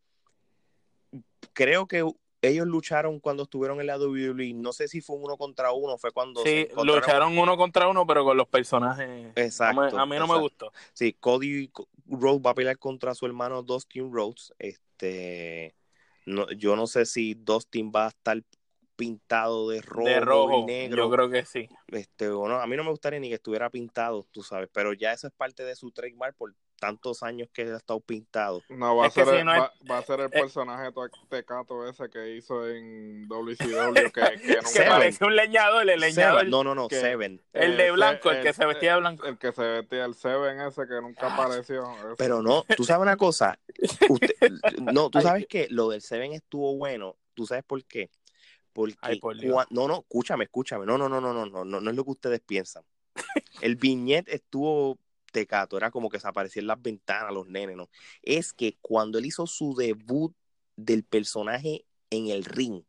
[1.53, 2.05] creo que
[2.41, 6.11] ellos lucharon cuando estuvieron en la WWE, no sé si fue uno contra uno, fue
[6.13, 9.33] cuando sí, lucharon uno contra uno, pero con los personajes.
[9.37, 9.81] Exacto.
[9.83, 10.35] A mí, a mí no exacto.
[10.35, 10.73] me gustó.
[10.93, 11.71] Sí, Cody
[12.07, 14.53] Rhodes va a pelear contra su hermano Dustin Rhodes.
[14.59, 15.77] Este,
[16.27, 18.43] no, yo no sé si Dustin va a estar
[18.97, 21.05] pintado de rojo, de rojo y negro.
[21.05, 21.69] Yo creo que sí.
[21.89, 25.13] Este, bueno, a mí no me gustaría ni que estuviera pintado, tú sabes, pero ya
[25.13, 28.61] eso es parte de su trademark por tantos años que ha estado pintado.
[28.69, 30.31] No, va, a Es ser, si el, no es- va, va a ser el eh,
[30.31, 34.89] personaje to- tecato ese que hizo en WCW que, que nunca...
[34.89, 36.41] Parece un leñador, el leñador.
[36.41, 36.51] Seven.
[36.51, 37.41] No, no, no, que- Seven.
[37.53, 39.27] El Eh, de blanco, el que se vestía de blanco.
[39.27, 41.89] El que se vestía, el Seven ese que nunca Ah, apareció.
[41.99, 42.17] ese.
[42.19, 43.57] Pero no, tú sabes una cosa.
[44.09, 44.33] Usted-
[44.81, 47.15] no, tú sabes que lo del Seven estuvo bueno.
[47.35, 48.11] ¿Tú sabes por qué?
[48.73, 49.55] Porque Ay, por Dios.
[49.55, 50.85] cua- no, no, escúchame, escúchame.
[50.85, 52.83] No, no, no, no, no, no, no, no es lo que ustedes piensan.
[53.61, 54.99] El viñet estuvo
[55.33, 57.89] tecato, era como que se aparecían las ventanas, los nenes, ¿no?
[58.23, 60.33] Es que cuando él hizo su debut
[60.77, 62.85] del personaje en el ring,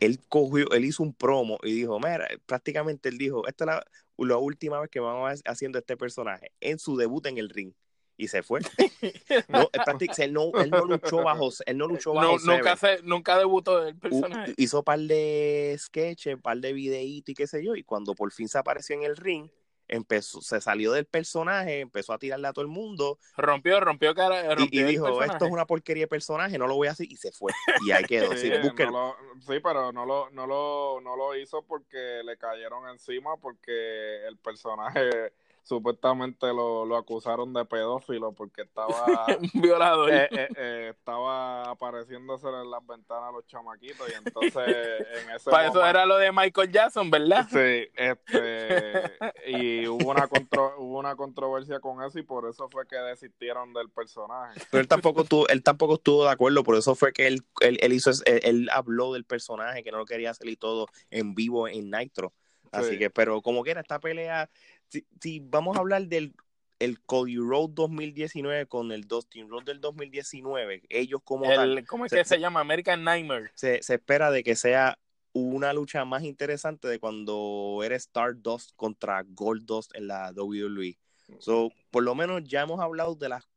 [0.00, 3.86] él cogió, él hizo un promo y dijo, mira, prácticamente él dijo, esta es la,
[4.18, 7.72] la última vez que vamos haciendo este personaje en su debut en el ring.
[8.18, 8.60] Y se fue.
[9.48, 13.38] No, él, no, él no luchó bajo, él no luchó bajo No, nunca, se, nunca
[13.38, 14.54] debutó el personaje.
[14.56, 18.48] hizo par de sketches, par de videitos y qué sé yo, y cuando por fin
[18.48, 19.48] se apareció en el ring,
[19.88, 24.52] empezó, se salió del personaje, empezó a tirarle a todo el mundo Rompió, rompió cara.
[24.52, 27.06] y, Rompió y dijo, esto es una porquería de personaje, no lo voy a hacer,
[27.10, 27.52] y se fue.
[27.88, 28.32] Y ahí quedó.
[28.32, 32.36] Sí, Sí, no lo- sí, pero no lo, no, lo, no lo hizo porque le
[32.36, 35.32] cayeron encima, porque el personaje
[35.66, 40.12] supuestamente lo, lo acusaron de pedófilo porque estaba violador.
[40.12, 45.50] eh, eh, eh, estaba apareciéndose en las ventanas a los chamaquitos y entonces en ese
[45.50, 47.46] Para eso era lo de Michael Jackson, ¿verdad?
[47.50, 52.86] Sí, este, y hubo una, contro- hubo una controversia con eso y por eso fue
[52.86, 54.60] que desistieron del personaje.
[54.70, 57.76] Pero él tampoco estuvo, él tampoco estuvo de acuerdo, por eso fue que él, él,
[57.80, 61.34] él hizo, él, él habló del personaje, que no lo quería hacer y todo en
[61.34, 62.32] vivo en Nitro.
[62.72, 62.98] Así Sí.
[62.98, 64.50] que, pero como quiera, esta pelea,
[64.88, 66.34] si, si vamos a hablar del
[66.78, 72.04] el Cody Road 2019 con el Dustin Road del 2019, ellos como tal, El, ¿Cómo
[72.04, 72.60] es Se- que se- llama?
[72.60, 73.50] American Nightmare.
[73.54, 74.98] se, se espera de que sea
[75.32, 80.98] una lucha más interesante de cuando era Stardust contra Goldust en la WWE.
[81.38, 83.48] So, por lo menos ya hemos hablado de las,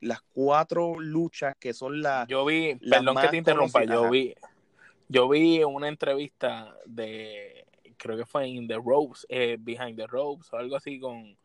[0.00, 4.10] las cuatro luchas que son las Yo vi, las perdón que te interrumpa, conocidas, yo
[4.10, 4.34] vi,
[5.08, 7.57] yo vi una entrevista de,
[7.98, 11.36] creo que fue en The Ropes, eh, Behind the Ropes o algo así con,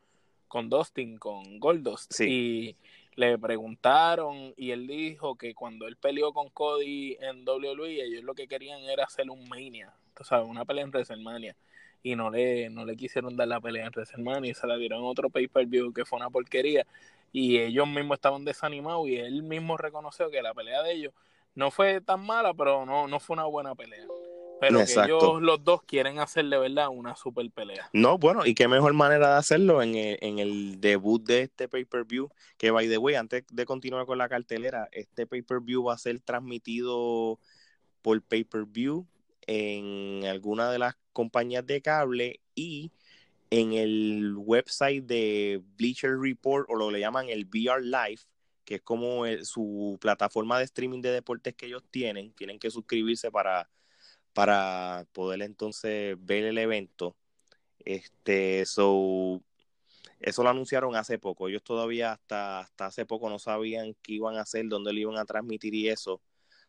[0.48, 2.14] con Dustin, con Goldust.
[2.14, 2.26] Sí.
[2.30, 2.76] Y
[3.16, 8.34] le preguntaron y él dijo que cuando él peleó con Cody en WWE, ellos lo
[8.34, 11.56] que querían era hacer un Mania, tú sabes, una pelea en WrestleMania.
[12.06, 15.00] Y no le, no le quisieron dar la pelea en WrestleMania y se la dieron
[15.00, 16.86] en otro pay-per-view que fue una porquería.
[17.32, 21.14] Y ellos mismos estaban desanimados y él mismo reconoció que la pelea de ellos
[21.56, 24.06] no fue tan mala, pero no, no fue una buena pelea.
[24.68, 25.20] Pero Exacto.
[25.20, 27.90] que ellos los dos quieren hacer de verdad una super pelea.
[27.94, 31.68] No, bueno, y qué mejor manera de hacerlo en el, en el debut de este
[31.68, 35.98] pay-per-view, que by the way, antes de continuar con la cartelera, este pay-per-view va a
[35.98, 37.40] ser transmitido
[38.02, 39.06] por pay-per-view
[39.48, 42.92] en alguna de las compañías de cable y
[43.50, 48.22] en el website de Bleacher Report o lo que le llaman el VR Live,
[48.66, 52.72] que es como el- su plataforma de streaming de deportes que ellos tienen, tienen que
[52.72, 53.70] suscribirse para,
[54.34, 57.16] para poder entonces ver el evento.
[57.86, 59.42] Este, so,
[60.20, 61.48] eso lo anunciaron hace poco.
[61.50, 65.18] Ellos todavía hasta, hasta hace poco no sabían qué iban a hacer, dónde lo iban
[65.18, 66.22] a transmitir y eso.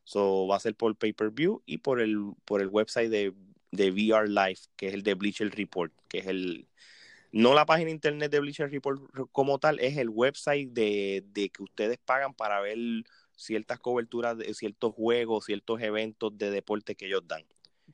[0.05, 3.33] So, va a ser por pay-per-view y por el, por el website de,
[3.71, 6.69] de VR Live, que es el de Bleacher Report, que es el,
[7.33, 11.63] no la página internet de Bleacher Report como tal, es el website de, de que
[11.63, 12.79] ustedes pagan para ver
[13.37, 17.45] ciertas coberturas de ciertos juegos, ciertos eventos de deporte que ellos dan.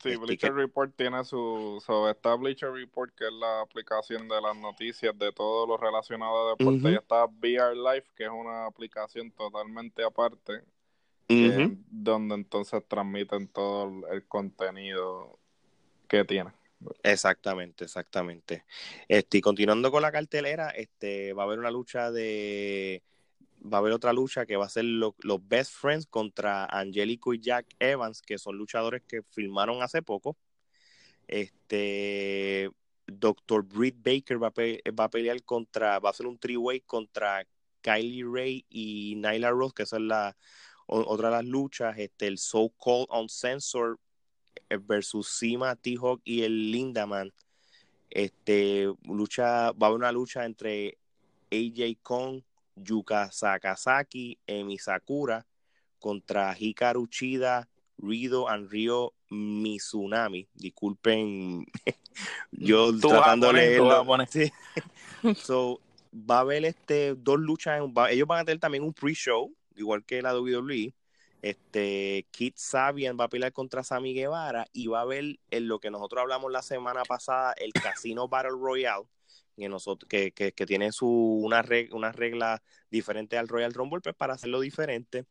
[0.03, 4.41] Sí, Este, Bleacher Report tiene su, so, está Bleacher Report, que es la aplicación de
[4.41, 8.65] las noticias de todo lo relacionado a deporte, y está VR Live, que es una
[8.65, 10.63] aplicación totalmente aparte,
[11.29, 15.39] eh, donde entonces transmiten todo el, el contenido
[16.09, 16.51] que tiene.
[17.03, 18.65] Exactamente, exactamente.
[19.07, 23.03] Este, y continuando con la cartelera, este, va a haber una lucha de,
[23.63, 27.35] va a haber otra lucha que va a ser lo- los Best Friends contra Angelico
[27.35, 30.37] y Jack Evans, que son luchadores que filmaron hace poco.
[31.29, 32.71] Este,
[33.07, 33.63] Dr.
[33.63, 37.47] Britt Baker va a, va a pelear contra, va a hacer un three-way contra
[37.83, 40.37] Kylie Ray y Nyla Rose, que esa es la
[40.87, 41.97] otra de las luchas.
[41.99, 43.97] Este, el So Called Uncensored
[44.69, 47.33] eh, versus Sima, T-Hawk y el Lindaman.
[48.11, 50.99] Este, lucha, va a haber una lucha entre
[51.53, 52.43] AJ Kong,
[52.83, 55.45] Yuka Sakazaki, Emi Sakura
[55.99, 60.49] contra Hikaru Chida, Rido and Ryo Mizunami.
[60.55, 61.67] Disculpen,
[62.53, 64.05] yo Tu tratando de leerlo.
[64.31, 64.51] Sí.
[65.37, 65.81] So,
[66.13, 67.79] va a haber este, dos luchas.
[67.79, 70.95] en- va- ellos van a tener también un pre-show, igual que la WWE.
[71.43, 75.79] Este, Kit Sabian va a pelear contra Sammy Guevara y va a haber en lo
[75.79, 79.05] que nosotros hablamos la semana pasada, el Casino Battle Royale,
[79.61, 84.15] que, nosotros, que, que, tiene su, una, regla, una regla diferente al Royal Rumble, pues
[84.15, 85.25] para hacerlo diferente.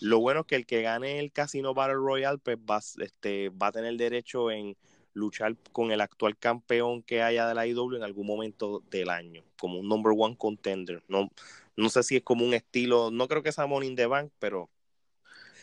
[0.00, 3.68] Lo bueno es que el que gane el Casino Battle Royale, pues va, este, va
[3.68, 4.76] a tener derecho en
[5.12, 9.42] luchar con el actual campeón que haya de la IW en algún momento del año,
[9.58, 11.02] como un number one contender.
[11.08, 11.30] No,
[11.76, 14.30] no sé si es como un estilo, no creo que sea Money in the Bank,
[14.38, 14.70] pero,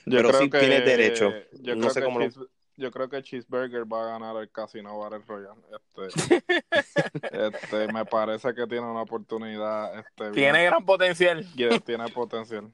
[0.05, 1.33] yo pero creo sí que, tiene derecho.
[1.61, 4.51] Yo no creo sé que cómo lo- Yo creo que Cheeseburger va a ganar el
[4.51, 5.59] Casino Battle Royale.
[6.07, 6.43] Este,
[7.31, 9.97] este, me parece que tiene una oportunidad.
[9.99, 11.45] Este, bien- Tiene gran potencial.
[11.85, 12.71] tiene potencial.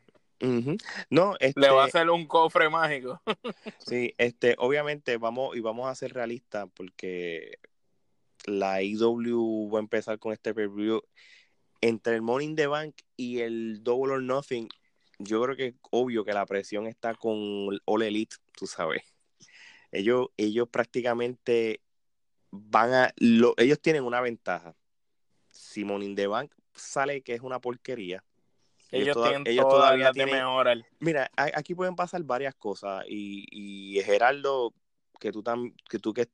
[1.10, 3.22] No, este, Le va a hacer un cofre mágico.
[3.80, 7.60] Sí, este, obviamente vamos y vamos a ser realistas porque
[8.46, 11.00] la IW va a empezar con este preview
[11.80, 14.68] entre el Money in the Bank y el Double or Nothing.
[15.20, 17.38] Yo creo que es obvio que la presión está con
[17.86, 19.04] All Elite, tú sabes.
[19.94, 21.80] Ellos, ellos prácticamente
[22.50, 24.76] van a, lo- ellos tienen una ventaja.
[25.52, 28.24] Si Money in the Bank sale que es una porquería,
[28.92, 30.78] Ellos, toda- tienen ellos todavía de tienen- mejorar.
[31.00, 34.74] Mira, a- aquí pueden pasar varias cosas y, y Gerardo,
[35.20, 36.28] que tú, tam- que tú que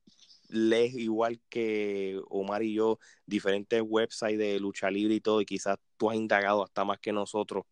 [0.48, 5.76] lees igual que Omar y yo diferentes websites de lucha libre y todo y quizás
[5.98, 7.64] tú has indagado hasta más que nosotros.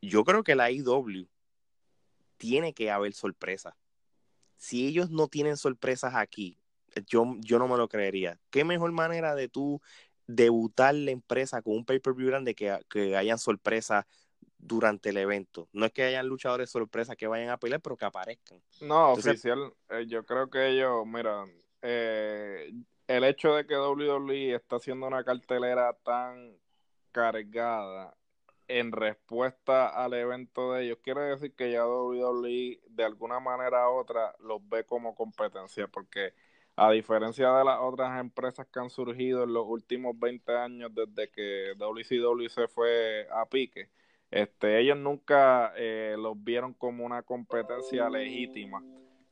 [0.00, 1.28] Yo creo que la IW
[2.38, 3.74] tiene que haber sorpresas.
[4.62, 6.56] Si ellos no tienen sorpresas aquí,
[7.08, 8.38] yo, yo no me lo creería.
[8.48, 9.82] ¿Qué mejor manera de tú
[10.28, 14.04] debutar la empresa con un pay-per-view grande que, que hayan sorpresas
[14.58, 15.68] durante el evento?
[15.72, 18.62] No es que hayan luchadores sorpresas que vayan a pelear, pero que aparezcan.
[18.80, 21.44] No, Entonces- oficial, eh, yo creo que ellos, mira,
[21.82, 22.72] eh,
[23.08, 26.56] el hecho de que WWE está haciendo una cartelera tan
[27.10, 28.14] cargada
[28.78, 33.94] en respuesta al evento de ellos, quiere decir que ya WWE de alguna manera u
[33.94, 36.34] otra los ve como competencia, porque
[36.76, 41.30] a diferencia de las otras empresas que han surgido en los últimos 20 años desde
[41.30, 43.90] que WCW se fue a pique,
[44.30, 48.82] este, ellos nunca eh, los vieron como una competencia legítima.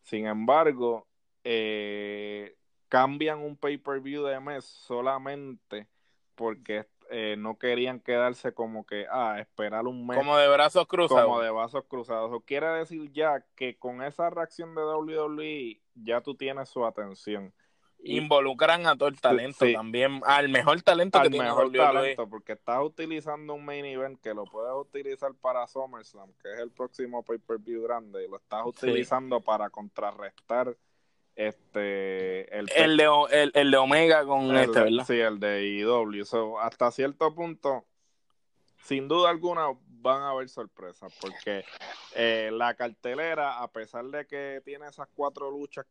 [0.02, 1.06] Sin embargo,
[1.44, 2.56] eh,
[2.88, 5.88] cambian un pay-per-view de mes solamente
[6.34, 11.24] porque eh, no querían quedarse como que, ah, esperar un mes Como de brazos cruzados.
[11.24, 12.30] como de vasos cruzados.
[12.30, 17.52] Eso quiere decir ya que con esa reacción de WWE ya tú tienes su atención.
[18.02, 19.74] Involucran a todo el talento Sí.
[19.74, 20.22] también.
[20.24, 21.78] Al mejor talento que tiene mejor WWE.
[21.78, 26.60] talento, porque estás utilizando un main event que lo puedes utilizar para SummerSlam, que es
[26.60, 30.74] el próximo pay-per-view grande, y lo estás utilizando para contrarrestar
[31.48, 35.04] este el, El de, el, el de Omega con el- este, ¿verdad?
[35.06, 36.24] sí, el de IW.
[36.24, 37.84] So, hasta cierto punto,
[38.82, 39.68] sin duda alguna,
[40.02, 41.64] van a haber sorpresas, porque
[42.14, 45.86] eh, la cartelera, a pesar de que tiene esas cuatro luchas,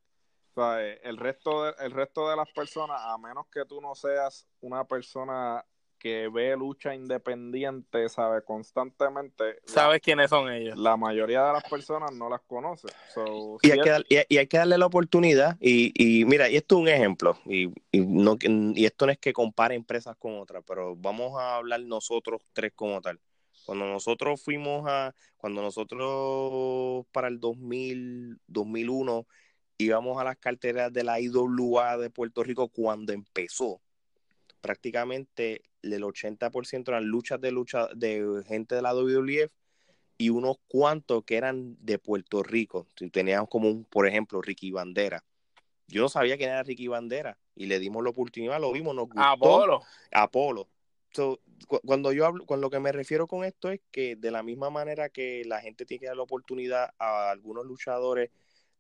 [0.55, 0.99] ¿sabes?
[1.03, 4.83] el resto de, el resto de las personas, a menos que tú no seas una
[4.83, 5.63] persona
[5.99, 10.77] que ve lucha independiente, sabe, constantemente, la- ¿Sabes quiénes son ellos?
[10.77, 12.87] la, mayoría de las personas no las conoce.
[13.13, 15.57] So, Y si hay, es- que dar- y, y hay que darle la oportunidad.
[15.59, 17.37] Y, y mira, y esto es un ejemplo.
[17.45, 21.57] Y, y no, y esto no es que compare empresas con otras, pero vamos a
[21.57, 23.19] hablar nosotros tres como tal.
[23.65, 29.27] Cuando nosotros fuimos a, cuando nosotros para el 2000, 2001
[29.77, 33.79] íbamos a las carteras de la IWA de Puerto Rico cuando empezó,
[34.61, 39.51] prácticamente el 80% eran luchas de lucha de gente de la WWF
[40.17, 42.87] y unos cuantos que eran de Puerto Rico.
[43.11, 45.23] Teníamos como un, por ejemplo, Ricky Bandera.
[45.87, 49.05] Yo no sabía quién era Ricky Bandera y le dimos la oportunidad, lo vimos, nos
[49.05, 49.21] gustó.
[49.21, 49.81] Apolo.
[50.11, 50.67] Apolo.
[51.11, 54.29] So, cu- cuando yo hablo, con lo que me refiero con esto es que de
[54.29, 58.29] la misma manera que la gente tiene que dar la oportunidad a algunos luchadores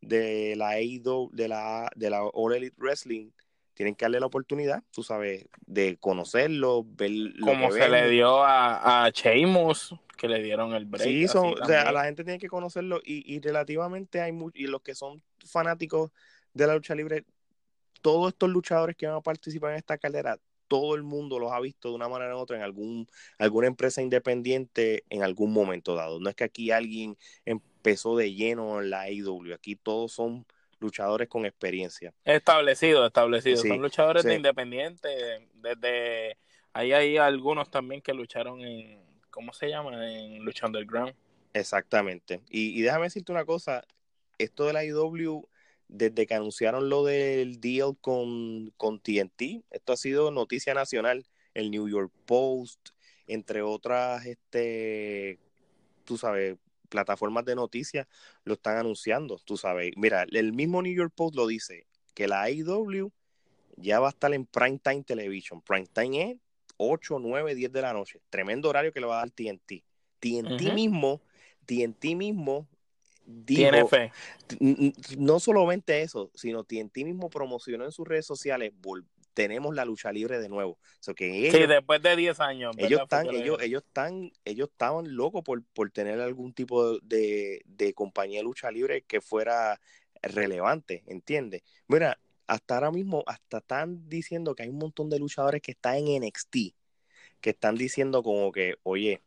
[0.01, 3.31] de la AEW, de la de la All Elite Wrestling,
[3.79, 8.01] tienen que darle la oportunidad, tú sabes, de conocerlo, ver lo Como que se le
[8.01, 8.09] ven.
[8.09, 11.01] dio a, a Sheamus, que le dieron el break.
[11.07, 14.67] Sí, son, o sea, la gente tiene que conocerlo y, y relativamente hay muchos, y
[14.67, 16.11] los que son fanáticos
[16.53, 17.23] de la lucha libre,
[18.01, 20.37] todos estos luchadores que van a participar en esta carrera,
[20.67, 23.07] todo el mundo los ha visto de una manera u otra en algún,
[23.37, 26.19] alguna empresa independiente en algún momento dado.
[26.19, 30.45] No es que aquí alguien empezó de lleno en la AEW, aquí todos son
[30.79, 32.13] luchadores con experiencia.
[32.23, 33.57] Establecido, establecido.
[33.57, 34.29] Sí, Son luchadores sí.
[34.29, 35.09] de independiente.
[35.53, 36.37] Desde
[36.73, 40.09] ahí hay algunos también que lucharon en, ¿cómo se llama?
[40.09, 41.13] En Lucha Underground.
[41.53, 42.41] Exactamente.
[42.49, 43.83] Y, y déjame decirte una cosa,
[44.37, 45.47] esto de la IW,
[45.87, 51.71] desde que anunciaron lo del deal con, con TNT, esto ha sido noticia nacional, el
[51.71, 52.89] New York Post,
[53.27, 55.39] entre otras, este,
[56.05, 56.57] tú sabes,
[56.89, 58.07] plataformas de noticias
[58.43, 59.91] lo están anunciando, tú sabes.
[59.95, 63.11] Mira, el mismo New York Post lo dice, que la IW
[63.77, 65.61] ya va a estar en Prime Time Television.
[65.61, 66.37] Prime Time es
[66.77, 68.19] 8, 9, 10 de la noche.
[68.29, 69.83] Tremendo horario que le va a dar TNT.
[70.19, 71.21] TNT mismo,
[71.65, 72.67] TNT mismo
[73.45, 74.11] tiene fe.
[75.17, 78.73] No solamente eso, sino TNT mismo promocionó en sus redes sociales,
[79.39, 80.77] tenemos la lucha libre de nuevo.
[81.15, 82.75] que sí, después de 10 años.
[82.77, 87.93] Ellos están, ellos, ellos están, ellos estaban locos por, por tener algún tipo de, de,
[87.93, 89.79] compañía de lucha libre que fuera
[90.21, 91.63] relevante, ¿entiendes?
[91.87, 95.95] Mira, hasta ahora mismo, hasta están diciendo que hay un montón de luchadores que están
[95.95, 96.75] en NXT,
[97.39, 99.21] que están diciendo como que, oye,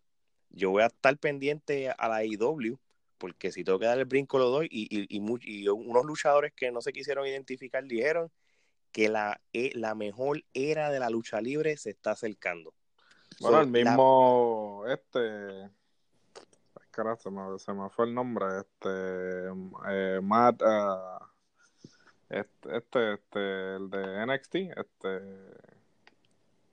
[0.51, 2.79] yo voy a estar pendiente a la IW,
[3.17, 6.71] porque si tengo que dar el brinco lo doy, y, y, y, unos luchadores que
[6.71, 8.31] no se quisieron identificar dijeron
[8.93, 12.75] que la, e, la mejor era de la lucha libre se está acercando.
[13.41, 15.71] Bueno, el mismo, este,
[16.91, 19.49] carajo, se me, se me, fue el nombre, este,
[19.89, 21.25] eh, Matt, uh,
[22.29, 25.21] este, este, este, el de NXT, este.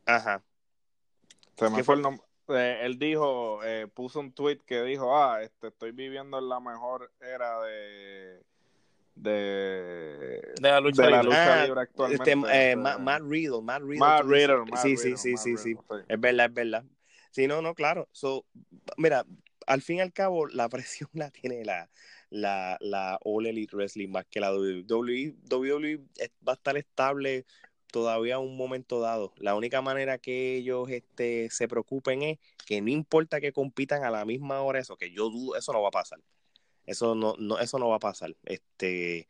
[0.05, 0.43] Ajá.
[1.55, 2.25] Se me fue el nombre.
[2.49, 6.59] Eh, él dijo, eh, puso un tweet que dijo, ah, este, estoy viviendo en la
[6.59, 8.43] mejor era de
[9.21, 12.31] de, de la lucha, de la lucha libre ah, actualmente.
[12.31, 13.99] Este, eh, Matt, Riddle, Matt Riddle.
[13.99, 15.75] Matt Riddle, sí, sí, sí, sí, sí,
[16.07, 16.83] Es verdad, es verdad.
[17.31, 18.07] Sí, no, no, claro.
[18.11, 18.45] So,
[18.97, 19.25] mira,
[19.67, 21.89] al fin y al cabo, la presión la tiene la,
[22.29, 25.35] la, la All Elite Wrestling más que la WWE.
[25.49, 25.97] WWE
[26.47, 27.45] va a estar estable
[27.91, 29.33] todavía un momento dado.
[29.37, 34.11] La única manera que ellos este, se preocupen es que no importa que compitan a
[34.11, 36.19] la misma hora, eso que yo dudo, eso no va a pasar.
[36.89, 38.35] Eso no, no, eso no va a pasar.
[38.45, 39.29] Este,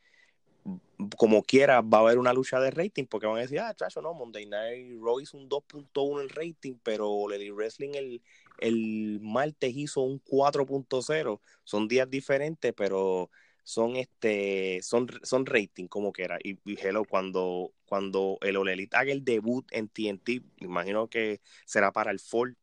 [1.17, 4.01] como quiera, va a haber una lucha de rating, porque van a decir, ah, chacho,
[4.01, 8.21] no, Monday Night Raw hizo un 2.1 en rating, pero Lady Wrestling el,
[8.59, 11.41] el martes hizo un 4.0.
[11.65, 13.29] Son días diferentes, pero
[13.63, 16.39] son este son, son rating como quiera.
[16.41, 16.77] Y, y
[17.07, 22.57] cuando, cuando el Olelit haga el debut en TNT, imagino que será para el fall.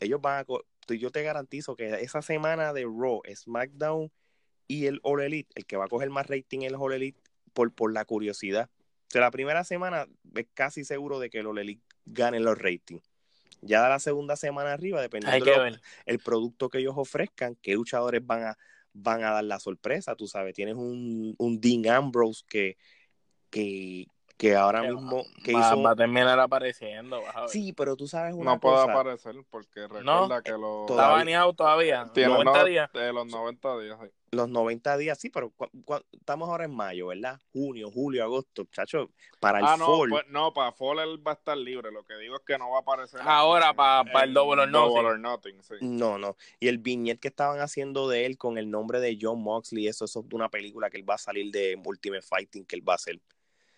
[0.00, 0.44] Ellos van a
[0.94, 4.10] yo te garantizo que esa semana de Raw, SmackDown
[4.66, 7.20] y el All Elite, el que va a coger más rating es el All Elite
[7.52, 8.70] por, por la curiosidad.
[9.08, 12.58] O sea, la primera semana es casi seguro de que el All Elite gane los
[12.58, 13.02] ratings.
[13.60, 15.64] Ya de la segunda semana arriba, dependiendo
[16.06, 18.58] del producto que ellos ofrezcan, qué luchadores van a,
[18.92, 20.54] van a dar la sorpresa, tú sabes.
[20.54, 22.76] Tienes un, un Dean Ambrose que,
[23.50, 24.06] que,
[24.38, 25.82] que ahora mismo que va, hizo...
[25.82, 27.22] va a terminar apareciendo.
[27.48, 28.86] Sí, pero tú sabes una no cosa.
[28.86, 30.86] No puede aparecer porque recuerda que lo...
[30.88, 32.08] Está baneado todavía.
[32.14, 32.92] Tiene 90 días.
[32.92, 35.52] De los 90 días, sí los 90 días, sí, pero
[36.12, 37.40] estamos ahora en mayo, ¿verdad?
[37.52, 39.10] Junio, julio, agosto, chacho,
[39.40, 40.10] para el ah, no, fall.
[40.10, 42.70] Pues, no, para fall él va a estar libre, lo que digo es que no
[42.70, 43.20] va a aparecer.
[43.22, 45.62] Ahora para, el, Double or Nothing.
[45.62, 45.74] sí.
[45.80, 49.42] No, no, y el viñet que estaban haciendo de él con el nombre de John
[49.42, 52.76] Moxley, eso, eso es una película que él va a salir de Ultimate Fighting, que
[52.76, 53.20] él va a hacer.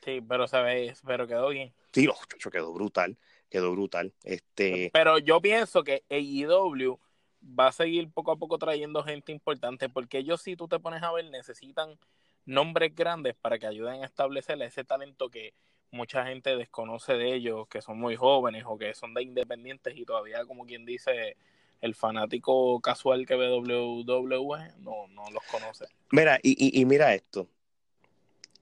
[0.05, 1.73] Sí, pero se ve, pero quedó bien.
[1.93, 3.17] Sí, chacho, quedó brutal,
[3.49, 4.13] quedó brutal.
[4.25, 4.91] Este...
[4.93, 6.99] Pero yo pienso que AEW
[7.43, 11.03] va a seguir poco a poco trayendo gente importante, porque ellos, si tú te pones
[11.03, 11.99] a ver, necesitan
[12.45, 15.55] nombres grandes para que ayuden a establecer ese talento que
[15.91, 20.05] mucha gente desconoce de ellos, que son muy jóvenes o que son de independientes y
[20.05, 21.37] todavía, como quien dice,
[21.81, 25.87] el fanático casual que ve WWE no, no los conoce.
[26.11, 27.49] Mira, y, y, mira esto.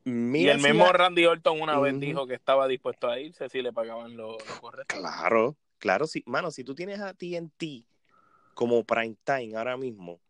[0.09, 3.73] Y el mismo Randy Orton una vez dijo que estaba dispuesto a irse si le
[3.73, 4.97] pagaban lo, lo correcto.
[4.97, 6.23] Claro, claro, sí.
[6.27, 7.85] Mano, si tú tienes a TNT
[8.55, 10.21] como Prime Time ahora mismo,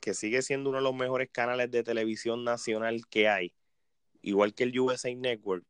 [0.00, 3.54] que sigue siendo uno de los mejores canales de televisión nacional que hay,
[4.20, 5.64] igual que el USA Network.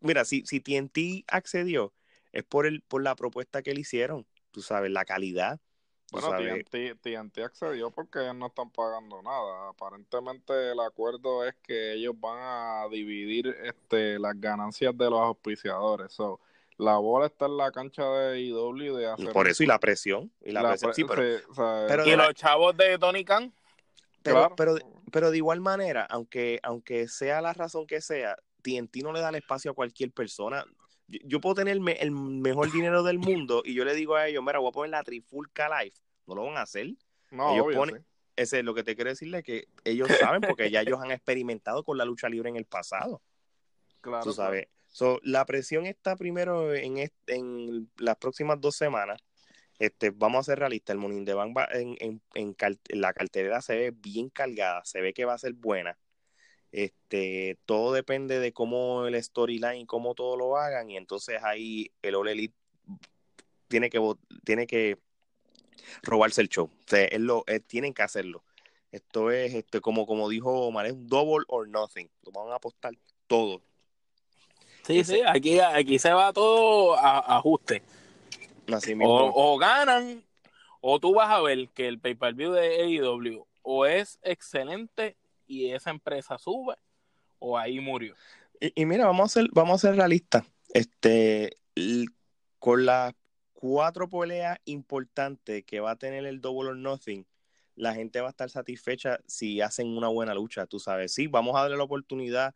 [0.00, 1.92] Mira, si, si TNT accedió,
[2.32, 5.60] es por, el, por la propuesta que le hicieron, tú sabes, la calidad.
[6.10, 6.30] Bueno,
[6.70, 9.68] TNT, accedió porque ellos no están pagando nada.
[9.68, 16.12] Aparentemente el acuerdo es que ellos van a dividir este, las ganancias de los auspiciadores.
[16.12, 16.40] So,
[16.78, 20.32] la bola está en la cancha de IW de hacer por eso y la presión
[20.40, 23.52] y la, presión sí, pero, y los chavos de Tony Khan
[24.22, 24.76] pero, pero,
[25.10, 29.30] pero de igual manera aunque aunque sea la razón que sea TNT no le da
[29.30, 30.64] el espacio a cualquier persona
[31.08, 34.58] yo, puedo tener el mejor dinero del mundo y yo le digo a ellos mira
[34.58, 35.98] voy a poner la Trifulca Life
[36.28, 36.94] no lo van a hacer.
[37.30, 38.04] No ellos ponen,
[38.36, 41.82] ese es lo que te quiero decirle que ellos saben porque ya ellos han experimentado
[41.82, 43.20] con la lucha libre en el pasado.
[44.00, 44.68] Claro tú sabes.
[45.22, 49.20] la presión está primero en, en las próximas dos semanas.
[49.78, 52.56] Este, vamos a ser realistas, el Morning de Bank en, en, en,
[52.88, 55.96] la cartelera se ve bien cargada, se ve que va a ser buena.
[56.70, 61.90] Este, todo depende de cómo el storyline y cómo todo lo hagan, y entonces ahí
[62.02, 62.54] el All Elite
[63.68, 64.00] tiene que,
[64.44, 64.98] tiene que
[66.02, 66.66] robarse el show.
[66.66, 68.44] O sea, lo, tienen que hacerlo.
[68.92, 72.08] Esto es este, como, como dijo Omar, es un double or nothing.
[72.22, 72.94] Lo van a apostar
[73.26, 73.60] todo
[74.88, 77.82] Sí, sí, aquí, aquí se va todo a, ajuste.
[78.72, 80.24] Así O, o ganan,
[80.80, 85.17] o tú vas a ver que el pay-per-view de AEW o es excelente
[85.48, 86.76] y esa empresa sube,
[87.40, 88.14] o ahí murió.
[88.60, 90.44] Y, mira, vamos a ser, vamos a ser realistas.
[90.74, 91.56] Este,
[92.58, 93.14] con las
[93.52, 97.26] cuatro peleas importantes que va a tener el Double or Nothing,
[97.74, 101.12] la gente va a estar satisfecha si hacen una buena lucha, tú sabes.
[101.14, 102.54] Sí, vamos a darle la oportunidad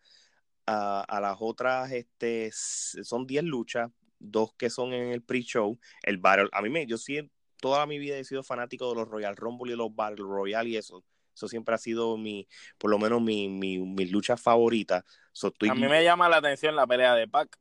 [0.67, 6.19] a, a las otras, este, son 10 luchas, dos que son en el pre-show, el
[6.19, 9.37] Battle, a mí me, yo sí, toda mi vida he sido fanático de los Royal
[9.37, 11.05] Rumble y los Battle Royale y eso.
[11.35, 12.47] Eso siempre ha sido mi,
[12.79, 15.05] por lo menos mi, mi, mi lucha favorita.
[15.33, 17.59] So, estoy- A mí me llama la atención la pelea de Pac.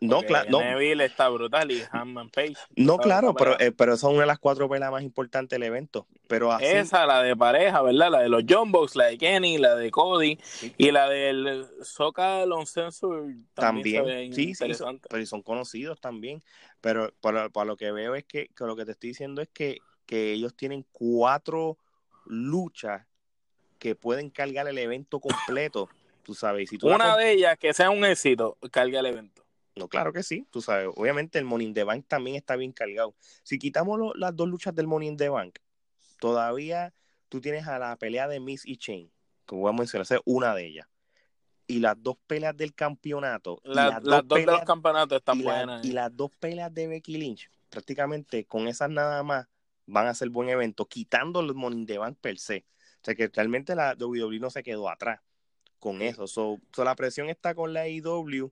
[0.00, 2.56] no, claro, no, Neville está brutal y Hanman Page.
[2.74, 6.08] no, claro, pero, eh, pero es una de las cuatro peleas más importantes del evento.
[6.26, 8.10] Pero así, Esa, la de pareja, ¿verdad?
[8.10, 10.74] La de los John Box, la de Kenny, la de Cody Sí.
[10.76, 16.42] y la del Soca Lon Censor también, también, sí, sí, son, pero son conocidos también.
[16.80, 19.48] Pero para, para lo que veo es que, que lo que te estoy diciendo es
[19.48, 21.78] que, que ellos tienen cuatro
[22.26, 23.06] luchas
[23.78, 25.88] que pueden cargar el evento completo,
[26.22, 26.70] tú sabes.
[26.70, 29.44] Si tú la Una de ellas que sea un éxito, carga el evento.
[29.74, 30.88] No, claro que sí, tú sabes.
[30.96, 33.14] Obviamente el Money in the Bank también está bien cargado.
[33.42, 35.58] Si quitamos lo- las dos luchas del Money in the Bank,
[36.18, 36.94] todavía
[37.28, 39.10] tú tienes a la pelea de Miss y Chain,
[39.46, 40.86] que voy a mencionar, esa es una de ellas.
[41.66, 43.60] Y las dos peleas del campeonato.
[43.64, 45.84] La- las dos, de peleas- los campeonatos están y, la- buenas.
[45.84, 49.46] y las dos peleas de Becky Lynch, prácticamente con esas nada más
[49.86, 52.64] van a ser buen evento, quitando el Money in the Bank per se.
[53.02, 55.20] O sea que realmente la WWE no se quedó atrás
[55.78, 56.26] con eso.
[56.26, 58.50] So, so la presión está con la AEW.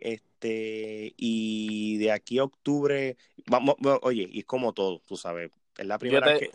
[0.00, 5.86] Este, y de aquí a octubre, vamos, oye, y es como todo, tú sabes, es
[5.86, 6.50] la primera te- que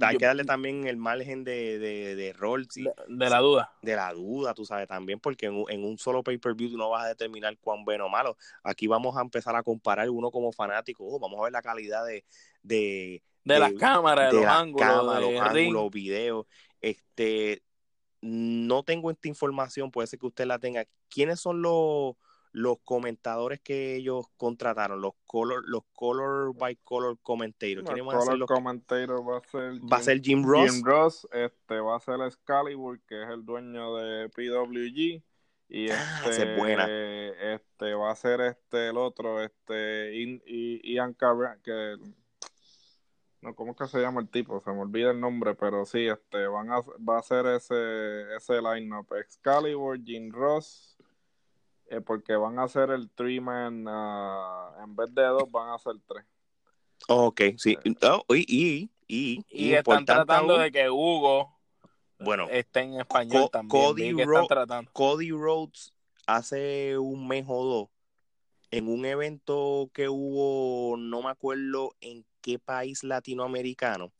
[0.00, 3.38] hay yo- que darle también el margen de, de, de rol, sí, de, de la
[3.38, 3.72] duda.
[3.80, 6.90] de la duda, tú sabes, también, porque en, un- en un solo pay-per-view tú no
[6.90, 8.36] vas a determinar cuán bueno o malo.
[8.62, 12.04] Aquí vamos a empezar a comparar uno como fanático, oh, vamos a ver la calidad
[12.04, 12.24] de,
[12.62, 16.46] de, De, de- las cámaras, de, de los las ángulos, cámaras, de los ángulos, videos.
[16.80, 17.62] Este,
[18.20, 20.84] no tengo esta información, puede ser que usted la tenga.
[21.08, 22.14] ¿Quiénes son los,
[22.52, 25.00] los comentadores que ellos contrataron?
[25.00, 27.78] Los color, los color by color commentators.
[27.78, 30.20] El ¿Quiénes van a ser color los commentator va a ser Va a Jim- ser
[30.22, 30.70] Jim Ross.
[30.72, 35.22] Jim Ross, este va a ser Excalibur, que es el dueño de PWG.
[35.74, 36.84] Y Ah, este, esa es buena.
[37.54, 40.12] este va a ser este el otro, este
[40.84, 41.96] Ian Cabra, que
[43.42, 44.60] no, ¿cómo es que se llama el tipo?
[44.60, 48.60] Se me olvida el nombre, pero sí, este van a va a ser ese ese
[48.62, 50.96] lineup, Excalibur, Jim Ross,
[51.86, 55.78] eh, porque van a ser el three man, ah, en vez de dos van a
[55.78, 56.24] ser tres.
[57.08, 57.76] Ok, sí.
[58.02, 61.58] Oh, y, y, y, Y están tratando aún, de que Hugo
[62.20, 63.82] Bueno, esté en español Co- también.
[63.84, 64.90] Cody Vi que Ro- están tratando.
[64.92, 65.92] Cody Rhodes
[66.26, 67.88] hace un mes o dos,
[68.70, 74.12] en un evento que hubo, no me acuerdo en qué país latinoamericano,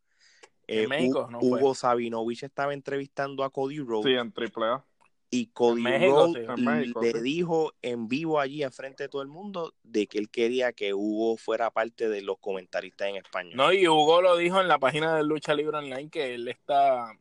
[0.67, 1.49] En eh, México, ¿no fue?
[1.49, 4.85] Hugo Sabinovich estaba entrevistando a Cody Rhodes Sí, en AAA.
[5.31, 6.53] y Cody En México, Rhodes sí.
[6.57, 7.21] En México, le sí.
[7.21, 11.37] dijo en vivo allí enfrente de todo el mundo de que él quería que Hugo
[11.37, 13.57] fuera parte de los comentaristas en español.
[13.57, 17.13] No, y Hugo lo dijo en la página de Lucha Libre Online que él está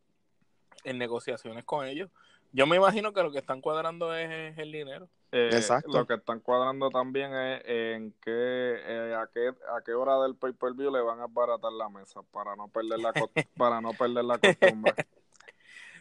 [0.83, 2.09] en negociaciones con ellos.
[2.53, 5.09] Yo me imagino que lo que están cuadrando es, es el dinero.
[5.33, 5.91] Eh, Exacto.
[5.91, 10.35] Lo que están cuadrando también es en qué, eh, a qué, a qué hora del
[10.35, 13.13] pay per view le van a baratar la mesa para no perder la
[13.57, 14.93] para no perder la costumbre.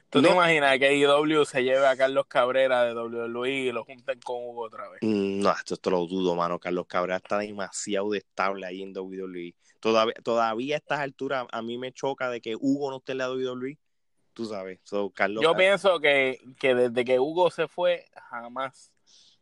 [0.09, 0.35] ¿Tú te No.
[0.35, 4.63] imaginas que IW se lleve a Carlos Cabrera de WWE y lo junten con Hugo
[4.63, 4.99] otra vez?
[5.03, 6.59] Mm, No, esto, esto lo dudo, mano.
[6.59, 9.55] Carlos Cabrera está demasiado estable ahí en WWE.
[9.79, 13.19] Todavía, todavía a estas alturas a mí me choca de que Hugo no esté en
[13.19, 13.79] la WWE.
[14.33, 14.81] Tú sabes.
[14.83, 18.93] So, Carlos Yo pienso que, que desde que Hugo se fue, jamás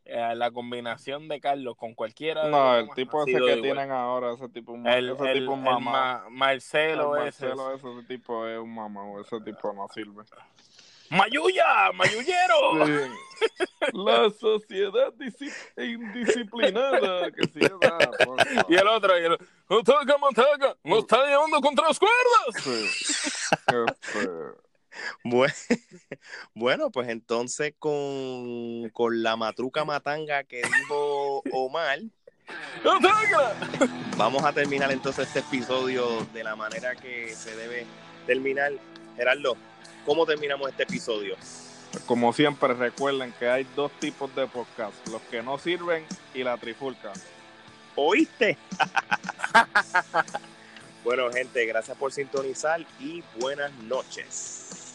[0.08, 3.60] eh, la combinación de Carlos con cualquiera No, el tipo ese que igual.
[3.62, 5.90] tienen ahora, ese tipo, el, ese el- tipo un el mamá.
[5.92, 7.46] Ma- Marcelo, El ese.
[7.48, 10.24] Marcelo ese, ese tipo es un mamá, ese tipo no sirve.
[11.10, 11.90] ¡Mayuya!
[11.94, 12.86] ¡Mayullero!
[12.86, 12.92] Sí.
[13.94, 15.12] La sociedad
[15.76, 17.60] indisciplinada que sí.
[18.68, 22.62] Y el otro, y el Manteca, Manteca, ¡nos está llevando contra las cuerdas!
[22.62, 22.84] Sí.
[23.86, 24.28] Este,
[25.24, 25.54] Bueno,
[26.54, 32.00] bueno, pues entonces con, con la matruca matanga que dijo Omar,
[34.16, 37.86] vamos a terminar entonces este episodio de la manera que se debe
[38.26, 38.72] terminar.
[39.16, 39.56] Gerardo,
[40.06, 41.36] ¿cómo terminamos este episodio?
[42.06, 46.04] Como siempre, recuerden que hay dos tipos de podcast, los que no sirven
[46.34, 47.12] y la trifulca.
[47.96, 48.56] ¿Oíste?
[51.04, 54.87] bueno, gente, gracias por sintonizar y buenas noches.